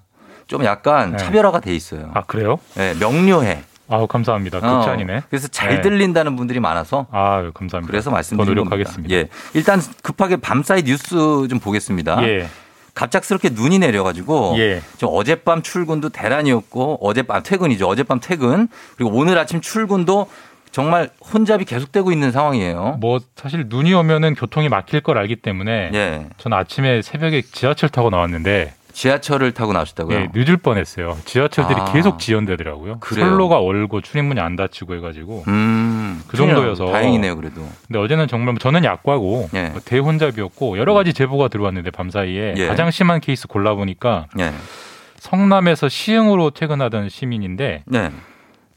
좀 0.46 0.64
약간 0.64 1.12
네. 1.12 1.16
차별화가 1.16 1.60
돼 1.60 1.74
있어요. 1.74 2.10
아, 2.14 2.22
그래요? 2.22 2.58
예, 2.78 2.94
명료해. 2.98 3.62
아우, 3.88 4.06
감사합니다. 4.06 4.60
극찬이네. 4.60 5.16
어, 5.16 5.22
그래서 5.28 5.48
잘 5.48 5.76
네. 5.76 5.80
들린다는 5.80 6.36
분들이 6.36 6.60
많아서. 6.60 7.06
아, 7.10 7.50
감사합니다. 7.54 7.90
그래서 7.90 8.10
더 8.10 8.14
말씀드린 8.14 8.54
노력하겠습니다. 8.54 9.08
겁니다. 9.08 9.14
예. 9.16 9.28
일단 9.54 9.80
급하게 10.02 10.36
밤사이 10.36 10.82
뉴스 10.82 11.14
좀 11.48 11.60
보겠습니다. 11.60 12.22
예. 12.26 12.48
갑작스럽게 12.96 13.50
눈이 13.50 13.78
내려가지고 13.78 14.54
예. 14.56 14.82
좀 14.96 15.10
어젯밤 15.12 15.62
출근도 15.62 16.08
대란이었고 16.08 16.98
어젯밤 17.02 17.42
퇴근이죠. 17.44 17.86
어젯밤 17.86 18.18
퇴근 18.20 18.68
그리고 18.96 19.12
오늘 19.14 19.38
아침 19.38 19.60
출근도 19.60 20.26
정말 20.72 21.10
혼잡이 21.32 21.64
계속되고 21.64 22.10
있는 22.10 22.32
상황이에요. 22.32 22.98
뭐 23.00 23.18
사실 23.36 23.66
눈이 23.68 23.94
오면은 23.94 24.34
교통이 24.34 24.68
막힐 24.68 25.00
걸 25.02 25.18
알기 25.18 25.36
때문에 25.36 25.90
예. 25.94 26.26
저는 26.38 26.56
아침에 26.56 27.02
새벽에 27.02 27.42
지하철 27.42 27.88
타고 27.90 28.10
나왔는데 28.10 28.74
지하철을 28.96 29.52
타고 29.52 29.74
나오셨다고요? 29.74 30.18
예, 30.18 30.28
늦을 30.34 30.56
뻔했어요. 30.56 31.18
지하철들이 31.26 31.78
아. 31.78 31.92
계속 31.92 32.18
지연되더라고요. 32.18 32.98
그래요? 33.00 33.26
선로가 33.26 33.58
얼고 33.58 34.00
출입문이 34.00 34.40
안 34.40 34.56
닫히고 34.56 34.94
해가지고 34.94 35.44
음, 35.48 35.95
그 36.26 36.36
정도여서 36.36 36.86
다행이네요, 36.86 37.36
그래도. 37.36 37.66
근데 37.86 37.98
어제는 37.98 38.28
정말 38.28 38.56
저는 38.58 38.84
약과고 38.84 39.50
예. 39.54 39.68
뭐 39.68 39.80
대혼잡이었고 39.84 40.78
여러 40.78 40.94
가지 40.94 41.12
제보가 41.12 41.48
들어왔는데 41.48 41.90
밤 41.90 42.10
사이에 42.10 42.54
예. 42.56 42.66
가장 42.66 42.90
심한 42.90 43.20
케이스 43.20 43.46
골라 43.46 43.74
보니까 43.74 44.26
예. 44.38 44.52
성남에서 45.18 45.88
시흥으로 45.88 46.50
퇴근하던 46.50 47.08
시민인데 47.08 47.82
네. 47.86 48.10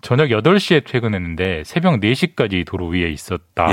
저녁 0.01 0.29
8시에 0.29 0.85
퇴근했는데 0.85 1.63
새벽 1.65 1.99
4시까지 1.99 2.65
도로 2.65 2.87
위에 2.87 3.09
있었다. 3.09 3.67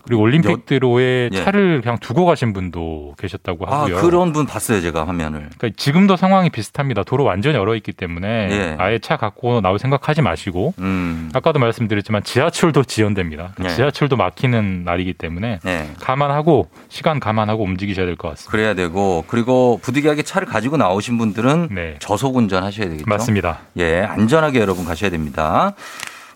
예. 0.00 0.04
그리고 0.06 0.22
올림픽 0.22 0.66
대로에 0.66 1.28
예. 1.32 1.44
차를 1.44 1.80
그냥 1.82 1.98
두고 1.98 2.24
가신 2.24 2.52
분도 2.52 3.14
계셨다고 3.18 3.66
아, 3.66 3.82
하고요. 3.82 3.96
그런 3.96 4.32
분 4.32 4.46
봤어요, 4.46 4.80
제가 4.80 5.06
화면을. 5.06 5.48
그러니까 5.58 5.70
지금도 5.76 6.16
상황이 6.16 6.50
비슷합니다. 6.50 7.02
도로 7.04 7.24
완전히 7.24 7.56
얼어 7.58 7.74
있기 7.76 7.92
때문에 7.92 8.28
예. 8.50 8.76
아예 8.78 8.98
차 8.98 9.16
갖고 9.16 9.60
나올 9.60 9.78
생각하지 9.78 10.22
마시고 10.22 10.74
음. 10.78 11.30
아까도 11.34 11.58
말씀드렸지만 11.58 12.22
지하철도 12.22 12.84
지연됩니다. 12.84 13.52
네. 13.58 13.68
지하철도 13.68 14.16
막히는 14.16 14.84
날이기 14.84 15.14
때문에 15.14 15.60
네. 15.62 15.90
감안하고 16.00 16.68
시간 16.88 17.20
감안하고 17.20 17.62
움직이셔야 17.64 18.06
될 18.06 18.16
것 18.16 18.28
같습니다. 18.30 18.50
그래야 18.50 18.74
되고 18.74 19.24
그리고 19.28 19.78
부득이하게 19.82 20.22
차를 20.22 20.46
가지고 20.46 20.76
나오신 20.76 21.16
분들은 21.18 21.68
저속 22.00 22.36
운전하셔야 22.36 22.86
되겠죠. 22.86 23.04
네. 23.04 23.10
맞습니다. 23.10 23.60
예, 23.78 24.00
안전하게 24.02 24.60
여러분 24.60 24.84
가셔야 24.84 25.10
됩니다. 25.10 25.74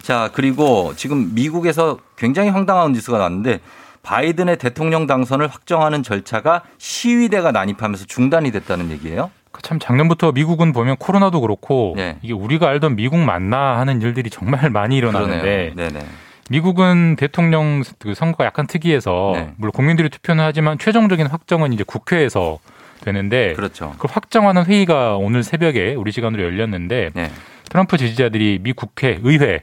자, 0.04 0.28
그리고 0.34 0.92
지금 0.96 1.34
미국에서 1.34 1.98
굉장히 2.16 2.50
황당한 2.50 2.92
뉴스가 2.92 3.16
나왔는데 3.16 3.60
바이든의 4.02 4.58
대통령 4.58 5.06
당선을 5.06 5.48
확정하는 5.48 6.02
절차가 6.02 6.62
시위대가 6.76 7.52
난입하면서 7.52 8.04
중단이 8.04 8.52
됐다는 8.52 8.90
얘기예요. 8.90 9.30
참 9.62 9.78
작년부터 9.78 10.32
미국은 10.32 10.74
보면 10.74 10.96
코로나도 10.98 11.40
그렇고 11.40 11.94
네. 11.96 12.18
이게 12.20 12.34
우리가 12.34 12.68
알던 12.68 12.96
미국 12.96 13.18
맞나 13.18 13.78
하는 13.78 14.02
일들이 14.02 14.28
정말 14.28 14.68
많이 14.68 14.98
일어나는데. 14.98 15.72
미국은 16.50 17.16
대통령 17.16 17.82
그 17.98 18.12
선거가 18.12 18.44
약간 18.44 18.66
특이해서 18.66 19.32
네. 19.34 19.54
물론 19.56 19.72
국민들이 19.72 20.10
투표는 20.10 20.44
하지만 20.44 20.76
최종적인 20.76 21.28
확정은 21.28 21.72
이제 21.72 21.82
국회에서 21.82 22.58
되는데 23.00 23.54
그렇죠. 23.54 23.92
그걸 23.92 24.10
확정하는 24.12 24.66
회의가 24.66 25.16
오늘 25.16 25.42
새벽에 25.42 25.94
우리 25.94 26.12
시간으로 26.12 26.42
열렸는데 26.42 27.12
네. 27.14 27.30
트럼프 27.70 27.96
지지자들이 27.96 28.58
미 28.62 28.74
국회 28.74 29.18
의회 29.22 29.62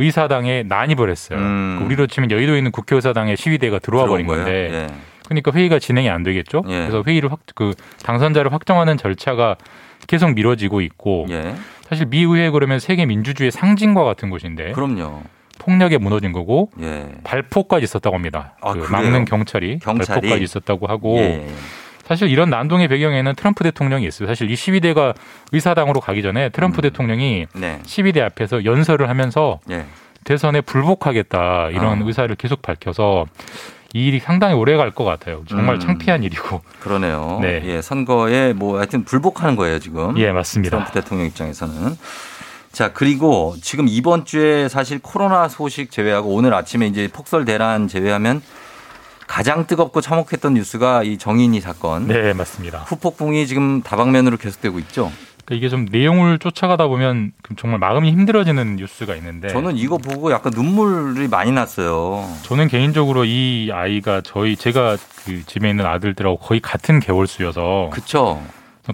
의사당에 0.00 0.64
난입을 0.66 1.10
했어요. 1.10 1.38
그 1.38 1.84
우리로 1.84 2.06
치면 2.06 2.30
여의도에 2.30 2.58
있는 2.58 2.70
국회의사당에 2.72 3.36
시위대가 3.36 3.78
들어와 3.78 4.06
버린 4.06 4.26
음. 4.26 4.28
건데? 4.28 4.68
예. 4.72 4.86
그러니까 5.26 5.52
회의가 5.52 5.78
진행이 5.78 6.08
안 6.10 6.22
되겠죠. 6.22 6.62
예. 6.68 6.80
그래서 6.80 7.04
회의를 7.06 7.30
확, 7.30 7.40
그 7.54 7.72
당선자를 8.02 8.52
확정하는 8.52 8.96
절차가 8.96 9.56
계속 10.06 10.32
미뤄지고 10.34 10.80
있고 10.80 11.26
예. 11.30 11.54
사실 11.88 12.06
미 12.06 12.22
의회 12.22 12.50
그러면 12.50 12.78
세계 12.78 13.06
민주주의의 13.06 13.50
상징과 13.52 14.02
같은 14.04 14.30
곳인데 14.30 14.72
그럼요. 14.72 15.22
폭력에 15.58 15.98
무너진 15.98 16.32
거고 16.32 16.70
예. 16.80 17.08
발포까지 17.22 17.84
있었다고 17.84 18.16
합니다. 18.16 18.56
아, 18.62 18.72
그? 18.72 18.90
막는 18.90 19.26
경찰이, 19.26 19.78
경찰이? 19.80 20.20
발포까지 20.20 20.42
있었다고 20.42 20.86
하고 20.86 21.18
예. 21.18 21.46
사실 22.10 22.28
이런 22.28 22.50
난동의 22.50 22.88
배경에는 22.88 23.36
트럼프 23.36 23.62
대통령이 23.62 24.04
있어요. 24.04 24.26
사실 24.26 24.50
이 24.50 24.56
시위대가 24.56 25.14
의사당으로 25.52 26.00
가기 26.00 26.22
전에 26.22 26.48
트럼프 26.48 26.82
대통령이 26.82 27.46
네. 27.54 27.78
시위대 27.86 28.20
앞에서 28.20 28.64
연설을 28.64 29.08
하면서 29.08 29.60
예. 29.70 29.86
대선에 30.24 30.60
불복하겠다 30.60 31.68
이런 31.70 32.02
아. 32.02 32.04
의사를 32.04 32.34
계속 32.34 32.62
밝혀서 32.62 33.26
이 33.94 34.08
일이 34.08 34.18
상당히 34.18 34.54
오래 34.54 34.76
갈 34.76 34.90
것 34.90 35.04
같아요. 35.04 35.44
정말 35.48 35.76
음. 35.76 35.80
창피한 35.80 36.24
일이고. 36.24 36.62
그러네요. 36.80 37.38
네. 37.42 37.62
예, 37.66 37.80
선거에 37.80 38.54
뭐 38.54 38.78
하여튼 38.78 39.04
불복하는 39.04 39.54
거예요, 39.54 39.78
지금. 39.78 40.18
예, 40.18 40.32
맞습니다. 40.32 40.70
트럼프 40.70 40.92
대통령 40.92 41.28
입장에서는. 41.28 41.96
자, 42.72 42.92
그리고 42.92 43.54
지금 43.62 43.86
이번 43.86 44.24
주에 44.24 44.68
사실 44.68 44.98
코로나 45.00 45.46
소식 45.46 45.92
제외하고 45.92 46.34
오늘 46.34 46.54
아침에 46.54 46.88
이제 46.88 47.08
폭설 47.12 47.44
대란 47.44 47.86
제외하면 47.86 48.42
가장 49.30 49.64
뜨겁고 49.64 50.00
참혹했던 50.00 50.54
뉴스가 50.54 51.04
이 51.04 51.16
정인이 51.16 51.60
사건. 51.60 52.08
네, 52.08 52.32
맞습니다. 52.32 52.78
후폭풍이 52.80 53.46
지금 53.46 53.80
다방면으로 53.80 54.36
계속되고 54.36 54.80
있죠. 54.80 55.12
그러니까 55.44 55.54
이게 55.54 55.68
좀 55.68 55.86
내용을 55.88 56.40
쫓아가다 56.40 56.88
보면 56.88 57.30
정말 57.56 57.78
마음이 57.78 58.10
힘들어지는 58.10 58.74
뉴스가 58.74 59.14
있는데 59.14 59.46
저는 59.46 59.76
이거 59.76 59.98
보고 59.98 60.32
약간 60.32 60.52
눈물이 60.52 61.28
많이 61.28 61.52
났어요. 61.52 62.28
저는 62.42 62.66
개인적으로 62.66 63.24
이 63.24 63.70
아이가 63.72 64.20
저희 64.20 64.56
제가 64.56 64.96
그 65.24 65.46
집에 65.46 65.70
있는 65.70 65.86
아들들하고 65.86 66.36
거의 66.38 66.58
같은 66.58 66.98
개월수여서 66.98 67.90
그쵸. 67.92 68.42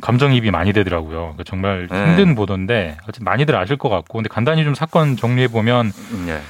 감정이입이 0.02 0.50
많이 0.50 0.74
되더라고요. 0.74 1.18
그러니까 1.18 1.44
정말 1.44 1.88
네. 1.90 2.08
힘든 2.08 2.34
보도인데 2.34 2.98
어쨌든 3.04 3.24
많이들 3.24 3.56
아실 3.56 3.78
것 3.78 3.88
같고 3.88 4.18
근데 4.18 4.28
간단히 4.28 4.64
좀 4.64 4.74
사건 4.74 5.16
정리해 5.16 5.48
보면 5.48 5.92
예. 6.28 6.42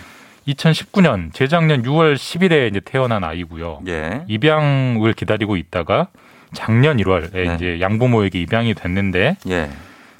2019년 0.48 1.32
재작년 1.32 1.82
6월 1.82 2.14
10일에 2.14 2.70
이제 2.70 2.80
태어난 2.80 3.24
아이고요. 3.24 3.82
예. 3.88 4.24
입양을 4.28 5.12
기다리고 5.12 5.56
있다가 5.56 6.08
작년 6.52 6.98
1월에 6.98 7.32
네. 7.32 7.54
이제 7.54 7.80
양부모에게 7.80 8.40
입양이 8.40 8.74
됐는데 8.74 9.36
예. 9.48 9.70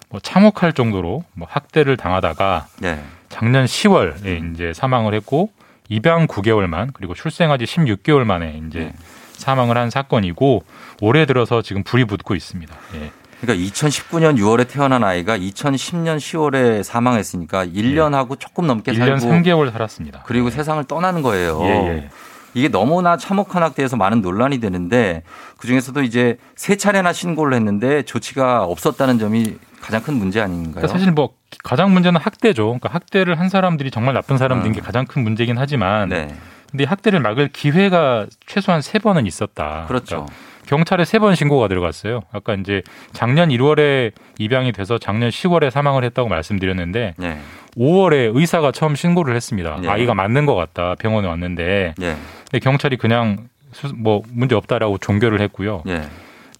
뭐 0.08 0.20
참혹할 0.20 0.72
정도로 0.72 1.24
뭐 1.34 1.46
학대를 1.50 1.96
당하다가 1.96 2.66
예. 2.84 2.98
작년 3.28 3.64
10월에 3.64 4.54
이제 4.54 4.72
사망을 4.72 5.14
했고 5.14 5.50
입양 5.88 6.26
9개월만 6.26 6.90
그리고 6.92 7.14
출생한 7.14 7.58
지 7.58 7.64
16개월 7.64 8.24
만에 8.24 8.60
이제 8.66 8.78
네. 8.80 8.92
사망을 9.32 9.76
한 9.76 9.90
사건이고 9.90 10.64
올해 11.00 11.26
들어서 11.26 11.62
지금 11.62 11.82
불이 11.82 12.06
붙고 12.06 12.34
있습니다. 12.34 12.74
예. 12.96 13.10
그러니까 13.40 13.66
2019년 13.68 14.38
6월에 14.38 14.68
태어난 14.68 15.04
아이가 15.04 15.36
2010년 15.36 16.16
10월에 16.16 16.82
사망했으니까 16.82 17.66
1년하고 17.66 18.38
조금 18.40 18.66
넘게 18.66 18.92
1년 18.92 19.20
살고 19.20 19.34
3개월 19.34 19.70
살았습니다. 19.72 20.22
그리고 20.26 20.50
세상을 20.50 20.82
떠나는 20.84 21.22
거예요. 21.22 21.60
예, 21.62 21.68
예. 21.68 22.10
이게 22.54 22.68
너무나 22.68 23.18
참혹한 23.18 23.62
학대에서 23.62 23.98
많은 23.98 24.22
논란이 24.22 24.60
되는데 24.60 25.22
그 25.58 25.66
중에서도 25.66 26.02
이제 26.02 26.38
세 26.54 26.76
차례나 26.76 27.12
신고를 27.12 27.54
했는데 27.54 28.02
조치가 28.02 28.64
없었다는 28.64 29.18
점이 29.18 29.58
가장 29.82 30.02
큰 30.02 30.14
문제 30.14 30.40
아닌가요? 30.40 30.72
그러니까 30.72 30.88
사실 30.88 31.12
뭐 31.12 31.34
가장 31.62 31.92
문제는 31.92 32.18
학대죠. 32.18 32.64
그러니까 32.64 32.88
학대를 32.88 33.38
한 33.38 33.50
사람들이 33.50 33.90
정말 33.90 34.14
나쁜 34.14 34.38
사람들인 34.38 34.72
음. 34.72 34.74
게 34.74 34.80
가장 34.80 35.04
큰 35.04 35.22
문제긴 35.22 35.58
하지만 35.58 36.08
네. 36.08 36.34
근데 36.70 36.84
학대를 36.84 37.20
막을 37.20 37.48
기회가 37.48 38.26
최소한 38.46 38.80
세 38.80 38.98
번은 38.98 39.26
있었다. 39.26 39.84
그렇죠. 39.86 40.26
그러니까 40.26 40.34
경찰에 40.66 41.04
세 41.04 41.18
번 41.18 41.34
신고가 41.34 41.68
들어갔어요. 41.68 42.22
아까 42.32 42.54
이제 42.54 42.82
작년 43.12 43.48
1월에 43.48 44.12
입양이 44.38 44.72
돼서 44.72 44.98
작년 44.98 45.30
10월에 45.30 45.70
사망을 45.70 46.04
했다고 46.04 46.28
말씀드렸는데 46.28 47.14
네. 47.16 47.38
5월에 47.76 48.30
의사가 48.36 48.72
처음 48.72 48.94
신고를 48.96 49.34
했습니다. 49.36 49.78
네. 49.80 49.88
아이가 49.88 50.14
맞는 50.14 50.46
것 50.46 50.54
같다. 50.54 50.94
병원에 50.98 51.28
왔는데 51.28 51.94
예. 52.00 52.16
근데 52.50 52.58
경찰이 52.60 52.96
그냥 52.96 53.48
수- 53.72 53.94
뭐 53.94 54.22
문제 54.32 54.54
없다라고 54.54 54.98
종결을 54.98 55.40
했고요. 55.40 55.82
예. 55.88 56.02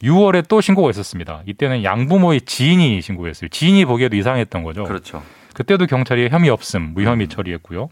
6월에 0.02 0.46
또 0.48 0.60
신고가 0.60 0.90
있었습니다. 0.90 1.42
이때는 1.46 1.82
양부모의 1.82 2.42
지인이 2.42 3.00
신고했어요. 3.00 3.48
지인이 3.48 3.84
보기에도 3.86 4.14
이상했던 4.16 4.62
거죠. 4.62 4.84
그렇죠. 4.84 5.22
그때도 5.54 5.86
경찰이 5.86 6.28
혐의 6.28 6.50
없음 6.50 6.92
무혐의 6.94 7.28
처리했고요. 7.28 7.88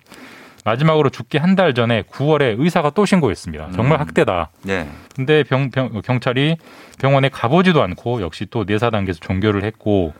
마지막으로 0.65 1.11
죽기 1.11 1.39
한 1.39 1.55
달 1.55 1.73
전에 1.75 2.03
9월에 2.03 2.57
의사가 2.59 2.91
또 2.91 3.05
신고했습니다. 3.07 3.71
정말 3.73 3.99
음. 3.99 4.01
학대다. 4.01 4.51
네. 4.63 4.89
근데 5.15 5.45
병, 5.45 5.71
병- 5.71 6.01
경찰이 6.03 6.57
병원에 6.99 7.29
가보지도 7.29 7.81
않고 7.83 8.23
역시 8.23 8.47
또 8.51 8.65
내사 8.65 8.91
단계에서 8.91 9.21
종결을 9.21 9.63
했고 9.63 10.15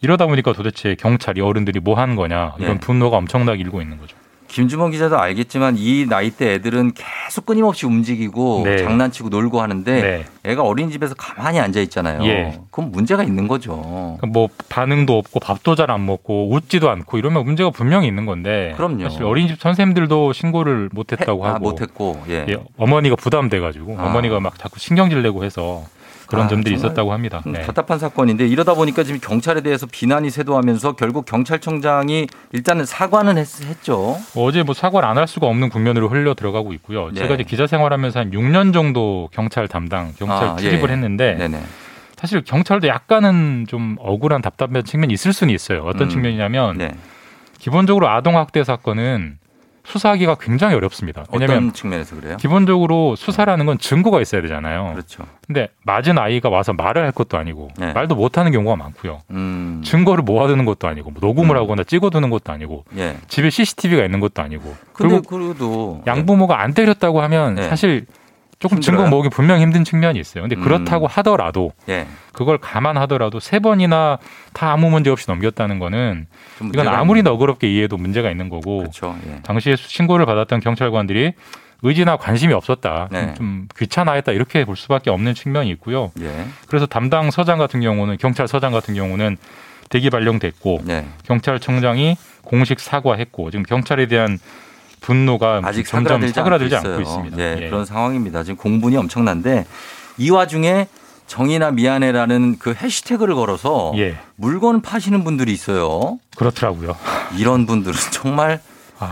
이러다 0.00 0.26
보니까 0.26 0.52
도대체 0.52 0.96
경찰이 0.96 1.40
어른들이 1.40 1.78
뭐 1.80 1.94
하는 1.96 2.16
거냐 2.16 2.54
이런 2.58 2.74
네. 2.74 2.80
분노가 2.80 3.18
엄청나게 3.18 3.60
일고 3.60 3.80
있는 3.82 3.98
거죠. 3.98 4.16
김주범 4.54 4.92
기자도 4.92 5.18
알겠지만 5.18 5.74
이 5.76 6.06
나이 6.08 6.30
때 6.30 6.52
애들은 6.54 6.92
계속 6.94 7.44
끊임없이 7.44 7.86
움직이고 7.86 8.62
네. 8.64 8.78
장난치고 8.78 9.28
놀고 9.28 9.60
하는데 9.60 10.00
네. 10.00 10.24
애가 10.44 10.62
어린이집에서 10.62 11.16
가만히 11.16 11.58
앉아 11.58 11.80
있잖아요. 11.80 12.22
예. 12.24 12.60
그럼 12.70 12.92
문제가 12.92 13.24
있는 13.24 13.48
거죠. 13.48 13.82
그러니까 13.82 14.26
뭐 14.28 14.48
반응도 14.68 15.18
없고 15.18 15.40
밥도 15.40 15.74
잘 15.74 15.90
안 15.90 16.06
먹고 16.06 16.50
웃지도 16.52 16.88
않고 16.88 17.18
이러면 17.18 17.44
문제가 17.44 17.70
분명히 17.70 18.06
있는 18.06 18.26
건데 18.26 18.72
그럼요. 18.76 19.02
사실 19.02 19.24
어린이집 19.24 19.60
선생님들도 19.60 20.32
신고를 20.32 20.88
못 20.92 21.10
했다고 21.12 21.44
해- 21.46 21.50
아, 21.50 21.54
하고 21.54 21.70
못했고 21.70 22.22
예. 22.28 22.46
예, 22.48 22.56
어머니가 22.78 23.16
부담돼 23.16 23.58
가지고 23.58 23.96
아. 23.98 24.04
어머니가 24.06 24.38
막 24.40 24.56
자꾸 24.58 24.78
신경질 24.78 25.20
내고 25.22 25.42
해서 25.44 25.82
그런 26.34 26.46
아, 26.46 26.48
점들이 26.48 26.74
있었다고 26.74 27.12
합니다. 27.12 27.42
음, 27.46 27.52
네. 27.52 27.62
답답한 27.62 27.98
사건인데 27.98 28.46
이러다 28.46 28.74
보니까 28.74 29.02
지금 29.04 29.20
경찰에 29.20 29.60
대해서 29.62 29.86
비난이 29.90 30.30
쇄도하면서 30.30 30.92
결국 30.92 31.24
경찰청장이 31.24 32.26
일단은 32.52 32.84
사과는 32.84 33.38
했, 33.38 33.46
죠 33.82 34.16
어제 34.36 34.62
뭐 34.62 34.74
사과를 34.74 35.08
안 35.08 35.14
할 35.14 35.28
수가 35.28 35.46
없는 35.46 35.68
국면으로 35.68 36.08
흘려 36.08 36.34
들어가고 36.34 36.72
있고요. 36.74 37.10
네. 37.12 37.20
제가 37.20 37.34
이제 37.34 37.44
기자 37.44 37.66
생활하면서 37.68 38.18
한 38.20 38.30
6년 38.32 38.72
정도 38.72 39.28
경찰 39.32 39.68
담당, 39.68 40.12
경찰 40.18 40.48
아, 40.48 40.56
출입을 40.56 40.88
예. 40.88 40.92
했는데 40.94 41.34
네네. 41.34 41.62
사실 42.16 42.42
경찰도 42.42 42.88
약간은 42.88 43.66
좀 43.68 43.96
억울한 44.00 44.42
답답한 44.42 44.82
측면이 44.82 45.12
있을 45.14 45.32
수는 45.32 45.54
있어요. 45.54 45.82
어떤 45.84 46.08
음. 46.08 46.08
측면이냐면 46.08 46.78
네. 46.78 46.90
기본적으로 47.58 48.08
아동 48.08 48.36
학대 48.36 48.64
사건은 48.64 49.38
수사하기가 49.84 50.36
굉장히 50.36 50.74
어렵습니다. 50.74 51.24
왜냐하면 51.30 51.56
어떤 51.56 51.72
측면에서 51.72 52.16
그래요? 52.16 52.36
기본적으로 52.38 53.16
수사라는 53.16 53.66
건 53.66 53.78
증거가 53.78 54.20
있어야 54.20 54.40
되잖아요. 54.42 54.92
그렇죠. 54.92 55.24
근데 55.46 55.68
맞은 55.84 56.18
아이가 56.18 56.48
와서 56.48 56.72
말을 56.72 57.04
할 57.04 57.12
것도 57.12 57.36
아니고 57.36 57.68
네. 57.78 57.92
말도 57.92 58.14
못 58.14 58.38
하는 58.38 58.50
경우가 58.50 58.76
많고요. 58.76 59.20
음. 59.30 59.82
증거를 59.84 60.24
모아두는 60.24 60.64
것도 60.64 60.88
아니고 60.88 61.10
뭐 61.10 61.20
녹음을 61.20 61.56
하거나 61.56 61.84
찍어두는 61.84 62.30
것도 62.30 62.52
아니고 62.52 62.84
예. 62.96 63.16
집에 63.28 63.50
CCTV가 63.50 64.04
있는 64.04 64.20
것도 64.20 64.42
아니고 64.42 64.74
근데 64.94 65.20
그리고 65.20 65.22
그래도 65.22 66.02
양부모가 66.06 66.60
안 66.60 66.72
때렸다고 66.72 67.20
하면 67.22 67.56
네. 67.56 67.68
사실 67.68 68.06
조금 68.64 68.78
힘들어요? 68.78 68.96
증거 69.04 69.10
모으기 69.10 69.28
분명히 69.28 69.62
힘든 69.62 69.84
측면이 69.84 70.18
있어요. 70.18 70.42
근데 70.42 70.56
음. 70.56 70.62
그렇다고 70.62 71.06
하더라도 71.06 71.72
예. 71.90 72.06
그걸 72.32 72.56
감안하더라도 72.56 73.38
세 73.40 73.58
번이나 73.58 74.18
다 74.54 74.72
아무 74.72 74.88
문제 74.88 75.10
없이 75.10 75.26
넘겼다는 75.28 75.78
거는 75.78 76.26
좀 76.58 76.68
이건 76.68 76.88
아무리 76.88 77.22
너그럽게 77.22 77.70
이해해도 77.70 77.98
문제가 77.98 78.30
있는 78.30 78.48
거고 78.48 78.78
그렇죠. 78.78 79.14
예. 79.28 79.42
당시에 79.42 79.76
신고를 79.76 80.24
받았던 80.24 80.60
경찰관들이 80.60 81.32
의지나 81.82 82.16
관심이 82.16 82.54
없었다. 82.54 83.08
좀- 83.12 83.20
네. 83.20 83.34
좀 83.34 83.68
귀찮아했다 83.78 84.32
이렇게 84.32 84.64
볼 84.64 84.76
수밖에 84.76 85.10
없는 85.10 85.34
측면이 85.34 85.68
있고요. 85.72 86.12
예. 86.20 86.46
그래서 86.66 86.86
담당 86.86 87.30
서장 87.30 87.58
같은 87.58 87.82
경우는 87.82 88.16
경찰 88.16 88.48
서장 88.48 88.72
같은 88.72 88.94
경우는 88.94 89.36
대기 89.90 90.08
발령됐고 90.08 90.80
네. 90.84 91.04
경찰청장이 91.24 92.16
공식 92.42 92.80
사과했고 92.80 93.50
지금 93.50 93.64
경찰에 93.64 94.06
대한 94.06 94.38
분노가 95.04 95.60
아직 95.64 95.86
점점 95.86 96.26
사그라들지, 96.26 96.74
않고, 96.76 96.88
않고. 96.88 97.02
있습니다. 97.02 97.38
예, 97.38 97.56
예. 97.60 97.68
그런 97.68 97.84
상황입니다. 97.84 98.42
지금 98.42 98.56
공분이 98.56 98.96
엄청난데 98.96 99.66
이 100.16 100.30
와중에 100.30 100.88
정의나 101.26 101.72
미안해라는 101.72 102.58
그 102.58 102.74
해시태그를 102.74 103.34
걸어서 103.34 103.92
예. 103.96 104.16
물건 104.36 104.80
파시는 104.80 105.22
분들이 105.24 105.52
있어요. 105.52 106.18
그렇더라고요. 106.36 106.96
이런 107.36 107.66
분들은 107.66 107.94
정말 108.12 108.60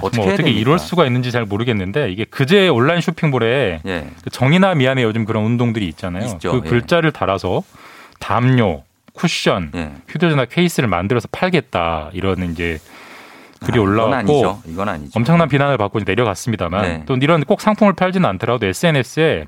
어떻게 0.00 0.22
뭐 0.22 0.32
어떻게? 0.32 0.50
이럴 0.50 0.78
수가 0.78 1.04
있는지 1.04 1.30
잘 1.30 1.44
모르겠는데 1.44 2.10
이게 2.10 2.24
그제 2.24 2.68
온라인 2.68 3.02
쇼핑몰에 3.02 3.80
예. 3.84 4.06
그 4.24 4.30
정의나 4.30 4.74
미안해 4.74 5.02
요즘 5.02 5.26
그런 5.26 5.44
운동들이 5.44 5.86
있잖아요. 5.88 6.24
있죠. 6.34 6.52
그 6.52 6.62
예. 6.64 6.70
글자를 6.70 7.12
달아서 7.12 7.62
담요, 8.18 8.82
쿠션, 9.12 9.72
예. 9.74 9.92
휴대전화 10.08 10.46
케이스를 10.46 10.88
만들어서 10.88 11.28
팔겠다 11.32 12.10
이런 12.14 12.50
이제 12.50 12.78
글이 13.64 13.78
아, 13.78 13.82
이건 13.82 13.88
올라왔고 13.88 14.14
아니죠. 14.16 14.62
이건 14.66 14.88
아니죠. 14.88 15.10
엄청난 15.14 15.48
비난을 15.48 15.76
받고 15.78 16.00
내려갔습니다만 16.04 16.82
네. 16.82 17.02
또 17.06 17.16
이런 17.16 17.42
꼭 17.44 17.60
상품을 17.60 17.94
팔지는 17.94 18.28
않더라도 18.30 18.66
SNS에 18.66 19.46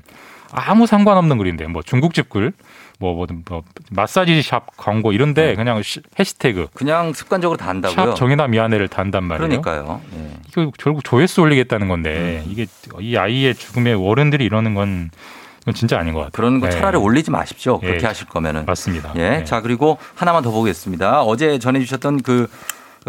아무 0.51 0.87
상관없는 0.87 1.37
글인데 1.37 1.67
뭐 1.67 1.81
중국집 1.81 2.29
글, 2.29 2.53
뭐, 2.99 3.13
뭐, 3.13 3.27
뭐 3.49 3.63
마사지 3.91 4.41
샵 4.41 4.67
광고 4.77 5.11
이런데 5.11 5.53
그냥 5.55 5.81
시- 5.81 6.01
해시태그 6.17 6.59
네. 6.59 6.65
그냥 6.73 7.11
습관적으로 7.13 7.57
다 7.57 7.67
한다고요. 7.67 8.11
샵 8.11 8.15
정의나 8.15 8.47
미안해를 8.47 8.87
단단 8.87 9.23
말이에요. 9.25 9.61
그러니까요. 9.61 10.01
예. 10.17 10.31
이거 10.49 10.71
결국 10.77 11.03
조회수 11.03 11.41
올리겠다는 11.41 11.87
건데 11.89 12.43
이게 12.47 12.67
이 13.01 13.17
아이의 13.17 13.55
죽음에 13.55 13.93
어른들이 13.93 14.45
이러는 14.45 14.75
건 14.75 15.09
이건 15.63 15.73
진짜 15.73 15.97
아닌 15.99 16.13
것 16.13 16.19
같아요. 16.19 16.31
그런 16.33 16.59
거 16.61 16.67
네. 16.69 16.71
차라리 16.73 16.95
올리지 16.95 17.31
마십시오. 17.31 17.79
그렇게 17.79 18.03
예. 18.03 18.05
하실 18.07 18.27
거면은. 18.27 18.65
맞습니다. 18.65 19.11
예. 19.15 19.29
네. 19.29 19.43
자, 19.43 19.61
그리고 19.61 19.97
하나만 20.13 20.43
더 20.43 20.51
보겠습니다. 20.51 21.23
어제 21.23 21.57
전해주셨던 21.59 22.21
그, 22.21 22.47
그 22.47 22.47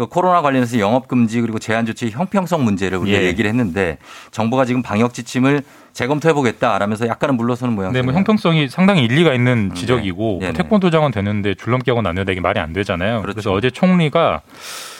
코로나 0.05 0.41
관련해서 0.41 0.79
영업 0.79 1.07
금지 1.07 1.41
그리고 1.41 1.57
제한 1.57 1.85
조치 1.85 2.11
형평성 2.11 2.63
문제를 2.63 2.99
우리가 2.99 3.19
예. 3.19 3.25
얘기를 3.25 3.49
했는데 3.49 3.97
정부가 4.31 4.65
지금 4.65 4.83
방역 4.83 5.13
지침을 5.13 5.63
재검토해 5.93 6.33
보겠다라면서 6.33 7.07
약간은 7.07 7.35
물러서는 7.35 7.73
모양새예요. 7.73 8.03
네, 8.03 8.05
뭐 8.05 8.13
형평성이 8.13 8.69
상당히 8.69 9.03
일리가 9.03 9.33
있는 9.33 9.73
지적이고 9.73 10.23
네. 10.23 10.31
뭐 10.31 10.39
네네. 10.39 10.53
태권도장은 10.53 11.11
되는데 11.11 11.55
줄넘기하고 11.55 12.03
나누다 12.03 12.31
이게 12.31 12.41
말이 12.41 12.59
안 12.59 12.73
되잖아요. 12.73 13.21
그렇죠. 13.23 13.33
그래서 13.33 13.53
어제 13.53 13.71
총리가 13.71 14.41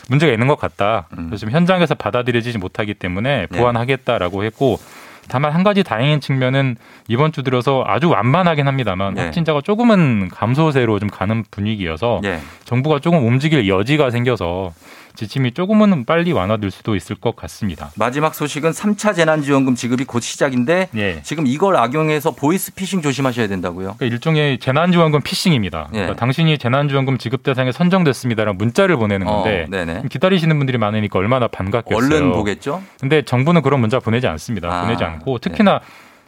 문제가 0.10 0.34
있는 0.34 0.48
것 0.48 0.58
같다. 0.58 1.08
음. 1.12 1.28
그래서 1.28 1.42
지금 1.42 1.54
현장에서 1.54 1.94
받아들여지지 1.94 2.58
못하기 2.58 2.96
때문에 2.96 3.48
네. 3.52 3.60
보완하겠다라고 3.60 4.44
했고 4.46 4.80
다만 5.28 5.52
한 5.52 5.64
가지 5.64 5.84
다행인 5.84 6.20
측면은 6.20 6.76
이번 7.08 7.32
주 7.32 7.44
들어서 7.44 7.84
아주 7.86 8.10
완만하긴 8.10 8.68
합니다만 8.68 9.14
네. 9.14 9.24
확진자가 9.24 9.62
조금은 9.62 10.30
감소세로 10.30 11.00
좀 11.00 11.10
가는 11.10 11.44
분위기여서 11.52 12.22
예. 12.24 12.40
정부가 12.66 13.00
조금 13.00 13.26
움직일 13.26 13.68
여지가 13.68 14.10
생겨서 14.10 14.74
지침이 15.18 15.52
조금은 15.52 16.06
빨리 16.06 16.32
완화될 16.32 16.70
수도 16.70 16.96
있을 16.96 17.16
것 17.16 17.36
같습니다. 17.36 17.90
마지막 17.96 18.36
소식은 18.36 18.70
3차 18.70 19.16
재난지원금 19.16 19.74
지급이 19.74 20.06
곧 20.06 20.22
시작인데 20.22 20.90
예. 20.96 21.22
지금 21.24 21.48
이걸 21.48 21.76
악용해서 21.76 22.32
보이스피싱 22.32 23.02
조심하셔야 23.02 23.48
된다고요. 23.48 23.96
그러니까 23.98 24.06
일종의 24.06 24.60
재난지원금 24.60 25.22
피싱입니다. 25.22 25.90
예. 25.94 25.98
그러니까 25.98 26.16
당신이 26.18 26.60
재난지원금 26.60 27.18
지급 27.18 27.42
대상에 27.42 27.72
선정됐습니다라는 27.72 28.60
문자를 28.60 28.96
보내는 28.98 29.26
건데 29.26 29.66
어. 29.74 30.04
기다리시는 30.08 30.56
분들이 30.60 30.78
많으니까 30.78 31.18
얼마나 31.18 31.48
반갑겠어요. 31.48 31.98
얼른 31.98 32.32
보겠죠? 32.34 32.84
근데 33.00 33.24
정부는 33.24 33.64
그런 33.64 33.80
문자 33.80 34.00
보내지 34.00 34.28
않습니다. 34.28 34.72
아, 34.72 34.82
보내지 34.84 35.04
않고 35.04 35.40
특히나 35.40 35.82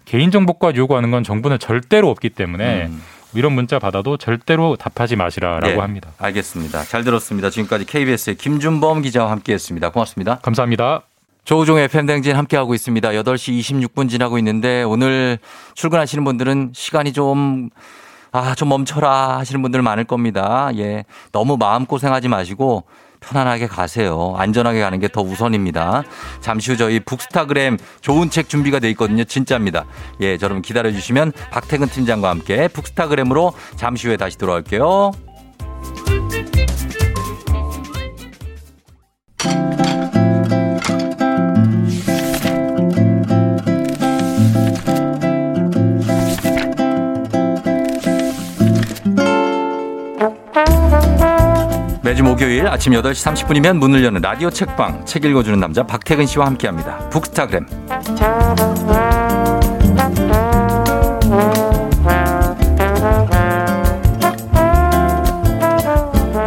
개인정보까지 0.06 0.80
요구하는 0.80 1.12
건 1.12 1.24
정부는 1.24 1.60
절대로 1.60 2.10
없기 2.10 2.32
때문에 2.32 2.88
음. 2.88 3.02
이런 3.34 3.54
문자 3.54 3.80
받아도 3.80 4.18
절대로 4.18 4.76
답하지 4.76 5.16
마시라라고 5.16 5.68
예, 5.68 5.78
합니다. 5.78 6.12
알겠습니다. 6.18 6.84
잘 6.84 7.04
들었습니다. 7.04 7.50
지금까지 7.50 7.86
KBS의 7.86 8.36
김준범 8.36 9.02
기자와 9.02 9.32
함께했습니다. 9.32 9.92
고맙습니다. 9.92 10.40
감사합니다. 10.40 11.04
조우종의 11.46 11.86
FM댕진 11.86 12.36
함께하고 12.36 12.74
있습니다. 12.74 13.10
8시 13.10 13.60
26분 13.60 14.10
지나고 14.10 14.38
있는데 14.38 14.84
오늘 14.84 15.40
출근하시는 15.76 16.24
분들은 16.24 16.72
시간이 16.74 17.14
좀, 17.14 17.70
아, 18.32 18.54
좀 18.56 18.70
멈춰라 18.70 19.38
하시는 19.40 19.62
분들 19.62 19.82
많을 19.82 20.04
겁니다. 20.04 20.70
예. 20.76 21.06
너무 21.32 21.58
마음고생하지 21.58 22.28
마시고 22.28 22.84
편안하게 23.20 23.68
가세요. 23.68 24.34
안전하게 24.38 24.80
가는 24.82 25.00
게 25.00 25.10
더 25.10 25.22
우선입니다. 25.22 26.04
잠시 26.40 26.72
후 26.72 26.78
저희 26.78 27.00
북스타그램 27.00 27.78
좋은 28.02 28.30
책 28.30 28.48
준비가 28.48 28.80
돼 28.80 28.90
있거든요. 28.92 29.24
진짜입니다. 29.24 29.86
예, 30.22 30.38
여러분 30.42 30.62
기다려주시면 30.62 31.32
박태근 31.52 31.88
팀장과 31.88 32.30
함께 32.30 32.68
북스타그램으로 32.68 33.54
잠시 33.76 34.08
후에 34.08 34.18
다시 34.18 34.38
돌아올게요. 34.38 35.12
매주 52.10 52.24
목요일 52.24 52.66
아침 52.68 52.94
8시 52.94 53.46
30분이면 53.46 53.78
문을 53.78 54.04
여는 54.04 54.22
라디오 54.22 54.50
책방 54.50 55.06
책 55.06 55.26
읽어주는 55.26 55.60
남자 55.60 55.84
박태근 55.84 56.26
씨와 56.26 56.48
함께합니다. 56.48 57.08
북스타그램. 57.10 57.68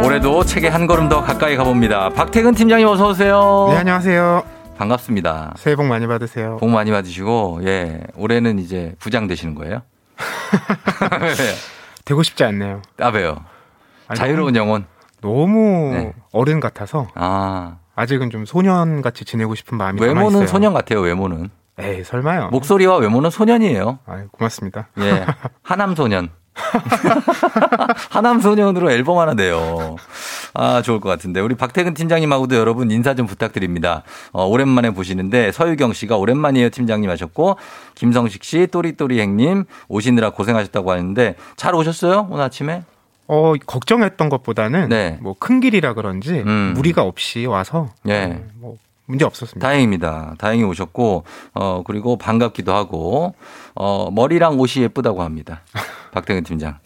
올해도 0.03 0.43
책에 0.43 0.67
한 0.67 0.85
걸음 0.85 1.07
더 1.07 1.21
가까이 1.21 1.55
가봅니다. 1.55 2.09
박태근 2.09 2.55
팀장님 2.55 2.85
어서 2.85 3.07
오세요. 3.07 3.67
네, 3.69 3.77
안녕하세요. 3.77 4.43
반갑습니다. 4.77 5.53
새해 5.55 5.77
복 5.77 5.85
많이 5.85 6.05
받으세요. 6.07 6.57
복 6.57 6.71
많이 6.71 6.91
받으시고 6.91 7.61
예 7.63 8.01
올해는 8.17 8.59
이제 8.59 8.95
부장 8.99 9.27
되시는 9.27 9.55
거예요? 9.55 9.83
되고 12.03 12.21
싶지 12.21 12.43
않네요. 12.43 12.81
아 12.99 13.07
왜요? 13.07 13.45
아니, 14.09 14.19
자유로운 14.19 14.57
영혼. 14.57 14.91
너무 15.23 15.91
네. 15.93 16.13
어른 16.31 16.59
같아서 16.59 17.07
아 17.15 17.77
아직은 17.95 18.29
좀 18.29 18.45
소년 18.45 19.01
같이 19.01 19.25
지내고 19.25 19.55
싶은 19.55 19.77
마음이 19.77 20.01
외모는 20.01 20.29
있어요. 20.29 20.47
소년 20.47 20.73
같아요. 20.73 20.99
외모는. 20.99 21.49
에이 21.79 22.03
설마요. 22.03 22.49
목소리와 22.49 22.97
외모는 22.97 23.29
소년이에요. 23.31 23.99
아, 24.05 24.23
고맙습니다. 24.31 24.89
예. 24.99 25.25
하남 25.63 25.95
소년. 25.95 26.29
하남 28.11 28.39
소년으로 28.39 28.91
앨범 28.91 29.17
하나 29.17 29.33
내요. 29.33 29.95
아, 30.53 30.83
좋을 30.83 30.99
것 30.99 31.09
같은데. 31.09 31.39
우리 31.39 31.55
박태근 31.55 31.95
팀장님하고도 31.95 32.55
여러분 32.55 32.91
인사 32.91 33.15
좀 33.15 33.25
부탁드립니다. 33.25 34.03
어, 34.33 34.45
오랜만에 34.45 34.91
보시는데 34.91 35.51
서유경 35.51 35.93
씨가 35.93 36.17
오랜만이에요 36.17 36.69
팀장님 36.69 37.09
하셨고 37.09 37.57
김성식 37.95 38.43
씨, 38.43 38.67
또리또리 38.67 39.19
행님 39.19 39.63
오시느라 39.87 40.29
고생하셨다고 40.31 40.91
하는데 40.91 41.35
잘 41.55 41.73
오셨어요? 41.73 42.27
오늘 42.29 42.43
아침에? 42.43 42.83
어 43.27 43.53
걱정했던 43.65 44.29
것보다는 44.29 44.89
네. 44.89 45.17
뭐큰 45.21 45.59
길이라 45.61 45.93
그런지 45.93 46.41
음. 46.41 46.73
무리가 46.75 47.03
없이 47.03 47.45
와서 47.45 47.89
예. 48.07 48.43
뭐 48.55 48.77
문제 49.05 49.25
없었습니다. 49.25 49.67
다행입니다. 49.67 50.35
다행히 50.37 50.63
오셨고, 50.63 51.25
어, 51.53 51.83
그리고 51.85 52.17
반갑기도 52.17 52.73
하고, 52.73 53.35
어, 53.75 54.09
머리랑 54.11 54.59
옷이 54.59 54.83
예쁘다고 54.83 55.23
합니다. 55.23 55.61
박태근 56.13 56.43
팀장. 56.43 56.77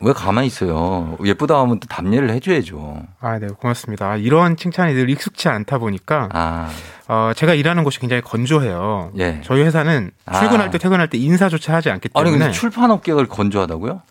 왜 0.00 0.12
가만히 0.12 0.46
있어요? 0.46 1.16
예쁘다고 1.24 1.60
하면 1.62 1.80
또 1.80 1.86
답례를 1.88 2.30
해줘야죠. 2.30 3.02
아, 3.20 3.38
네, 3.38 3.48
고맙습니다. 3.48 4.10
아, 4.10 4.16
이런 4.16 4.56
칭찬이 4.56 4.94
늘 4.94 5.10
익숙치 5.10 5.48
않다 5.48 5.78
보니까 5.78 6.28
아, 6.32 6.70
어, 7.08 7.32
제가 7.34 7.54
일하는 7.54 7.84
곳이 7.84 7.98
굉장히 7.98 8.22
건조해요. 8.22 9.12
예. 9.18 9.40
저희 9.44 9.62
회사는 9.62 10.10
아. 10.24 10.38
출근할 10.38 10.70
때 10.70 10.78
퇴근할 10.78 11.08
때 11.08 11.18
인사조차 11.18 11.74
하지 11.74 11.90
않기 11.90 12.10
아니, 12.14 12.24
때문에 12.26 12.44
근데 12.44 12.52
출판업계가 12.58 13.26
건조하다고요? 13.26 14.02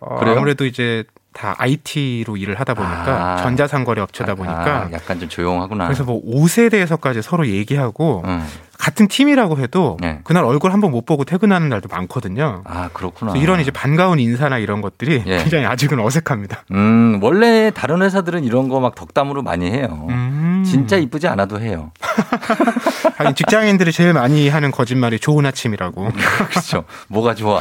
어, 0.00 0.18
그래요? 0.20 0.36
아무래도 0.36 0.64
이제 0.66 1.04
다 1.32 1.54
IT로 1.58 2.36
일을 2.36 2.58
하다 2.58 2.74
보니까 2.74 3.34
아. 3.34 3.36
전자상거래 3.42 4.00
업체다 4.00 4.34
보니까 4.34 4.86
아, 4.86 4.88
약간 4.92 5.20
좀 5.20 5.28
조용하구나. 5.28 5.84
그래서 5.84 6.02
뭐 6.04 6.20
옷에 6.24 6.68
대해서까지 6.68 7.22
서로 7.22 7.46
얘기하고 7.46 8.22
음. 8.24 8.44
같은 8.78 9.08
팀이라고 9.08 9.58
해도 9.58 9.96
네. 10.00 10.20
그날 10.24 10.44
얼굴 10.44 10.72
한번 10.72 10.92
못 10.92 11.04
보고 11.04 11.24
퇴근하는 11.24 11.68
날도 11.68 11.88
많거든요. 11.90 12.62
아, 12.64 12.88
그렇구나. 12.92 13.36
이런 13.36 13.60
이제 13.60 13.70
반가운 13.70 14.18
인사나 14.20 14.58
이런 14.58 14.80
것들이 14.80 15.22
예. 15.26 15.38
굉장히 15.38 15.66
아직은 15.66 15.98
어색합니다. 16.00 16.64
음, 16.72 17.18
원래 17.22 17.70
다른 17.74 18.02
회사들은 18.02 18.44
이런 18.44 18.68
거 18.68 18.78
막 18.80 18.94
덕담으로 18.94 19.42
많이 19.42 19.70
해요. 19.70 20.06
음. 20.08 20.47
진짜 20.64 20.96
이쁘지 20.96 21.26
않아도 21.28 21.60
해요. 21.60 21.92
하긴 23.16 23.34
직장인들이 23.34 23.92
제일 23.92 24.12
많이 24.12 24.48
하는 24.48 24.70
거짓말이 24.70 25.18
좋은 25.18 25.44
아침이라고. 25.46 26.08
그렇죠. 26.50 26.84
뭐가 27.08 27.34
좋아. 27.34 27.60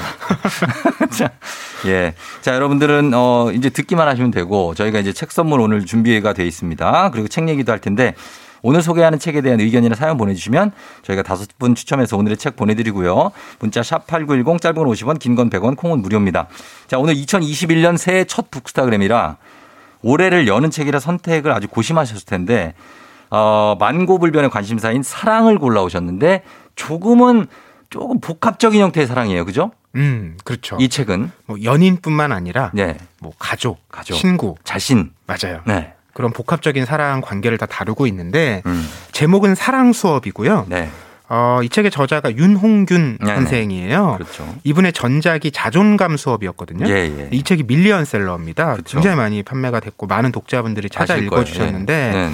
자, 1.12 1.30
예. 1.86 2.14
자, 2.42 2.54
여러분들은, 2.56 3.12
어, 3.14 3.52
이제 3.54 3.70
듣기만 3.70 4.08
하시면 4.08 4.32
되고, 4.32 4.74
저희가 4.76 5.00
이제 5.00 5.14
책 5.14 5.32
선물 5.32 5.62
오늘 5.62 5.86
준비가 5.86 6.34
돼 6.34 6.46
있습니다. 6.46 7.12
그리고 7.12 7.28
책 7.28 7.48
얘기도 7.50 7.72
할 7.72 7.80
텐데, 7.80 8.14
오늘 8.64 8.82
소개하는 8.82 9.20
책에 9.20 9.42
대한 9.42 9.60
의견이나 9.62 9.96
사연 9.96 10.18
보내주시면 10.18 10.72
저희가 11.04 11.22
다섯 11.22 11.48
분 11.60 11.76
추첨해서 11.76 12.18
오늘의 12.18 12.38
책 12.38 12.56
보내드리고요. 12.56 13.32
문자 13.60 13.84
샵 13.84 14.08
8910 14.08 14.60
짧은 14.60 14.76
건 14.76 14.88
50원 14.88 15.20
긴 15.20 15.36
건 15.36 15.50
100원 15.52 15.78
콩은 15.78 16.02
무료입니다. 16.02 16.48
자 16.88 16.98
오늘 16.98 17.14
2021년 17.14 17.98
새해 17.98 18.26
첫 18.26 18.50
북스타그램이라 18.50 19.38
올해를 20.02 20.48
여는 20.48 20.72
책이라 20.72 21.00
선택을 21.00 21.52
아주 21.52 21.68
고심하셨을 21.68 22.26
텐데 22.26 22.74
어, 23.30 23.76
만고불변의 23.80 24.50
관심사인 24.50 25.04
사랑을 25.04 25.58
골라오셨는데 25.58 26.44
조금은 26.76 27.48
조금 27.90 28.20
복합적인 28.20 28.82
형태의 28.82 29.08
사랑이에요. 29.08 29.46
그죠? 29.46 29.72
음, 29.96 30.38
그렇죠. 30.44 30.78
이 30.80 30.90
책은 30.90 31.32
뭐 31.46 31.58
연인뿐만 31.64 32.32
아니라 32.32 32.72
네. 32.74 32.98
뭐 33.20 33.34
가족, 33.40 33.80
가족, 33.90 34.16
친구, 34.16 34.56
자신. 34.64 35.12
맞아요. 35.26 35.62
네. 35.66 35.94
그런 36.14 36.32
복합적인 36.32 36.86
사랑 36.86 37.22
관계를 37.22 37.58
다 37.58 37.66
다루고 37.66 38.08
있는데 38.08 38.62
음. 38.66 38.88
제목은 39.12 39.56
사랑 39.56 39.94
수업이고요. 39.94 40.66
네. 40.68 40.90
어, 41.30 41.60
이 41.62 41.70
책의 41.70 41.92
저자가 41.92 42.36
윤홍균 42.36 43.18
네네. 43.20 43.36
선생이에요. 43.36 44.16
그렇죠. 44.18 44.56
이분의 44.64 44.94
전작이 44.94 45.52
자존감 45.52 46.16
수업이었거든요. 46.16 46.88
예, 46.88 46.94
예. 46.94 47.30
이 47.32 47.44
책이 47.44 47.64
밀리언셀러입니다. 47.64 48.74
그렇죠. 48.74 48.98
굉장히 48.98 49.18
많이 49.18 49.44
판매가 49.44 49.82
됐고 49.82 50.08
많은 50.08 50.32
독자분들이 50.32 50.90
찾아. 50.90 51.18
읽어주셨는데 51.18 51.94
예. 52.16 52.30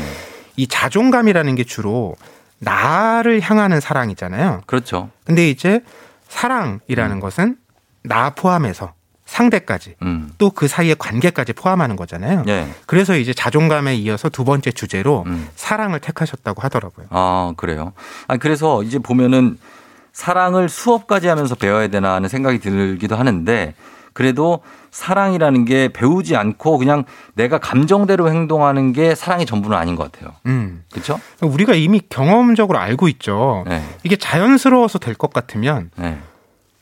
이 0.57 0.67
자존감이라는 0.67 1.55
게 1.55 1.63
주로 1.63 2.15
나를 2.59 3.41
향하는 3.41 3.79
사랑이잖아요. 3.79 4.61
그렇죠. 4.67 5.09
근데 5.25 5.49
이제 5.49 5.81
사랑이라는 6.27 7.19
것은 7.19 7.57
나 8.03 8.29
포함해서 8.31 8.93
상대까지 9.33 9.95
음. 10.03 10.31
또그 10.37 10.67
사이의 10.67 10.95
관계까지 10.99 11.53
포함하는 11.53 11.95
거잖아요. 11.95 12.43
예. 12.47 12.67
그래서 12.85 13.17
이제 13.17 13.33
자존감에 13.33 13.95
이어서 13.95 14.29
두 14.29 14.43
번째 14.45 14.71
주제로 14.71 15.23
음. 15.25 15.47
사랑을 15.55 15.99
택하셨다고 15.99 16.61
하더라고요. 16.61 17.07
아, 17.09 17.53
그래요. 17.57 17.93
아, 18.27 18.37
그래서 18.37 18.83
이제 18.83 18.99
보면은 18.99 19.57
사랑을 20.11 20.69
수업까지 20.69 21.27
하면서 21.27 21.55
배워야 21.55 21.87
되나 21.87 22.13
하는 22.13 22.29
생각이 22.29 22.59
들기도 22.59 23.15
하는데 23.15 23.73
그래도 24.13 24.59
사랑이라는 24.91 25.65
게 25.65 25.87
배우지 25.91 26.35
않고 26.35 26.77
그냥 26.77 27.03
내가 27.33 27.57
감정대로 27.57 28.29
행동하는 28.29 28.93
게 28.93 29.15
사랑이 29.15 29.47
전부는 29.47 29.75
아닌 29.75 29.95
것 29.95 30.11
같아요. 30.11 30.35
음. 30.45 30.83
그렇죠? 30.91 31.19
우리가 31.41 31.73
이미 31.73 31.99
경험적으로 32.07 32.77
알고 32.77 33.07
있죠. 33.07 33.63
네. 33.67 33.83
이게 34.03 34.15
자연스러워서 34.15 34.99
될 34.99 35.15
것 35.15 35.33
같으면 35.33 35.89
네. 35.95 36.19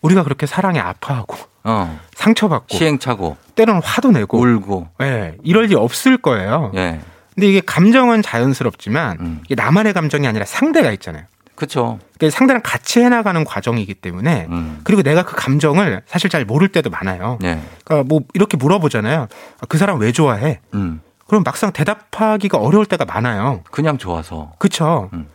우리가 0.02 0.24
그렇게 0.24 0.46
사랑에 0.46 0.80
아파하고 0.80 1.38
어. 1.64 2.00
상처받고 2.16 2.76
시행착오, 2.76 3.38
때로는 3.56 3.82
화도 3.84 4.12
내고 4.12 4.40
울고. 4.40 4.88
예, 5.02 5.38
이럴 5.44 5.70
일 5.70 5.78
없을 5.78 6.18
거예요. 6.18 6.72
예. 6.76 7.00
근데 7.36 7.48
이게 7.48 7.62
감정은 7.62 8.22
자연스럽지만 8.22 9.18
음. 9.20 9.42
이게 9.46 9.56
나만의 9.56 9.94
감정이 9.94 10.28
아니라 10.28 10.46
상대가 10.46 10.92
있잖아요. 10.92 11.24
그렇죠. 11.56 12.00
그러니까 12.18 12.36
상대랑 12.36 12.62
같이 12.64 13.02
해나가는 13.02 13.44
과정이기 13.44 13.94
때문에 13.96 14.48
음. 14.50 14.80
그리고 14.84 15.04
내가 15.04 15.24
그 15.24 15.36
감정을 15.36 16.02
사실 16.08 16.30
잘 16.30 16.44
모를 16.44 16.70
때도 16.70 16.90
많아요. 16.90 17.38
예. 17.44 17.62
그러니까 17.84 18.08
뭐 18.08 18.22
이렇게 18.34 18.58
물어보잖아요. 18.58 19.28
아, 19.60 19.66
그 19.70 19.78
사람 19.78 20.00
왜 20.00 20.12
좋아해? 20.12 20.60
음. 20.74 21.02
그럼 21.28 21.44
막상 21.44 21.72
대답하기가 21.72 22.58
어려울 22.58 22.86
때가 22.86 23.06
많아요. 23.06 23.62
그냥 23.72 23.98
좋아서. 23.98 24.52
그렇죠. 24.58 25.10
음. 25.14 25.28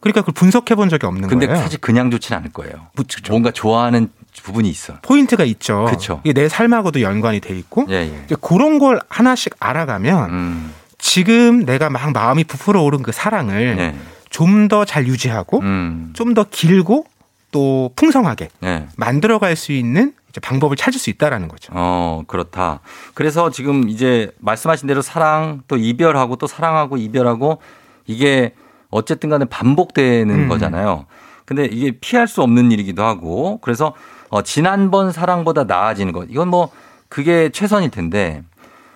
그러니까 0.00 0.22
그걸 0.22 0.32
분석해 0.34 0.74
본 0.74 0.88
적이 0.88 1.06
없는 1.06 1.28
근데 1.28 1.46
거예요. 1.46 1.62
사실 1.62 1.80
그냥 1.80 2.10
좋지는 2.10 2.38
않을 2.38 2.52
거예요. 2.52 2.74
그렇죠. 2.96 3.20
뭔가 3.30 3.50
좋아하는 3.50 4.08
부분이 4.42 4.68
있어. 4.68 4.94
포인트가 5.02 5.44
있죠. 5.44 5.86
그쵸. 5.88 6.20
이게 6.24 6.32
내 6.32 6.48
삶하고도 6.48 7.00
연관이 7.00 7.40
돼 7.40 7.56
있고 7.56 7.86
예, 7.88 7.94
예. 7.94 8.34
그런 8.40 8.78
걸 8.78 9.00
하나씩 9.08 9.54
알아가면 9.60 10.30
음. 10.30 10.74
지금 10.98 11.64
내가 11.64 11.90
막 11.90 12.12
마음이 12.12 12.44
부풀어 12.44 12.82
오른 12.82 13.02
그 13.02 13.12
사랑을 13.12 13.76
예. 13.78 13.94
좀더 14.30 14.84
잘 14.84 15.06
유지하고 15.06 15.60
음. 15.60 16.10
좀더 16.14 16.46
길고 16.50 17.06
또 17.52 17.90
풍성하게 17.94 18.48
예. 18.64 18.86
만들어갈 18.96 19.54
수 19.54 19.72
있는 19.72 20.12
방법을 20.42 20.76
찾을 20.76 20.98
수 20.98 21.10
있다라는 21.10 21.46
거죠. 21.46 21.72
어, 21.76 22.24
그렇다. 22.26 22.80
그래서 23.14 23.50
지금 23.50 23.88
이제 23.88 24.32
말씀하신 24.40 24.88
대로 24.88 25.02
사랑 25.02 25.62
또 25.68 25.76
이별하고 25.76 26.36
또 26.36 26.48
사랑하고 26.48 26.96
이별하고 26.96 27.60
이게 28.06 28.52
어쨌든 28.90 29.30
간에 29.30 29.44
반복되는 29.44 30.34
음. 30.34 30.48
거잖아요. 30.48 31.06
근데 31.44 31.66
이게 31.66 31.92
피할 32.00 32.26
수 32.26 32.42
없는 32.42 32.72
일이기도 32.72 33.04
하고 33.04 33.58
그래서 33.60 33.94
어, 34.34 34.42
지난번 34.42 35.12
사랑보다 35.12 35.62
나아지는 35.62 36.12
것. 36.12 36.26
이건 36.28 36.48
뭐 36.48 36.70
그게 37.08 37.50
최선일 37.50 37.90
텐데 37.90 38.42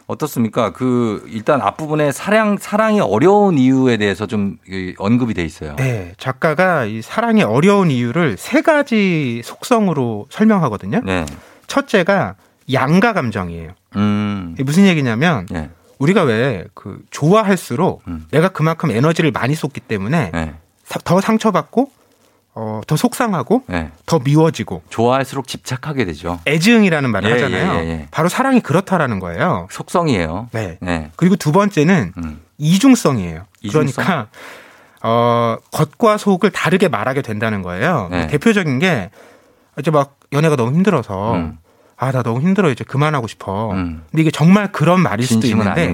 어떻습니까? 0.09 0.73
그 0.73 1.25
일단 1.29 1.61
앞부분에 1.63 2.11
사랑 2.11 2.57
사랑이 2.59 3.01
어려운 3.01 3.57
이유에 3.57 3.99
대해서 3.99 4.27
좀 4.27 4.57
이, 4.69 4.95
언급이 4.99 5.35
돼 5.35 5.45
있어요. 5.45 5.77
네, 5.77 6.13
작가가 6.19 6.87
이 6.87 7.03
사랑이 7.03 7.43
어려운 7.45 7.93
이유를 7.93 8.37
세 8.37 8.63
가지 8.63 9.41
속성으로 9.45 10.27
설명하거든요. 10.29 11.03
네. 11.05 11.25
첫째가 11.69 12.35
양가 12.73 13.13
감정이에요. 13.13 13.71
음. 13.95 14.57
무슨 14.65 14.87
얘기냐면 14.87 15.47
네. 15.51 15.71
우리가 16.01 16.23
왜 16.25 16.65
그 16.75 16.99
좋아할수록 17.11 18.03
음. 18.09 18.27
내가 18.33 18.49
그만큼 18.49 18.91
에너지를 18.91 19.31
많이 19.31 19.55
쏟기 19.55 19.79
때문에 19.83 20.31
네. 20.33 20.55
사- 20.85 20.99
더 21.05 21.21
상처받고 21.21 21.93
어, 22.61 22.81
더 22.89 22.97
속상하고 22.97 23.63
네. 23.69 23.93
더 24.05 24.19
미워지고 24.19 24.83
좋아할수록 24.91 25.47
집착하게 25.47 26.05
되죠. 26.07 26.41
애증이라는 26.45 27.09
말을 27.09 27.31
예, 27.31 27.33
하잖아요. 27.35 27.75
예, 27.75 27.85
예, 27.85 27.89
예. 27.91 28.09
바로 28.11 28.29
사랑이 28.29 28.59
그렇다라는 28.59 29.21
거예요. 29.21 29.69
속성이에요. 29.71 30.49
네. 30.51 30.77
네. 30.81 31.13
그리고 31.15 31.37
두 31.37 31.53
번째는 31.53 32.15
음. 32.19 32.41
이중성이에요. 32.59 33.45
이중성? 33.63 34.05
그러니까 34.05 34.29
어, 35.05 35.57
겉과 35.71 36.17
속을 36.19 36.51
다르게 36.51 36.89
말하게 36.89 37.23
된다는 37.23 37.63
거예요. 37.63 38.09
네. 38.11 38.27
대표적인 38.27 38.81
게 38.81 39.11
이제 39.79 39.93
막 39.93 40.17
연애가 40.33 40.57
너무 40.57 40.75
힘들어서 40.75 41.35
음. 41.35 41.59
아나 41.97 42.25
너무 42.25 42.41
힘들어 42.41 42.71
이제 42.71 42.83
그만하고 42.83 43.29
싶어. 43.29 43.71
음. 43.71 44.03
근데 44.11 44.23
이게 44.23 44.33
정말 44.33 44.73
그런 44.73 45.01
말일 45.01 45.25
수도 45.25 45.47
있는데. 45.47 45.93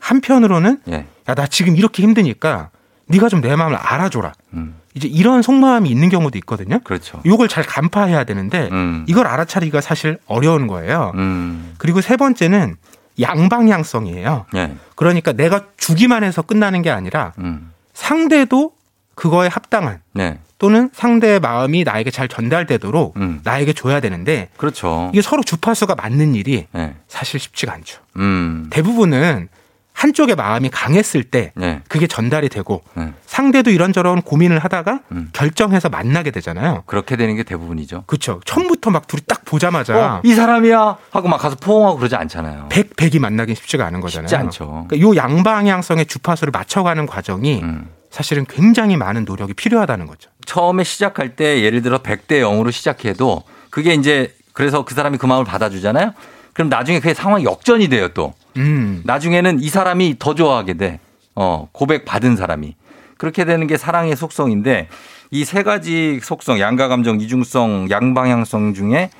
한편으로는 0.00 0.80
예. 0.88 1.06
야나 1.28 1.46
지금 1.46 1.76
이렇게 1.76 2.02
힘드니까 2.02 2.70
네가 3.06 3.28
좀 3.28 3.40
내 3.40 3.54
마음을 3.54 3.76
알아줘라. 3.76 4.32
음. 4.54 4.74
이제 4.94 5.08
이런 5.08 5.42
속마음이 5.42 5.88
있는 5.88 6.08
경우도 6.08 6.38
있거든요. 6.38 6.78
그렇죠. 6.84 7.20
이걸 7.24 7.48
잘 7.48 7.64
간파해야 7.64 8.24
되는데 8.24 8.68
음. 8.72 9.04
이걸 9.08 9.26
알아차리기가 9.26 9.80
사실 9.80 10.18
어려운 10.26 10.66
거예요. 10.66 11.12
음. 11.14 11.74
그리고 11.78 12.00
세 12.00 12.16
번째는 12.16 12.76
양방향성이에요. 13.20 14.46
예. 14.54 14.74
그러니까 14.96 15.32
내가 15.32 15.66
주기만 15.76 16.24
해서 16.24 16.42
끝나는 16.42 16.82
게 16.82 16.90
아니라 16.90 17.32
음. 17.38 17.70
상대도 17.94 18.72
그거에 19.14 19.48
합당한 19.48 20.00
네. 20.12 20.38
또는 20.58 20.90
상대의 20.92 21.40
마음이 21.40 21.84
나에게 21.84 22.10
잘 22.10 22.28
전달되도록 22.28 23.16
음. 23.16 23.40
나에게 23.44 23.72
줘야 23.72 24.00
되는데 24.00 24.48
그렇죠. 24.56 25.10
이게 25.12 25.20
서로 25.20 25.42
주파수가 25.42 25.94
맞는 25.94 26.34
일이 26.34 26.66
예. 26.74 26.94
사실 27.08 27.40
쉽지가 27.40 27.72
않죠. 27.72 28.00
음. 28.16 28.68
대부분은 28.70 29.48
한쪽의 29.92 30.34
마음이 30.36 30.70
강했을 30.70 31.22
때 31.22 31.52
네. 31.54 31.82
그게 31.88 32.06
전달이 32.06 32.48
되고 32.48 32.82
네. 32.94 33.12
상대도 33.26 33.70
이런저런 33.70 34.22
고민을 34.22 34.58
하다가 34.58 35.00
음. 35.12 35.30
결정해서 35.32 35.88
만나게 35.88 36.30
되잖아요. 36.30 36.82
그렇게 36.86 37.16
되는 37.16 37.36
게 37.36 37.42
대부분이죠. 37.42 38.04
그렇죠. 38.06 38.40
처음부터 38.44 38.90
막 38.90 39.06
둘이 39.06 39.22
딱 39.26 39.44
보자마자 39.44 40.16
어, 40.16 40.20
이 40.24 40.34
사람이야 40.34 40.96
하고 41.10 41.28
막 41.28 41.38
가서 41.38 41.56
포옹하고 41.56 41.98
그러지 41.98 42.16
않잖아요. 42.16 42.68
백 42.70 42.96
백이 42.96 43.18
만나긴 43.18 43.54
쉽지가 43.54 43.86
않은 43.86 44.00
거잖아요. 44.00 44.28
쉽지 44.28 44.36
않죠. 44.36 44.86
그러니까 44.88 45.00
요 45.00 45.14
양방향성의 45.14 46.06
주파수를 46.06 46.50
맞춰가는 46.50 47.06
과정이 47.06 47.60
음. 47.62 47.88
사실은 48.10 48.44
굉장히 48.46 48.96
많은 48.96 49.24
노력이 49.24 49.54
필요하다는 49.54 50.06
거죠. 50.06 50.30
처음에 50.44 50.84
시작할 50.84 51.36
때 51.36 51.62
예를 51.62 51.82
들어 51.82 51.98
100대 51.98 52.40
0으로 52.40 52.70
시작해도 52.72 53.42
그게 53.70 53.94
이제 53.94 54.34
그래서 54.52 54.84
그 54.84 54.94
사람이 54.94 55.16
그 55.18 55.26
마음을 55.26 55.44
받아주잖아요. 55.44 56.12
그럼 56.52 56.68
나중에 56.68 57.00
그게 57.00 57.14
상황이 57.14 57.44
역전이 57.44 57.88
돼요 57.88 58.08
또. 58.08 58.34
음. 58.56 59.02
나중에는 59.04 59.60
이 59.60 59.68
사람이 59.68 60.16
더 60.18 60.34
좋아하게 60.34 60.74
돼. 60.74 61.00
어, 61.34 61.68
고백 61.72 62.04
받은 62.04 62.36
사람이. 62.36 62.74
그렇게 63.18 63.44
되는 63.44 63.66
게 63.66 63.76
사랑의 63.76 64.16
속성인데 64.16 64.88
이 65.30 65.44
세 65.44 65.62
가지 65.62 66.20
속성, 66.22 66.60
양가 66.60 66.88
감정, 66.88 67.20
이중성, 67.20 67.88
양방향성 67.90 68.74
중에 68.74 69.10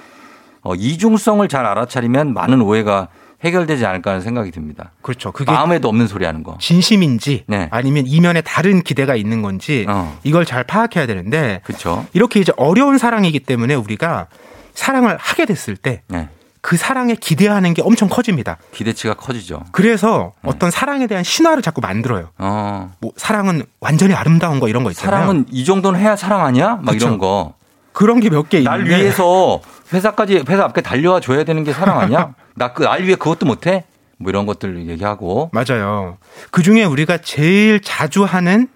어, 0.62 0.74
이중성을 0.74 1.46
잘 1.48 1.64
알아차리면 1.66 2.34
많은 2.34 2.60
오해가 2.60 3.08
해결되지 3.42 3.84
않을까 3.86 4.10
하는 4.10 4.20
생각이 4.22 4.50
듭니다. 4.52 4.92
그렇죠. 5.02 5.32
그게 5.32 5.50
마음에도 5.50 5.88
없는 5.88 6.06
소리 6.06 6.24
하는 6.26 6.42
거. 6.44 6.56
진심인지 6.60 7.44
네. 7.48 7.68
아니면 7.72 8.04
이면에 8.06 8.40
다른 8.42 8.82
기대가 8.82 9.16
있는 9.16 9.42
건지 9.42 9.84
어. 9.88 10.16
이걸 10.22 10.44
잘 10.44 10.62
파악해야 10.64 11.06
되는데 11.06 11.60
그렇죠. 11.64 12.06
이렇게 12.12 12.38
이제 12.40 12.52
어려운 12.56 12.98
사랑이기 12.98 13.40
때문에 13.40 13.74
우리가 13.74 14.26
사랑을 14.74 15.16
하게 15.18 15.46
됐을 15.46 15.76
때 15.76 16.02
네. 16.08 16.28
그 16.62 16.76
사랑에 16.76 17.16
기대하는 17.16 17.74
게 17.74 17.82
엄청 17.82 18.08
커집니다. 18.08 18.56
기대치가 18.72 19.14
커지죠. 19.14 19.64
그래서 19.72 20.32
네. 20.42 20.50
어떤 20.50 20.70
사랑에 20.70 21.06
대한 21.08 21.24
신화를 21.24 21.60
자꾸 21.60 21.80
만들어요. 21.80 22.30
어. 22.38 22.92
뭐 23.00 23.10
사랑은 23.16 23.64
완전히 23.80 24.14
아름다운 24.14 24.60
거 24.60 24.68
이런 24.68 24.84
거 24.84 24.90
있잖아요. 24.92 25.10
사랑은 25.20 25.46
이 25.50 25.64
정도는 25.64 25.98
해야 25.98 26.14
사랑 26.14 26.44
아니야? 26.44 26.76
막 26.76 26.92
그쵸. 26.92 27.06
이런 27.06 27.18
거. 27.18 27.54
그런 27.92 28.20
게 28.20 28.30
몇 28.30 28.48
개 28.48 28.58
있는데 28.58 28.78
날 28.78 28.86
위해서 28.88 29.60
회사까지 29.92 30.44
회사 30.48 30.64
앞에 30.64 30.80
달려와 30.82 31.18
줘야 31.20 31.44
되는 31.44 31.62
게 31.64 31.72
사랑 31.72 31.98
아니야? 31.98 32.34
나 32.54 32.72
그 32.72 32.84
날 32.84 33.02
위해 33.02 33.16
그것도 33.16 33.44
못 33.44 33.66
해? 33.66 33.84
뭐 34.18 34.30
이런 34.30 34.46
것들 34.46 34.88
얘기하고. 34.88 35.50
맞아요. 35.52 36.16
그 36.52 36.62
중에 36.62 36.84
우리가 36.84 37.18
제일 37.18 37.80
자주 37.82 38.22
하는 38.24 38.68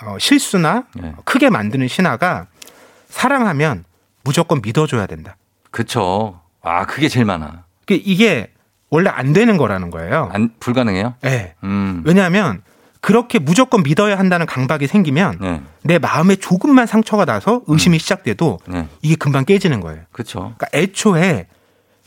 어, 0.00 0.16
실수나 0.20 0.84
네. 0.94 1.12
크게 1.24 1.50
만드는 1.50 1.88
신화가 1.88 2.46
사랑하면 3.08 3.84
무조건 4.22 4.60
믿어줘야 4.62 5.06
된다. 5.06 5.36
그쵸. 5.72 6.40
아, 6.62 6.86
그게 6.86 7.08
제일 7.08 7.26
많아. 7.26 7.64
그 7.86 7.94
이게 7.94 8.50
원래 8.90 9.10
안 9.10 9.32
되는 9.32 9.56
거라는 9.56 9.90
거예요. 9.90 10.30
안, 10.32 10.50
불가능해요? 10.60 11.14
네. 11.22 11.54
음. 11.64 12.02
왜냐하면 12.04 12.62
그렇게 13.00 13.38
무조건 13.38 13.82
믿어야 13.82 14.18
한다는 14.18 14.46
강박이 14.46 14.86
생기면 14.86 15.38
네. 15.40 15.60
내 15.82 15.98
마음에 15.98 16.36
조금만 16.36 16.86
상처가 16.86 17.24
나서 17.24 17.62
의심이 17.66 17.98
시작돼도 17.98 18.60
네. 18.68 18.88
이게 19.02 19.16
금방 19.16 19.44
깨지는 19.44 19.80
거예요. 19.80 20.02
그쵸. 20.12 20.54
그러니까 20.56 20.68
애초에 20.72 21.46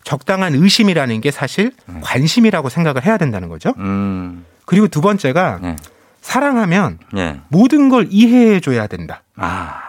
적당한 0.03 0.53
의심이라는 0.53 1.19
게 1.19 1.31
사실 1.31 1.71
관심이라고 2.01 2.69
생각을 2.69 3.05
해야 3.05 3.17
된다는 3.17 3.49
거죠. 3.49 3.73
음. 3.77 4.45
그리고 4.65 4.87
두 4.87 5.01
번째가 5.01 5.59
네. 5.61 5.75
사랑하면 6.21 6.99
예. 7.17 7.41
모든 7.49 7.89
걸 7.89 8.07
이해해 8.09 8.59
줘야 8.59 8.87
된다. 8.87 9.23
아, 9.35 9.81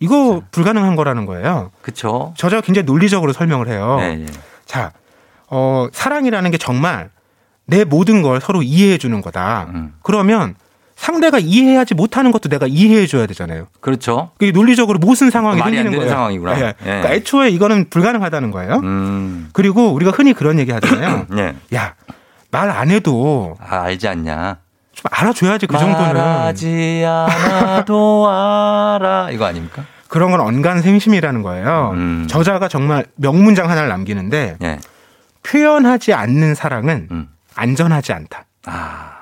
이거 0.00 0.42
불가능한 0.50 0.96
거라는 0.96 1.26
거예요. 1.26 1.70
그쵸. 1.82 2.32
저자가 2.36 2.62
굉장히 2.62 2.86
논리적으로 2.86 3.32
설명을 3.32 3.68
해요. 3.68 3.96
네, 4.00 4.20
예. 4.22 4.26
자, 4.64 4.92
어, 5.48 5.88
사랑이라는 5.92 6.50
게 6.50 6.58
정말 6.58 7.10
내 7.66 7.84
모든 7.84 8.22
걸 8.22 8.40
서로 8.40 8.62
이해해 8.62 8.98
주는 8.98 9.20
거다. 9.20 9.66
음. 9.74 9.94
그러면 10.02 10.54
상대가 10.96 11.38
이해하지 11.38 11.94
못하는 11.94 12.30
것도 12.32 12.48
내가 12.48 12.66
이해해 12.66 13.06
줘야 13.06 13.26
되잖아요. 13.26 13.66
그렇죠. 13.80 14.30
그게 14.38 14.52
논리적으로 14.52 14.98
모순 14.98 15.30
상황이 15.30 15.58
말이 15.58 15.78
안 15.78 15.84
생기는 15.84 15.98
거예요. 15.98 16.10
상황이구나. 16.14 16.60
예. 16.60 16.66
예. 16.66 16.74
그러니까 16.82 17.12
애초에 17.12 17.50
이거는 17.50 17.88
불가능하다는 17.90 18.50
거예요. 18.50 18.80
음. 18.82 19.48
그리고 19.52 19.92
우리가 19.92 20.10
흔히 20.10 20.32
그런 20.34 20.58
얘기 20.58 20.72
하잖아요. 20.72 21.26
예. 21.36 21.54
야, 21.76 21.94
말 22.50 22.68
안 22.70 22.90
해도 22.90 23.56
아, 23.60 23.82
알지 23.82 24.08
않냐. 24.08 24.56
좀 25.00 25.08
알아줘야지 25.10 25.66
그 25.66 25.78
정도는. 25.78 26.14
말하지 26.14 27.04
않아도 27.06 28.28
알아. 28.28 29.30
이거 29.32 29.46
아닙니까? 29.46 29.84
그런 30.08 30.30
건 30.30 30.40
언간 30.40 30.82
생심이라는 30.82 31.42
거예요. 31.42 31.92
음. 31.94 32.26
저자가 32.28 32.68
정말 32.68 33.06
명문장 33.16 33.70
하나를 33.70 33.88
남기는데 33.88 34.56
예. 34.62 34.78
표현하지 35.42 36.12
않는 36.12 36.54
사랑은 36.54 37.08
음. 37.10 37.28
안전하지 37.54 38.12
않다. 38.12 38.44
아, 38.66 39.12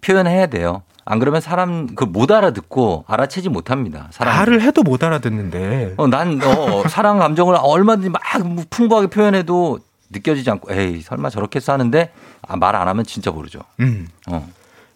표현해야 0.00 0.46
돼요. 0.46 0.82
안 1.04 1.18
그러면 1.18 1.40
사람 1.40 1.94
그 1.94 2.04
못 2.06 2.30
알아듣고 2.30 3.04
알아채지 3.08 3.48
못합니다. 3.48 4.08
사람. 4.10 4.36
말을 4.36 4.62
해도 4.62 4.82
못 4.82 5.02
알아듣는데. 5.04 5.94
어, 5.98 6.06
난 6.08 6.40
어, 6.42 6.84
사랑 6.88 7.18
감정을 7.18 7.56
얼마든지 7.60 8.08
막 8.08 8.22
풍부하게 8.70 9.08
표현해도 9.08 9.78
느껴지지 10.10 10.50
않고 10.50 10.72
에이 10.72 11.00
설마 11.02 11.30
저렇게 11.30 11.60
싸는데 11.60 12.12
아, 12.46 12.56
말안 12.56 12.88
하면 12.88 13.04
진짜 13.04 13.30
모르죠. 13.30 13.60
음. 13.80 14.08
어. 14.28 14.48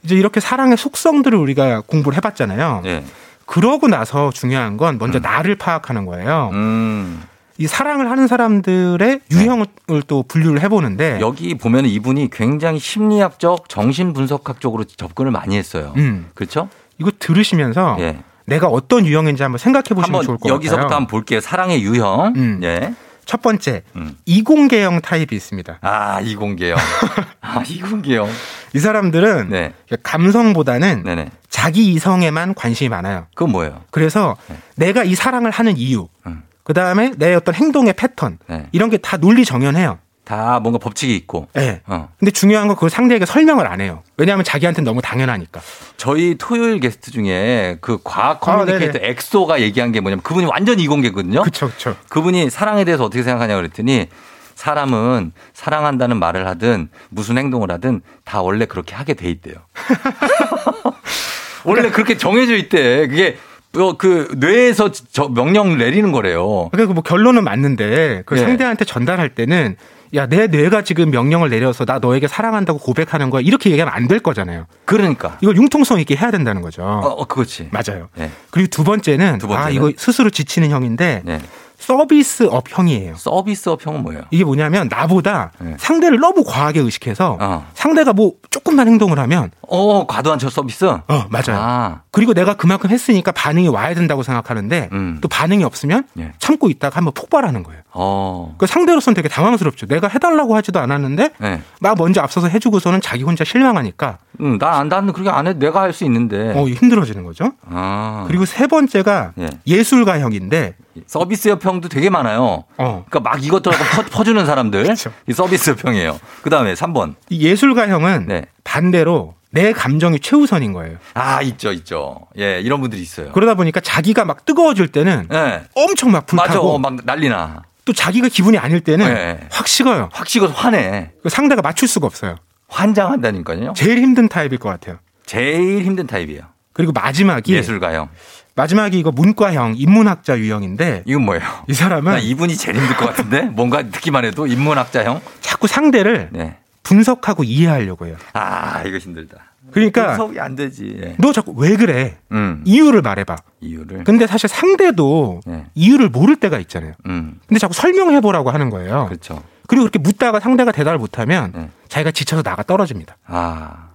이제 0.07 0.14
이렇게 0.14 0.38
사랑의 0.38 0.76
속성들을 0.76 1.36
우리가 1.36 1.82
공부를 1.86 2.16
해봤잖아요. 2.16 2.82
예. 2.86 3.04
그러고 3.44 3.88
나서 3.88 4.30
중요한 4.30 4.76
건 4.76 4.98
먼저 4.98 5.18
나를 5.18 5.57
파악하는 5.57 6.07
거예요. 6.07 6.50
음. 6.52 7.22
이 7.59 7.66
사랑을 7.66 8.11
하는 8.11 8.26
사람들의 8.26 9.20
유형을 9.32 9.66
또 10.07 10.22
분류를 10.22 10.61
해보는데 10.62 11.18
여기 11.20 11.57
보면 11.57 11.86
이분이 11.86 12.28
굉장히 12.30 12.78
심리학적, 12.78 13.68
정신 13.68 14.12
분석학 14.12 14.61
쪽으로 14.61 14.84
접근을 14.84 15.30
많이 15.32 15.57
했어요. 15.57 15.92
음. 15.96 16.28
그렇죠? 16.34 16.68
이거 16.98 17.11
들으시면서 17.18 17.96
예. 18.00 18.18
내가 18.44 18.68
어떤 18.68 19.07
유형인지 19.07 19.42
한번 19.42 19.59
생각해 19.59 19.86
보시면 19.94 20.22
좋을 20.22 20.36
것 20.36 20.42
같아요. 20.42 20.54
여기서부터 20.54 20.94
한번 20.94 21.07
볼게요. 21.09 21.40
사랑의 21.40 21.82
유형. 21.82 22.32
음. 22.36 22.61
예. 22.62 22.94
첫 23.27 23.43
번째 23.43 23.83
음. 23.97 24.16
이공계형 24.24 25.01
타입이 25.03 25.35
있습니다. 25.35 25.79
아, 25.83 26.20
이공계형. 26.20 26.79
아, 27.43 27.62
이공계형. 27.68 28.29
이 28.74 28.79
사람들은 28.79 29.49
네. 29.51 29.72
감성보다는 30.03 31.03
네네. 31.03 31.31
자기 31.51 31.93
이성에만 31.93 32.55
관심이 32.55 32.89
많아요. 32.89 33.27
그건 33.35 33.51
뭐예요? 33.53 33.83
그래서 33.91 34.37
네. 34.49 34.57
내가 34.77 35.05
이 35.05 35.14
사랑을 35.14 35.51
하는 35.51 35.77
이유, 35.77 36.09
음. 36.27 36.43
그 36.62 36.72
다음에 36.72 37.12
내 37.16 37.35
어떤 37.35 37.55
행동의 37.55 37.93
패턴 37.95 38.39
네. 38.49 38.68
이런 38.72 38.91
게 38.91 38.97
다 38.99 39.16
논리 39.16 39.45
정연해요. 39.45 39.99
다 40.27 40.59
뭔가 40.61 40.79
법칙이 40.79 41.14
있고. 41.14 41.47
네. 41.55 41.81
어. 41.87 42.09
근데 42.18 42.33
중요한 42.33 42.66
건 42.66 42.74
그걸 42.74 42.91
상대에게 42.91 43.24
설명을 43.24 43.68
안 43.68 43.81
해요. 43.81 44.03
왜냐하면 44.16 44.45
자기한테는 44.45 44.85
너무 44.85 45.01
당연하니까. 45.01 45.61
저희 45.97 46.35
토요일 46.37 46.81
게스트 46.81 47.12
중에 47.12 47.79
그 47.81 48.01
과학 48.03 48.31
아, 48.31 48.39
커뮤니케이터 48.41 48.99
네네. 48.99 49.09
엑소가 49.11 49.61
얘기한 49.61 49.93
게 49.93 50.01
뭐냐면 50.01 50.22
그분이 50.24 50.47
완전 50.47 50.81
이공계거든요. 50.81 51.43
그렇죠, 51.43 51.68
그렇죠. 51.68 51.97
그분이 52.09 52.51
사랑에 52.51 52.85
대해서 52.85 53.05
어떻게 53.05 53.22
생각하냐 53.22 53.55
그랬더니 53.55 54.09
사람은 54.57 55.31
사랑한다는 55.55 56.16
말을 56.16 56.49
하든 56.49 56.89
무슨 57.09 57.39
행동을 57.39 57.70
하든 57.70 58.01
다 58.24 58.43
원래 58.43 58.66
그렇게 58.66 58.97
하게 58.97 59.14
돼 59.14 59.31
있대요. 59.31 59.55
원래 61.64 61.89
그렇게 61.91 62.16
정해져 62.16 62.57
있대. 62.57 63.07
그게 63.07 63.37
어, 63.37 63.55
그 63.98 64.28
뇌에서 64.36 64.90
저 64.90 65.28
명령 65.28 65.76
내리는 65.78 66.10
거래요. 66.12 66.68
그러니까 66.72 66.94
뭐 66.94 67.02
결론은 67.02 67.44
맞는데 67.44 68.22
그 68.26 68.36
예. 68.36 68.40
상대한테 68.40 68.84
전달할 68.84 69.30
때는 69.34 69.76
야 70.14 70.26
내 70.26 70.46
뇌가 70.46 70.82
지금 70.82 71.10
명령을 71.10 71.50
내려서 71.50 71.84
나 71.84 71.98
너에게 71.98 72.28
사랑한다고 72.28 72.78
고백하는 72.78 73.28
거야 73.28 73.42
이렇게 73.42 73.70
얘기하면 73.70 73.92
안 73.92 74.06
될 74.06 74.20
거잖아요. 74.20 74.66
그러니까. 74.84 75.36
이걸 75.40 75.56
융통성 75.56 75.98
있게 76.00 76.14
해야 76.14 76.30
된다는 76.30 76.62
거죠. 76.62 76.82
어, 76.82 77.08
어 77.08 77.24
그렇지. 77.26 77.70
맞아요. 77.72 78.08
네. 78.14 78.30
그리고 78.50 78.68
두 78.70 78.84
번째는, 78.84 79.38
두 79.38 79.48
번째는? 79.48 79.66
아 79.66 79.70
이거 79.70 79.92
스스로 79.96 80.30
지치는 80.30 80.70
형인데 80.70 81.22
네. 81.24 81.40
서비스업 81.79 82.64
형이에요. 82.68 83.14
서비스업 83.16 83.85
형은 83.87 84.03
뭐예요? 84.03 84.22
이게 84.31 84.45
뭐냐면 84.45 84.89
나보다 84.91 85.53
네. 85.59 85.74
상대를 85.79 86.18
너무 86.18 86.43
과하게 86.45 86.81
의식해서 86.81 87.37
어. 87.41 87.66
상대가 87.74 88.12
뭐 88.12 88.33
조금만 88.51 88.89
행동을 88.89 89.18
하면 89.18 89.51
어, 89.68 90.07
과도한 90.07 90.39
저 90.39 90.49
서비스? 90.51 90.85
어 90.87 91.03
맞아요. 91.29 91.61
아, 91.61 92.01
그리고 92.11 92.35
내가 92.35 92.55
그만큼 92.55 92.91
했으니까 92.91 93.33
반응이 93.33 93.68
와야 93.68 93.95
된다고 93.95 94.22
생각하는데 94.22 94.89
음. 94.93 95.18
또 95.20 95.29
반응이 95.29 95.64
없으면 95.64 96.05
예. 96.18 96.33
참고 96.39 96.68
있다가 96.68 96.97
한번 96.97 97.12
폭발하는 97.14 97.62
거예요. 97.62 97.81
어. 97.93 98.55
그 98.59 98.66
상대로서는 98.66 99.14
되게 99.14 99.29
당황스럽죠. 99.29 99.87
내가 99.87 100.09
해달라고 100.09 100.55
하지도 100.57 100.81
않았는데 100.81 101.31
네. 101.39 101.62
나 101.81 101.95
먼저 101.97 102.20
앞서서 102.20 102.49
해주고서는 102.49 103.01
자기 103.01 103.22
혼자 103.22 103.45
실망하니까 103.45 104.18
음, 104.41 104.59
나, 104.59 104.85
나는 104.85 105.12
그렇게 105.12 105.31
안 105.31 105.47
해도 105.47 105.59
내가 105.59 105.81
할 105.83 105.93
수 105.93 106.05
있는데. 106.05 106.53
어, 106.55 106.66
힘들어지는 106.68 107.24
거죠. 107.24 107.53
아. 107.68 108.24
그리고 108.29 108.45
세 108.45 108.66
번째가 108.66 109.33
예. 109.39 109.49
예술가형인데 109.66 110.74
서비스업형도 111.07 111.88
되게 111.88 112.11
많아요. 112.11 112.64
어. 112.78 113.05
그러니까 113.09 113.20
막 113.20 113.42
이것저것 113.44 113.76
퍼, 113.94 114.03
퍼주는 114.11 114.44
사람들. 114.47 114.86
이 115.28 115.32
서비스업형이에요. 115.32 116.18
그 116.42 116.51
다음에 116.51 116.74
3번. 116.74 117.14
이 117.30 117.47
예술가형은 117.47 118.26
네. 118.28 118.47
반대로 118.64 119.34
내 119.51 119.72
감정이 119.72 120.20
최우선인 120.20 120.72
거예요. 120.72 120.99
아, 121.14 121.40
있죠, 121.42 121.72
있죠. 121.72 122.20
예, 122.38 122.61
이런 122.61 122.80
분들이 122.80 123.01
있어요. 123.01 123.32
그러다 123.32 123.55
보니까 123.55 123.80
자기가 123.80 124.24
막 124.24 124.44
뜨거워질 124.44 124.88
때는 124.88 125.28
예. 125.32 125.62
엄청 125.74 126.11
막 126.12 126.26
맞아. 126.32 126.49
불타고 126.53 126.74
어, 126.74 126.78
막 126.78 126.97
난리나. 127.05 127.62
또 127.84 127.92
자기가 127.92 128.28
기분이 128.28 128.59
아닐 128.59 128.80
때는 128.80 129.07
네. 129.14 129.40
확 129.51 129.68
식어요. 129.68 130.09
확 130.12 130.26
식어서 130.28 130.53
화내. 130.53 131.12
그 131.22 131.28
상대가 131.28 131.62
맞출 131.62 131.86
수가 131.88 132.07
없어요. 132.07 132.36
환장한다니까요. 132.68 133.72
제일 133.76 133.99
힘든 133.99 134.28
타입일 134.28 134.59
것 134.59 134.68
같아요. 134.68 134.99
제일 135.24 135.82
힘든 135.84 136.07
타입이에요. 136.07 136.42
그리고 136.72 136.92
마지막이 136.92 137.55
예술가형. 137.55 138.09
마지막이 138.57 138.98
이거 138.98 139.12
문과형 139.12 139.74
인문학자 139.76 140.38
유형인데 140.38 141.04
이건 141.04 141.24
뭐예요? 141.26 141.42
이 141.68 141.74
사람은 141.74 142.12
나 142.12 142.18
이분이 142.18 142.57
제일 142.57 142.78
힘들 142.78 142.96
것 142.96 143.07
같은데? 143.07 143.42
뭔가 143.42 143.82
듣기만 143.82 144.24
해도 144.24 144.46
인문학자형? 144.46 145.20
자꾸 145.40 145.66
상대를 145.66 146.30
네. 146.32 146.57
분석하고 146.82 147.44
이해하려고 147.44 148.07
해요. 148.07 148.16
아, 148.32 148.82
이거 148.84 148.96
힘들다. 148.96 149.36
그러니까 149.72 150.16
분석이 150.16 150.40
안 150.40 150.57
되지. 150.57 150.98
예. 151.02 151.16
너 151.18 151.32
자꾸 151.32 151.52
왜 151.57 151.76
그래? 151.76 152.16
음. 152.32 152.62
이유를 152.64 153.02
말해봐. 153.02 153.36
이유를. 153.61 154.04
근데 154.04 154.26
사실 154.26 154.48
상대도 154.48 155.40
네. 155.44 155.66
이유를 155.74 156.09
모를 156.09 156.36
때가 156.36 156.59
있잖아요. 156.61 156.94
음. 157.07 157.38
근데 157.46 157.59
자꾸 157.59 157.74
설명해 157.74 158.20
보라고 158.20 158.50
하는 158.50 158.70
거예요. 158.70 159.07
그렇죠. 159.07 159.42
그리고 159.66 159.82
그렇게 159.82 159.98
묻다가 159.98 160.40
상대가 160.40 160.72
대답을 160.72 160.98
못하면 160.98 161.52
네. 161.54 161.70
자기가 161.88 162.11
지쳐서 162.12 162.42
나가 162.42 162.62
떨어집니다. 162.62 163.16
아. 163.26 163.88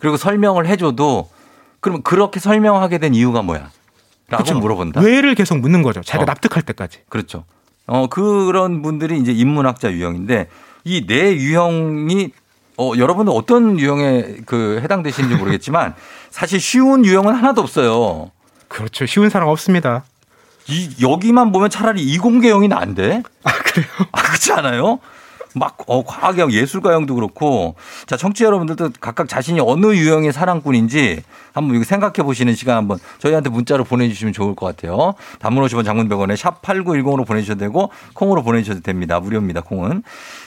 그리고 0.00 0.16
설명을 0.16 0.66
해줘도 0.66 1.28
그러면 1.80 2.02
그렇게 2.02 2.40
설명하게 2.40 2.98
된 2.98 3.14
이유가 3.14 3.42
뭐야? 3.42 3.70
라고 4.32 4.44
그쵸? 4.44 4.58
물어본다? 4.58 5.00
왜를 5.00 5.34
계속 5.34 5.58
묻는 5.58 5.82
거죠. 5.82 6.00
자기가 6.02 6.22
어. 6.22 6.26
납득할 6.26 6.62
때까지. 6.62 6.98
그렇죠. 7.08 7.44
어, 7.86 8.06
그런 8.08 8.82
분들이 8.82 9.18
이제 9.18 9.32
인문학자 9.32 9.92
유형인데 9.92 10.48
이 10.84 11.06
네 11.06 11.34
유형이 11.36 12.30
어, 12.78 12.92
여러분은 12.96 13.32
어떤 13.32 13.78
유형에 13.78 14.38
그 14.46 14.80
해당되시는지 14.82 15.36
모르겠지만 15.36 15.94
사실 16.30 16.58
쉬운 16.60 17.04
유형은 17.04 17.34
하나도 17.34 17.60
없어요. 17.60 18.30
그렇죠. 18.68 19.06
쉬운 19.06 19.28
사람 19.28 19.48
없습니다. 19.48 20.04
이, 20.68 20.88
여기만 21.02 21.52
보면 21.52 21.70
차라리 21.70 22.02
이공계형이 22.02 22.68
나은데? 22.68 23.22
아, 23.44 23.52
그래요? 23.52 23.86
아, 24.12 24.22
그렇지 24.22 24.52
않아요? 24.52 24.98
막 25.54 25.76
어, 25.86 26.04
과학형 26.04 26.52
예술가형도 26.52 27.14
그렇고 27.14 27.74
자 28.06 28.16
청취자 28.16 28.46
여러분들도 28.46 28.90
각각 29.00 29.28
자신이 29.28 29.60
어느 29.60 29.86
유형의 29.86 30.32
사랑꾼인지 30.32 31.22
한번 31.52 31.76
이거 31.76 31.84
생각해 31.84 32.22
보시는 32.22 32.54
시간 32.54 32.76
한번 32.76 32.98
저희한테 33.18 33.50
문자로 33.50 33.84
보내주시면 33.84 34.32
좋을 34.32 34.54
것 34.54 34.66
같아요. 34.66 35.14
단문 35.40 35.64
50원 35.66 35.84
장문 35.84 36.08
100원에 36.08 36.36
샵 36.36 36.62
8910으로 36.62 37.26
보내주셔도 37.26 37.60
되고 37.60 37.90
콩으로 38.14 38.42
보내주셔도 38.42 38.80
됩니다. 38.80 39.20
무료입니다. 39.20 39.60
콩은. 39.60 40.02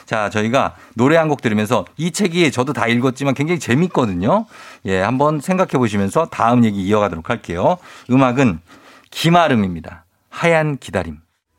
자 0.06 0.30
저희가 0.30 0.76
노래 0.96 1.18
한 1.18 1.26
곡 1.26 1.42
들으면서 1.42 1.86
이 1.98 2.12
책이 2.12 2.52
저도 2.52 2.72
다 2.74 2.88
읽었지만 2.88 3.34
굉장히 3.34 3.60
재밌거든요. 3.60 4.46
예 4.86 5.02
한번 5.02 5.40
생각해 5.42 5.72
보시면서 5.72 6.28
다음 6.28 6.64
얘기 6.64 6.82
이어가도록 6.84 7.30
할게요. 7.32 7.78
음악은 8.12 8.60
김아름입니다. 9.12 10.06
하얀 10.30 10.78
기다림. 10.78 11.18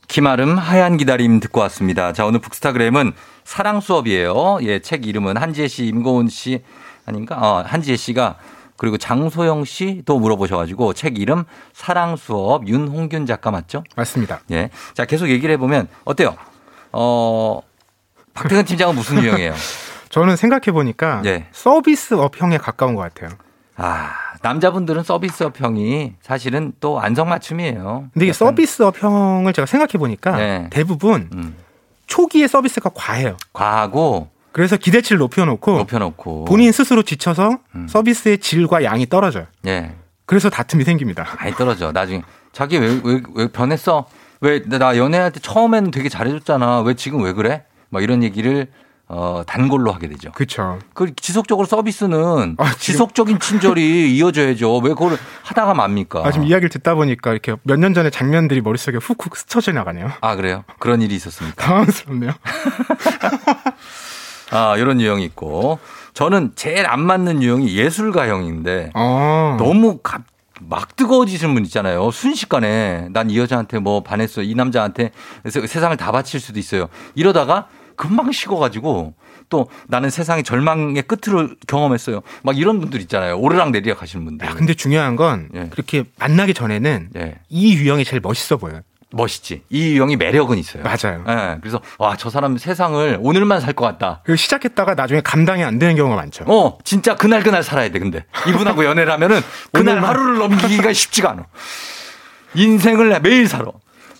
김아름 0.08 0.56
하얀 0.56 0.96
기다림 0.98 1.40
듣고 1.40 1.60
왔습니다. 1.62 2.12
자, 2.12 2.24
오늘 2.26 2.38
북스타그램은 2.40 3.12
사랑 3.46 3.80
수업이에요. 3.80 4.58
예, 4.62 4.80
책 4.80 5.06
이름은 5.06 5.36
한지혜 5.36 5.68
씨, 5.68 5.86
임고은 5.86 6.28
씨 6.28 6.64
아닌가? 7.06 7.36
어, 7.40 7.62
한지혜 7.64 7.96
씨가 7.96 8.36
그리고 8.76 8.98
장소영 8.98 9.64
씨도 9.64 10.18
물어보셔가지고 10.18 10.92
책 10.92 11.18
이름 11.18 11.44
사랑 11.72 12.16
수업 12.16 12.66
윤홍균 12.66 13.24
작가 13.24 13.52
맞죠? 13.52 13.84
맞습니다. 13.94 14.40
예. 14.50 14.68
자, 14.94 15.04
계속 15.04 15.28
얘기를 15.28 15.52
해보면 15.54 15.86
어때요? 16.04 16.36
어, 16.90 17.62
박태근 18.34 18.64
팀장은 18.64 18.96
무슨 18.96 19.22
유형이에요? 19.22 19.54
저는 20.10 20.34
생각해 20.34 20.72
보니까 20.72 21.22
예. 21.24 21.46
서비스업형에 21.52 22.58
가까운 22.58 22.96
것 22.96 23.02
같아요. 23.02 23.30
아, 23.76 24.10
남자분들은 24.42 25.04
서비스업형이 25.04 26.14
사실은 26.20 26.72
또 26.80 27.00
안성맞춤이에요. 27.00 28.08
근데 28.12 28.26
이게 28.26 28.32
서비스업형을 28.32 29.52
제가 29.52 29.66
생각해 29.66 29.92
보니까 29.92 30.36
네. 30.36 30.66
대부분 30.70 31.28
음. 31.32 31.54
초기에 32.06 32.46
서비스가 32.48 32.90
과해요. 32.94 33.36
과하고 33.52 34.30
그래서 34.52 34.76
기대치를 34.76 35.18
높여놓고 35.18 35.78
높여놓고 35.78 36.44
본인 36.46 36.72
스스로 36.72 37.02
지쳐서 37.02 37.58
음. 37.74 37.86
서비스의 37.88 38.38
질과 38.38 38.84
양이 38.84 39.06
떨어져요. 39.06 39.46
예. 39.66 39.94
그래서 40.24 40.48
다툼이 40.50 40.84
생깁니다. 40.84 41.24
많이 41.38 41.52
떨어져. 41.52 41.92
나중에 41.92 42.22
자기 42.52 42.78
왜 42.78 43.00
왜 43.04 43.22
왜 43.34 43.48
변했어? 43.48 44.06
왜 44.40 44.62
나 44.66 44.96
연애할 44.96 45.30
때 45.32 45.40
처음에는 45.40 45.90
되게 45.90 46.08
잘해줬잖아. 46.08 46.80
왜 46.80 46.94
지금 46.94 47.22
왜 47.22 47.32
그래? 47.32 47.64
막 47.90 48.02
이런 48.02 48.22
얘기를 48.22 48.68
어 49.08 49.42
단골로 49.46 49.92
하게 49.92 50.08
되죠. 50.08 50.32
그렇죠. 50.32 50.80
그 50.92 51.14
지속적으로 51.14 51.64
서비스는 51.66 52.56
아, 52.58 52.74
지속적인 52.74 53.38
친절이 53.38 54.12
이어져야죠. 54.16 54.78
왜 54.78 54.88
그걸 54.90 55.16
하다가 55.44 55.74
맙니까? 55.74 56.26
아, 56.26 56.32
지금 56.32 56.46
이야기를 56.48 56.70
듣다 56.70 56.96
보니까 56.96 57.30
이렇게 57.30 57.54
몇 57.62 57.78
년 57.78 57.94
전에 57.94 58.10
장면들이 58.10 58.62
머릿속에 58.62 58.96
훅훅 58.98 59.36
스쳐져 59.36 59.70
나가네요. 59.72 60.10
아, 60.20 60.34
그래요? 60.34 60.64
그런 60.80 61.02
일이 61.02 61.14
있었습니까? 61.14 61.64
당황스럽네요. 61.64 62.32
아, 64.50 64.76
이런 64.76 65.00
유형이 65.00 65.24
있고. 65.26 65.78
저는 66.14 66.52
제일 66.56 66.86
안 66.86 67.00
맞는 67.00 67.42
유형이 67.42 67.76
예술가형인데 67.76 68.90
아. 68.94 69.56
너무 69.58 69.98
갑- 70.02 70.22
막 70.60 70.96
뜨거워지시는 70.96 71.52
분 71.52 71.64
있잖아요. 71.66 72.10
순식간에 72.10 73.08
난 73.12 73.28
이 73.30 73.38
여자한테 73.38 73.78
뭐 73.78 74.02
반했어. 74.02 74.42
이 74.42 74.54
남자한테 74.54 75.10
세- 75.48 75.66
세상을 75.66 75.94
다 75.98 76.10
바칠 76.12 76.40
수도 76.40 76.58
있어요. 76.58 76.88
이러다가 77.14 77.66
금방 77.96 78.32
식어가지고 78.32 79.14
또 79.48 79.68
나는 79.88 80.10
세상의 80.10 80.42
절망의 80.44 81.02
끝을 81.02 81.56
경험했어요. 81.66 82.20
막 82.42 82.58
이런 82.58 82.80
분들 82.80 83.00
있잖아요. 83.02 83.38
오르락 83.38 83.70
내리락 83.70 84.02
하시는 84.02 84.24
분들. 84.24 84.46
아, 84.48 84.54
근데 84.54 84.74
중요한 84.74 85.16
건 85.16 85.48
예. 85.54 85.68
그렇게 85.70 86.04
만나기 86.18 86.52
전에는 86.54 87.10
예. 87.16 87.34
이 87.48 87.74
유형이 87.76 88.04
제일 88.04 88.20
멋있어 88.20 88.56
보여요. 88.56 88.80
멋있지. 89.12 89.62
이 89.70 89.92
유형이 89.94 90.16
매력은 90.16 90.58
있어요. 90.58 90.82
맞아요. 90.82 91.24
예. 91.28 91.58
그래서 91.60 91.80
와, 91.98 92.16
저 92.16 92.28
사람 92.28 92.58
세상을 92.58 93.18
오늘만 93.22 93.60
살 93.60 93.72
것 93.72 93.84
같다. 93.84 94.20
그리고 94.24 94.36
시작했다가 94.36 94.94
나중에 94.94 95.20
감당이 95.20 95.62
안 95.62 95.78
되는 95.78 95.94
경우가 95.94 96.16
많죠. 96.16 96.44
어, 96.48 96.78
진짜 96.82 97.14
그날 97.14 97.42
그날 97.44 97.62
살아야 97.62 97.88
돼. 97.90 98.00
근데 98.00 98.24
이분하고 98.48 98.84
연애를 98.84 99.12
하면은 99.12 99.40
그날 99.72 99.94
오늘만. 99.98 100.10
하루를 100.10 100.38
넘기기가 100.38 100.92
쉽지가 100.92 101.30
않아. 101.30 101.46
인생을 102.54 103.20
매일 103.20 103.46
살아. 103.48 103.66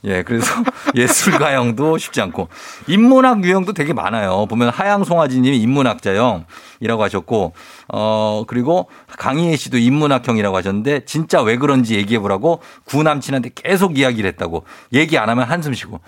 예, 0.05 0.23
그래서 0.23 0.47
예술가형도 0.95 1.99
쉽지 1.99 2.21
않고 2.21 2.49
인문학 2.87 3.45
유형도 3.45 3.73
되게 3.73 3.93
많아요. 3.93 4.47
보면 4.47 4.69
하양 4.71 5.05
송아지님이 5.05 5.59
인문학자형이라고 5.59 7.03
하셨고, 7.03 7.53
어 7.89 8.45
그리고 8.47 8.89
강희애 9.19 9.57
씨도 9.57 9.79
인문학형이라고 9.79 10.57
하셨는데 10.57 11.05
진짜 11.05 11.43
왜 11.43 11.57
그런지 11.57 11.97
얘기해 11.97 12.21
보라고 12.21 12.61
구 12.85 13.03
남친한테 13.03 13.51
계속 13.55 13.99
이야기를 13.99 14.29
했다고 14.31 14.65
얘기 14.93 15.19
안 15.19 15.29
하면 15.29 15.45
한숨 15.45 15.75
쉬고. 15.75 16.01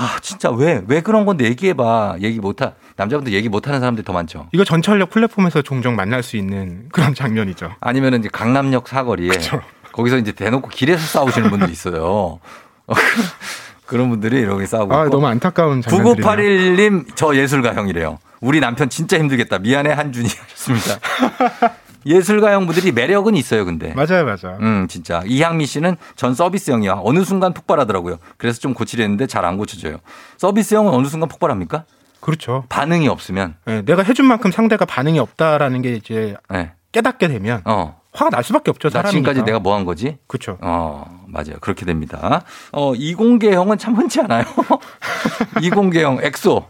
아 0.00 0.16
진짜 0.22 0.48
왜왜 0.50 1.00
그런 1.02 1.26
건데 1.26 1.44
얘기해봐. 1.46 2.18
얘기 2.20 2.38
못하 2.38 2.72
남자분들 2.96 3.32
얘기 3.32 3.48
못하는 3.48 3.80
사람들이 3.80 4.04
더 4.04 4.12
많죠. 4.12 4.46
이거 4.52 4.62
전철역 4.64 5.10
플랫폼에서 5.10 5.62
종종 5.62 5.96
만날 5.96 6.22
수 6.22 6.36
있는 6.36 6.88
그런 6.92 7.14
장면이죠. 7.14 7.72
아니면은 7.80 8.20
이제 8.20 8.28
강남역 8.32 8.86
사거리에 8.86 9.30
거기서 9.90 10.18
이제 10.18 10.30
대놓고 10.30 10.68
길에서 10.68 11.04
싸우시는 11.04 11.50
분들이 11.50 11.72
있어요. 11.72 12.38
그런 13.86 14.10
분들이 14.10 14.38
이렇게 14.40 14.66
싸우고 14.66 14.94
아, 14.94 15.04
있고. 15.04 15.10
너무 15.10 15.26
안타까운 15.26 15.80
장면들이네요. 15.82 16.26
9981님 16.36 17.06
저 17.14 17.34
예술가 17.34 17.74
형이래요. 17.74 18.18
우리 18.40 18.60
남편 18.60 18.88
진짜 18.88 19.18
힘들겠다. 19.18 19.58
미안해 19.58 19.92
한준이 19.92 20.28
하셨습니다. 20.52 21.00
예술가 22.06 22.52
형분들이 22.52 22.92
매력은 22.92 23.34
있어요, 23.34 23.64
근데. 23.64 23.92
맞아요, 23.94 24.24
맞아요. 24.24 24.58
음, 24.60 24.86
진짜. 24.88 25.22
이향미 25.26 25.66
씨는 25.66 25.96
전 26.16 26.34
서비스형이야. 26.34 27.00
어느 27.02 27.24
순간 27.24 27.52
폭발하더라고요. 27.52 28.18
그래서 28.36 28.60
좀 28.60 28.72
고치려 28.72 29.02
했는데 29.02 29.26
잘 29.26 29.44
안 29.44 29.56
고쳐져요. 29.56 29.98
서비스형은 30.36 30.92
어느 30.92 31.06
순간 31.08 31.28
폭발합니까? 31.28 31.84
그렇죠. 32.20 32.64
반응이 32.68 33.08
없으면. 33.08 33.56
예, 33.68 33.82
내가 33.82 34.02
해준 34.02 34.26
만큼 34.26 34.50
상대가 34.50 34.84
반응이 34.84 35.18
없다라는 35.18 35.82
게 35.82 35.94
이제 35.94 36.36
네. 36.50 36.72
깨닫게 36.92 37.28
되면 37.28 37.62
어. 37.64 37.97
화가 38.12 38.30
날 38.30 38.42
수밖에 38.42 38.70
없죠. 38.70 38.88
나 38.88 38.94
사람이니까. 39.02 39.32
지금까지 39.32 39.44
내가 39.46 39.58
뭐 39.60 39.74
한 39.76 39.84
거지? 39.84 40.16
그렇죠. 40.26 40.58
어, 40.60 41.04
맞아요. 41.28 41.56
그렇게 41.60 41.84
됩니다. 41.84 42.42
어, 42.72 42.94
이공계형은 42.94 43.78
참 43.78 43.94
흔치 43.94 44.20
않아요. 44.20 44.44
이공계형, 45.62 46.20
엑소. 46.22 46.66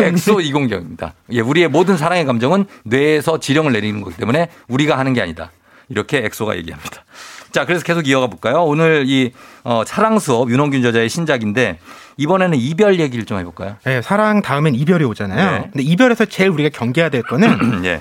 엑소 0.00 0.40
이공계형입니다. 0.40 1.14
예, 1.32 1.40
우리의 1.40 1.68
모든 1.68 1.96
사랑의 1.96 2.24
감정은 2.24 2.66
뇌에서 2.84 3.38
지령을 3.38 3.72
내리는 3.72 4.00
거기 4.00 4.16
때문에 4.16 4.48
우리가 4.68 4.98
하는 4.98 5.12
게 5.12 5.20
아니다. 5.22 5.50
이렇게 5.88 6.18
엑소가 6.24 6.56
얘기합니다. 6.56 7.04
자, 7.52 7.66
그래서 7.66 7.84
계속 7.84 8.08
이어가 8.08 8.28
볼까요? 8.28 8.64
오늘 8.64 9.04
이, 9.06 9.32
어, 9.64 9.82
사랑 9.86 10.18
수업 10.18 10.50
윤홍균 10.50 10.82
저자의 10.82 11.08
신작인데 11.10 11.78
이번에는 12.16 12.56
이별 12.56 12.98
얘기를 12.98 13.26
좀 13.26 13.38
해볼까요? 13.38 13.76
예, 13.86 14.00
사랑 14.00 14.40
다음엔 14.40 14.74
이별이 14.74 15.04
오잖아요. 15.04 15.50
네. 15.58 15.68
근데 15.70 15.82
이별에서 15.82 16.24
제일 16.24 16.48
우리가 16.50 16.70
경계해야 16.76 17.10
될 17.10 17.22
거는 17.22 17.84
예. 17.84 18.00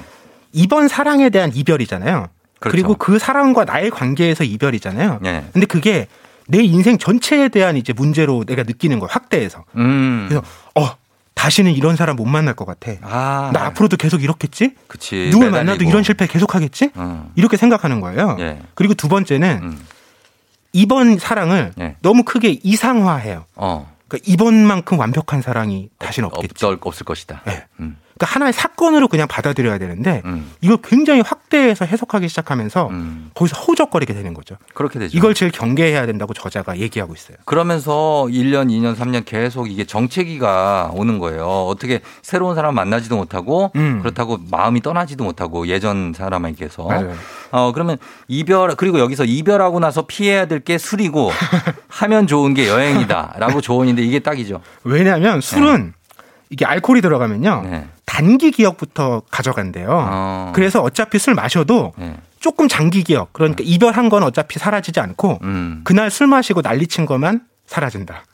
이번 0.54 0.88
사랑에 0.88 1.30
대한 1.30 1.52
이별이잖아요. 1.54 2.28
그렇죠. 2.62 2.72
그리고 2.72 2.96
그 2.96 3.20
사람과 3.20 3.66
나의 3.66 3.90
관계에서 3.90 4.44
이별이잖아요. 4.44 5.20
예. 5.26 5.46
근데 5.52 5.66
그게 5.66 6.08
내 6.48 6.62
인생 6.62 6.98
전체에 6.98 7.50
대한 7.50 7.76
이제 7.76 7.92
문제로 7.92 8.44
내가 8.46 8.64
느끼는 8.64 9.00
거예요. 9.00 9.10
확대해서. 9.12 9.66
음. 9.78 10.28
그래서 10.30 10.46
어 10.76 10.96
다시는 11.34 11.72
이런 11.72 11.96
사람 11.96 12.16
못 12.16 12.26
만날 12.26 12.54
것 12.54 12.66
같아. 12.66 12.92
아, 13.02 13.50
나 13.52 13.66
앞으로도 13.66 13.98
계속 13.98 14.24
이렇겠지? 14.24 14.76
그치. 14.88 15.30
누굴 15.32 15.48
매달리고. 15.48 15.66
만나도 15.66 15.84
이런 15.90 16.04
실패 16.04 16.28
계속 16.28 16.54
하겠지? 16.54 16.92
음. 16.98 17.32
이렇게 17.36 17.58
생각하는 17.58 18.00
거예요. 18.00 18.38
예. 18.40 18.62
그리고 18.76 18.94
두 18.94 19.08
번째는 19.08 19.76
이번 20.74 21.18
사랑을 21.18 21.74
예. 21.80 21.96
너무 22.02 22.24
크게 22.24 22.60
이상화해요. 22.64 23.46
어. 23.56 23.92
그러니까 24.08 24.32
이번만큼 24.32 25.00
완벽한 25.00 25.42
사랑이 25.42 25.90
다시는 25.98 26.30
없겠지. 26.32 26.64
없을 26.66 27.06
것이다. 27.06 27.42
네. 27.46 27.66
음. 27.80 27.98
그러니까 28.22 28.36
하나의 28.36 28.54
사건으로 28.54 29.08
그냥 29.08 29.28
받아들여야 29.28 29.80
되는데 29.80 30.22
음. 30.26 30.52
이걸 30.62 30.78
굉장히 30.84 31.22
확대해서 31.22 31.86
해석하기 31.86 32.28
시작하면서 32.30 32.92
거기서 33.34 33.60
허우적거리게 33.60 34.14
되는 34.14 34.36
거죠. 34.36 34.58
그렇게 34.76 35.00
되죠. 35.00 35.18
이걸 35.18 35.34
제일 35.34 35.52
경계해야 35.52 36.06
된다고 36.06 36.34
저자가 36.34 36.78
얘기하고 36.78 37.16
있어요. 37.16 37.38
그러면서 37.46 38.28
1년, 38.30 38.70
2년, 38.70 38.96
3년 38.96 39.26
계속 39.26 39.72
이게 39.72 39.86
정체기가 39.86 40.92
오는 40.94 41.18
거예요. 41.18 41.46
어떻게 41.68 42.02
새로운 42.22 42.54
사람 42.56 42.76
만나지도 42.76 43.18
못하고 43.18 43.72
그렇다고 43.74 44.38
마음이 44.52 44.82
떠나지도 44.82 45.24
못하고 45.24 45.68
예전 45.68 46.14
사람에게서. 46.16 46.84
맞아요. 46.86 47.14
어, 47.52 47.72
그러면 47.74 47.98
이별, 48.28 48.76
그리고 48.76 49.00
여기서 49.00 49.26
이별하고 49.26 49.80
나서 49.80 50.06
피해야 50.06 50.46
될 50.46 50.62
게 50.62 50.78
술이고 50.78 51.32
하면 51.90 52.28
좋은 52.28 52.54
게 52.54 52.68
여행이다. 52.68 53.34
라고 53.40 53.62
조언인데 53.62 54.04
이게 54.04 54.20
딱이죠. 54.20 54.62
왜냐하면 54.84 55.42
술은 55.42 55.86
네. 55.88 55.92
이게 56.52 56.66
알코올이 56.66 57.02
들어가면요 57.02 57.64
단기 58.06 58.52
기억부터 58.52 59.24
가져간대요. 59.32 59.88
어. 59.90 60.52
그래서 60.54 60.82
어차피 60.82 61.18
술 61.18 61.34
마셔도 61.34 61.94
네. 61.98 62.18
조금 62.40 62.68
장기 62.68 63.04
기억 63.04 63.32
그러니까 63.32 63.64
이별한 63.66 64.10
건 64.10 64.24
어차피 64.24 64.60
사라지지 64.60 65.00
않고 65.00 65.40
음. 65.44 65.82
그날 65.86 66.12
술 66.12 66.28
마시고 66.28 66.62
난리친 66.62 67.06
것만 67.06 67.42
사라진다. 67.68 68.26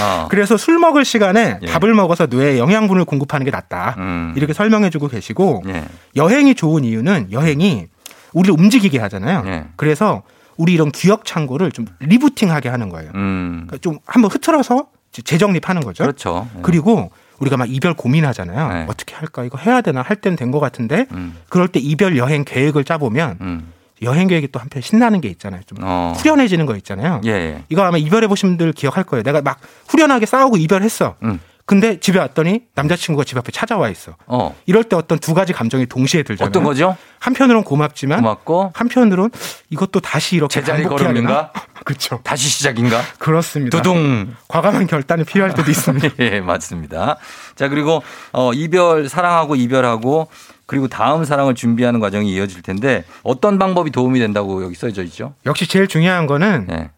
어. 0.00 0.28
그래서 0.30 0.56
술 0.56 0.78
먹을 0.78 1.04
시간에 1.04 1.58
예. 1.60 1.66
밥을 1.66 1.92
먹어서 1.92 2.26
뇌에 2.26 2.56
영양분을 2.56 3.04
공급하는 3.04 3.44
게 3.44 3.50
낫다. 3.50 3.96
음. 3.98 4.32
이렇게 4.36 4.52
설명해주고 4.52 5.08
계시고 5.08 5.64
예. 5.66 5.84
여행이 6.14 6.54
좋은 6.54 6.84
이유는 6.84 7.32
여행이 7.32 7.88
우리를 8.32 8.54
움직이게 8.56 9.00
하잖아요. 9.00 9.42
예. 9.46 9.64
그래서 9.74 10.22
우리 10.56 10.72
이런 10.72 10.92
기억 10.92 11.24
창고를 11.24 11.72
좀 11.72 11.84
리부팅하게 11.98 12.68
하는 12.68 12.90
거예요. 12.90 13.10
음. 13.16 13.64
그러니까 13.66 13.78
좀 13.78 13.98
한번 14.06 14.30
흐트러서 14.30 14.86
재정립하는 15.22 15.82
거죠. 15.82 16.04
그렇죠. 16.04 16.48
예. 16.56 16.60
그리고 16.62 17.10
우리가 17.38 17.56
막 17.56 17.68
이별 17.70 17.94
고민하잖아요. 17.94 18.68
네. 18.72 18.86
어떻게 18.88 19.14
할까? 19.14 19.44
이거 19.44 19.58
해야 19.58 19.80
되나? 19.80 20.02
할 20.02 20.16
때는 20.16 20.36
된 20.36 20.50
것 20.50 20.60
같은데 20.60 21.06
음. 21.12 21.36
그럴 21.48 21.68
때 21.68 21.80
이별 21.80 22.16
여행 22.16 22.44
계획을 22.44 22.84
짜보면 22.84 23.64
여행 24.02 24.28
계획이 24.28 24.48
또 24.48 24.58
한편 24.60 24.82
신나는 24.82 25.20
게 25.20 25.28
있잖아요. 25.28 25.62
좀 25.66 25.78
어. 25.82 26.12
후련해지는 26.16 26.66
거 26.66 26.76
있잖아요. 26.76 27.20
예, 27.24 27.30
예. 27.30 27.64
이거 27.68 27.82
아마 27.82 27.96
이별해 27.98 28.26
보신 28.28 28.50
분들 28.50 28.72
기억할 28.72 29.04
거예요. 29.04 29.22
내가 29.22 29.40
막 29.42 29.58
후련하게 29.88 30.26
싸우고 30.26 30.56
이별했어. 30.58 31.14
음. 31.22 31.40
근데 31.66 31.98
집에 31.98 32.18
왔더니 32.18 32.64
남자친구가 32.74 33.24
집 33.24 33.38
앞에 33.38 33.50
찾아와 33.50 33.88
있어. 33.88 34.16
어. 34.26 34.54
이럴 34.66 34.84
때 34.84 34.96
어떤 34.96 35.18
두 35.18 35.32
가지 35.32 35.52
감정이 35.54 35.86
동시에 35.86 36.22
들잖아요. 36.22 36.48
어떤 36.48 36.62
거죠? 36.62 36.96
한편으로는 37.20 37.64
고맙지만 37.64 38.18
고맙고 38.18 38.72
한편으로는 38.74 39.30
이것도 39.70 40.00
다시 40.00 40.36
이렇게 40.36 40.60
제자리? 40.60 40.84
걸음인가? 40.84 41.52
그렇죠. 41.84 42.20
다시 42.22 42.48
시작인가? 42.48 43.00
그렇습니다. 43.18 43.76
두둥. 43.78 44.34
과감한 44.48 44.86
결단이 44.86 45.24
필요할 45.24 45.54
때도 45.54 45.70
있습니다. 45.70 46.08
예, 46.20 46.40
맞습니다. 46.40 47.16
자, 47.54 47.68
그리고 47.68 48.02
어 48.32 48.52
이별 48.52 49.08
사랑하고 49.08 49.56
이별하고 49.56 50.28
그리고 50.66 50.88
다음 50.88 51.24
사랑을 51.24 51.54
준비하는 51.54 52.00
과정이 52.00 52.32
이어질 52.34 52.62
텐데 52.62 53.04
어떤 53.22 53.58
방법이 53.58 53.90
도움이 53.90 54.18
된다고 54.18 54.62
여기 54.62 54.74
써져 54.74 55.02
있죠? 55.04 55.34
역시 55.46 55.66
제일 55.66 55.88
중요한 55.88 56.26
거는 56.26 56.66
네. 56.68 56.90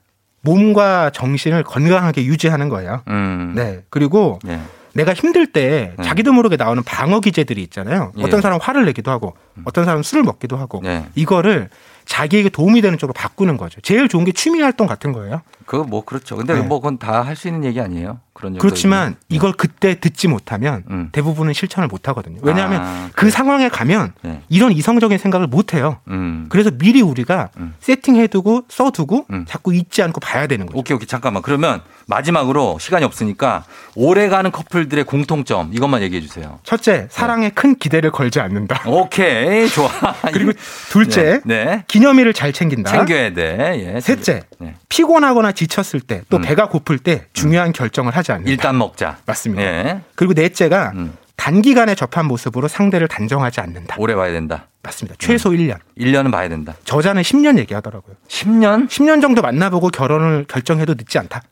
몸과 0.46 1.10
정신을 1.10 1.64
건강하게 1.64 2.24
유지하는 2.24 2.68
거예요. 2.68 3.02
음. 3.08 3.52
네. 3.56 3.82
그리고 3.90 4.38
네. 4.44 4.60
내가 4.94 5.12
힘들 5.12 5.46
때 5.46 5.92
자기도 6.02 6.32
모르게 6.32 6.56
나오는 6.56 6.82
방어 6.82 7.20
기제들이 7.20 7.62
있잖아요. 7.64 8.12
예. 8.16 8.22
어떤 8.22 8.40
사람은 8.40 8.62
화를 8.62 8.86
내기도 8.86 9.10
하고 9.10 9.36
어떤 9.64 9.84
사람은 9.84 10.02
술을 10.02 10.22
먹기도 10.22 10.56
하고 10.56 10.80
네. 10.82 11.04
이거를 11.14 11.68
자기에게 12.06 12.48
도움이 12.48 12.80
되는 12.80 12.96
쪽으로 12.98 13.12
바꾸는 13.12 13.56
거죠. 13.56 13.80
제일 13.82 14.08
좋은 14.08 14.24
게 14.24 14.32
취미 14.32 14.60
활동 14.62 14.86
같은 14.86 15.12
거예요. 15.12 15.42
그거 15.66 15.82
뭐 15.84 16.04
그렇죠. 16.04 16.36
근데 16.36 16.54
네. 16.54 16.60
뭐 16.62 16.80
그건 16.80 16.98
다 16.98 17.22
할 17.22 17.36
수 17.36 17.48
있는 17.48 17.64
얘기 17.64 17.80
아니에요. 17.80 18.20
그런. 18.32 18.56
그렇지만 18.58 19.16
이걸 19.28 19.52
그때 19.52 19.98
듣지 19.98 20.28
못하면 20.28 21.08
대부분은 21.12 21.52
실천을 21.54 21.88
못 21.88 22.06
하거든요. 22.08 22.38
왜냐하면 22.42 22.82
음. 22.82 22.86
아, 22.86 23.10
그 23.14 23.30
상황에 23.30 23.68
가면 23.68 24.12
네. 24.22 24.42
이런 24.48 24.72
이성적인 24.72 25.18
생각을 25.18 25.46
못 25.48 25.74
해요. 25.74 25.98
음. 26.08 26.46
그래서 26.50 26.70
미리 26.70 27.00
우리가 27.02 27.48
세팅해두고 27.80 28.64
써두고 28.68 29.26
자꾸 29.46 29.74
잊지 29.74 30.02
않고 30.02 30.20
봐야 30.20 30.46
되는 30.46 30.66
거죠. 30.66 30.78
오케이, 30.78 30.94
오케이. 30.94 31.06
잠깐만. 31.06 31.42
그러면 31.42 31.80
마지막으로 32.06 32.78
시간이 32.78 33.04
없으니까 33.04 33.64
오래 33.94 34.28
가는 34.28 34.50
커플들의 34.52 35.04
공통점 35.04 35.70
이것만 35.72 36.02
얘기해 36.02 36.20
주세요. 36.20 36.58
첫째, 36.62 37.08
사랑에 37.10 37.50
큰 37.50 37.74
기대를 37.74 38.10
걸지 38.12 38.40
않는다. 38.40 38.82
오케이, 38.88 39.68
좋아. 39.68 39.88
그리고 40.32 40.52
둘째, 40.90 41.40
네. 41.44 41.84
네. 41.96 41.98
기념일을 41.98 42.32
잘 42.34 42.52
챙긴다. 42.52 42.90
챙겨야 42.90 43.32
돼. 43.32 43.94
예. 43.94 44.00
셋째, 44.00 44.42
네. 44.58 44.74
피곤하거나 44.88 45.52
지쳤을 45.52 46.00
때또 46.00 46.40
배가 46.40 46.68
고플 46.68 46.98
때 46.98 47.26
중요한 47.32 47.72
결정을 47.72 48.14
하지 48.14 48.32
않는다. 48.32 48.50
일단 48.50 48.76
먹자. 48.76 49.18
맞습니다. 49.24 49.62
예. 49.62 50.00
그리고 50.14 50.34
넷째가 50.34 50.92
단기간에 51.36 51.94
접한 51.94 52.26
모습으로 52.26 52.68
상대를 52.68 53.08
단정하지 53.08 53.60
않는다. 53.60 53.96
오래 53.98 54.14
봐야 54.14 54.32
된다. 54.32 54.66
맞습니다. 54.82 55.16
최소 55.18 55.50
1년. 55.50 55.78
1년은 55.98 56.30
봐야 56.30 56.48
된다. 56.48 56.74
저자는 56.84 57.22
10년 57.22 57.58
얘기하더라고요. 57.58 58.16
10년? 58.28 58.88
10년 58.88 59.20
정도 59.20 59.42
만나보고 59.42 59.88
결혼을 59.88 60.44
결정해도 60.48 60.94
늦지 60.94 61.18
않다. 61.18 61.42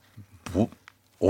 뭐 0.52 0.68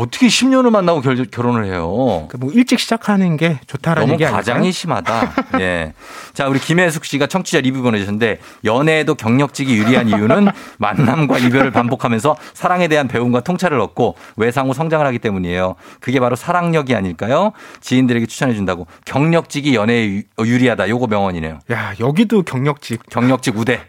어떻게 0.01 0.27
10년을 0.27 0.71
만나고 0.71 1.01
결, 1.01 1.25
결혼을 1.27 1.65
해요? 1.67 2.29
뭐 2.39 2.51
일찍 2.53 2.79
시작하는 2.81 3.37
게 3.37 3.59
좋다라는 3.67 4.03
너무 4.03 4.13
얘기 4.15 4.25
아닐까요? 4.25 4.37
과장이 4.39 4.73
심하다. 4.73 5.35
예. 5.61 5.93
자, 6.33 6.49
우리 6.49 6.59
김혜숙 6.59 7.05
씨가 7.05 7.27
청취자 7.27 7.61
리뷰 7.61 7.83
보내주셨는데 7.83 8.41
연애에도 8.65 9.15
경력직이 9.15 9.77
유리한 9.77 10.09
이유는 10.09 10.49
만남과 10.79 11.39
이별을 11.39 11.71
반복하면서 11.71 12.37
사랑에 12.55 12.89
대한 12.89 13.09
배움과 13.09 13.41
통찰을 13.41 13.79
얻고 13.81 14.17
외상 14.37 14.69
후 14.69 14.75
성장을 14.75 15.05
하기 15.07 15.19
때문이에요. 15.19 15.75
그게 16.01 16.21
바로 16.21 16.37
사랑력이 16.37 16.95
아닐까요? 16.95 17.53
지인들에게 17.81 18.27
추천해 18.27 18.55
준다고 18.55 18.87
경력직이 19.05 19.75
연애에 19.75 20.07
유- 20.09 20.23
어, 20.39 20.45
유리하다. 20.45 20.89
요거 20.89 21.07
명언이네요. 21.07 21.59
야, 21.73 21.95
여기도 22.01 22.43
경력직. 22.43 23.03
경력직 23.11 23.57
우대. 23.57 23.81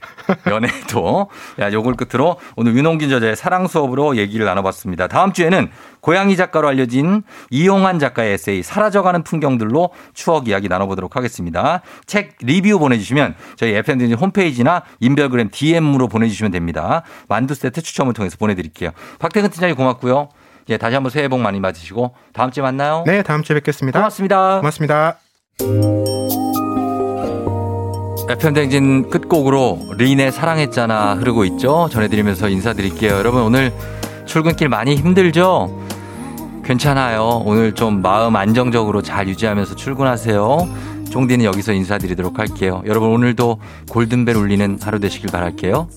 연애도. 0.47 1.29
야, 1.59 1.71
요걸 1.71 1.95
끝으로 1.95 2.37
오늘 2.55 2.75
윤홍긴 2.75 3.09
저자의 3.09 3.35
사랑 3.35 3.67
수업으로 3.67 4.17
얘기를 4.17 4.45
나눠봤습니다. 4.45 5.07
다음 5.07 5.33
주에는 5.33 5.69
고양이 6.01 6.35
작가로 6.35 6.67
알려진 6.67 7.23
이용환 7.49 7.99
작가의 7.99 8.33
에세이 8.33 8.63
사라져가는 8.63 9.23
풍경들로 9.23 9.89
추억 10.13 10.47
이야기 10.47 10.67
나눠보도록 10.67 11.15
하겠습니다. 11.15 11.81
책 12.05 12.35
리뷰 12.41 12.77
보내주시면 12.79 13.35
저희 13.55 13.73
FM등 13.75 14.11
홈페이지나 14.13 14.83
인별그램 14.99 15.49
DM으로 15.51 16.07
보내주시면 16.07 16.51
됩니다. 16.51 17.03
만두 17.27 17.55
세트 17.55 17.81
추첨을 17.81 18.13
통해서 18.13 18.37
보내드릴게요. 18.37 18.91
박태근 19.19 19.49
팀장님 19.49 19.75
고맙고요. 19.75 20.29
예, 20.69 20.77
다시 20.77 20.95
한번 20.95 21.09
새해 21.09 21.27
복 21.27 21.39
많이 21.39 21.61
받으시고 21.61 22.15
다음 22.33 22.51
주에 22.51 22.61
만나요. 22.63 23.03
네, 23.05 23.21
다음 23.23 23.43
주에 23.43 23.55
뵙겠습니다. 23.55 23.99
고맙습니다. 23.99 24.57
고맙습니다. 24.59 25.19
FM댕진 28.27 29.09
끝곡으로 29.11 29.93
린의 29.97 30.31
사랑했잖아 30.31 31.13
흐르고 31.15 31.45
있죠. 31.45 31.87
전해드리면서 31.91 32.49
인사드릴게요. 32.49 33.13
여러분 33.13 33.43
오늘 33.43 33.71
출근길 34.25 34.67
많이 34.67 34.95
힘들죠? 34.95 35.83
괜찮아요. 36.63 37.43
오늘 37.45 37.73
좀 37.73 38.01
마음 38.01 38.35
안정적으로 38.35 39.03
잘 39.03 39.27
유지하면서 39.27 39.75
출근하세요. 39.75 40.67
쫑디는 41.11 41.45
여기서 41.45 41.73
인사드리도록 41.73 42.39
할게요. 42.39 42.81
여러분 42.87 43.11
오늘도 43.11 43.59
골든벨 43.89 44.35
울리는 44.35 44.79
하루 44.81 44.99
되시길 44.99 45.29
바랄게요. 45.31 45.87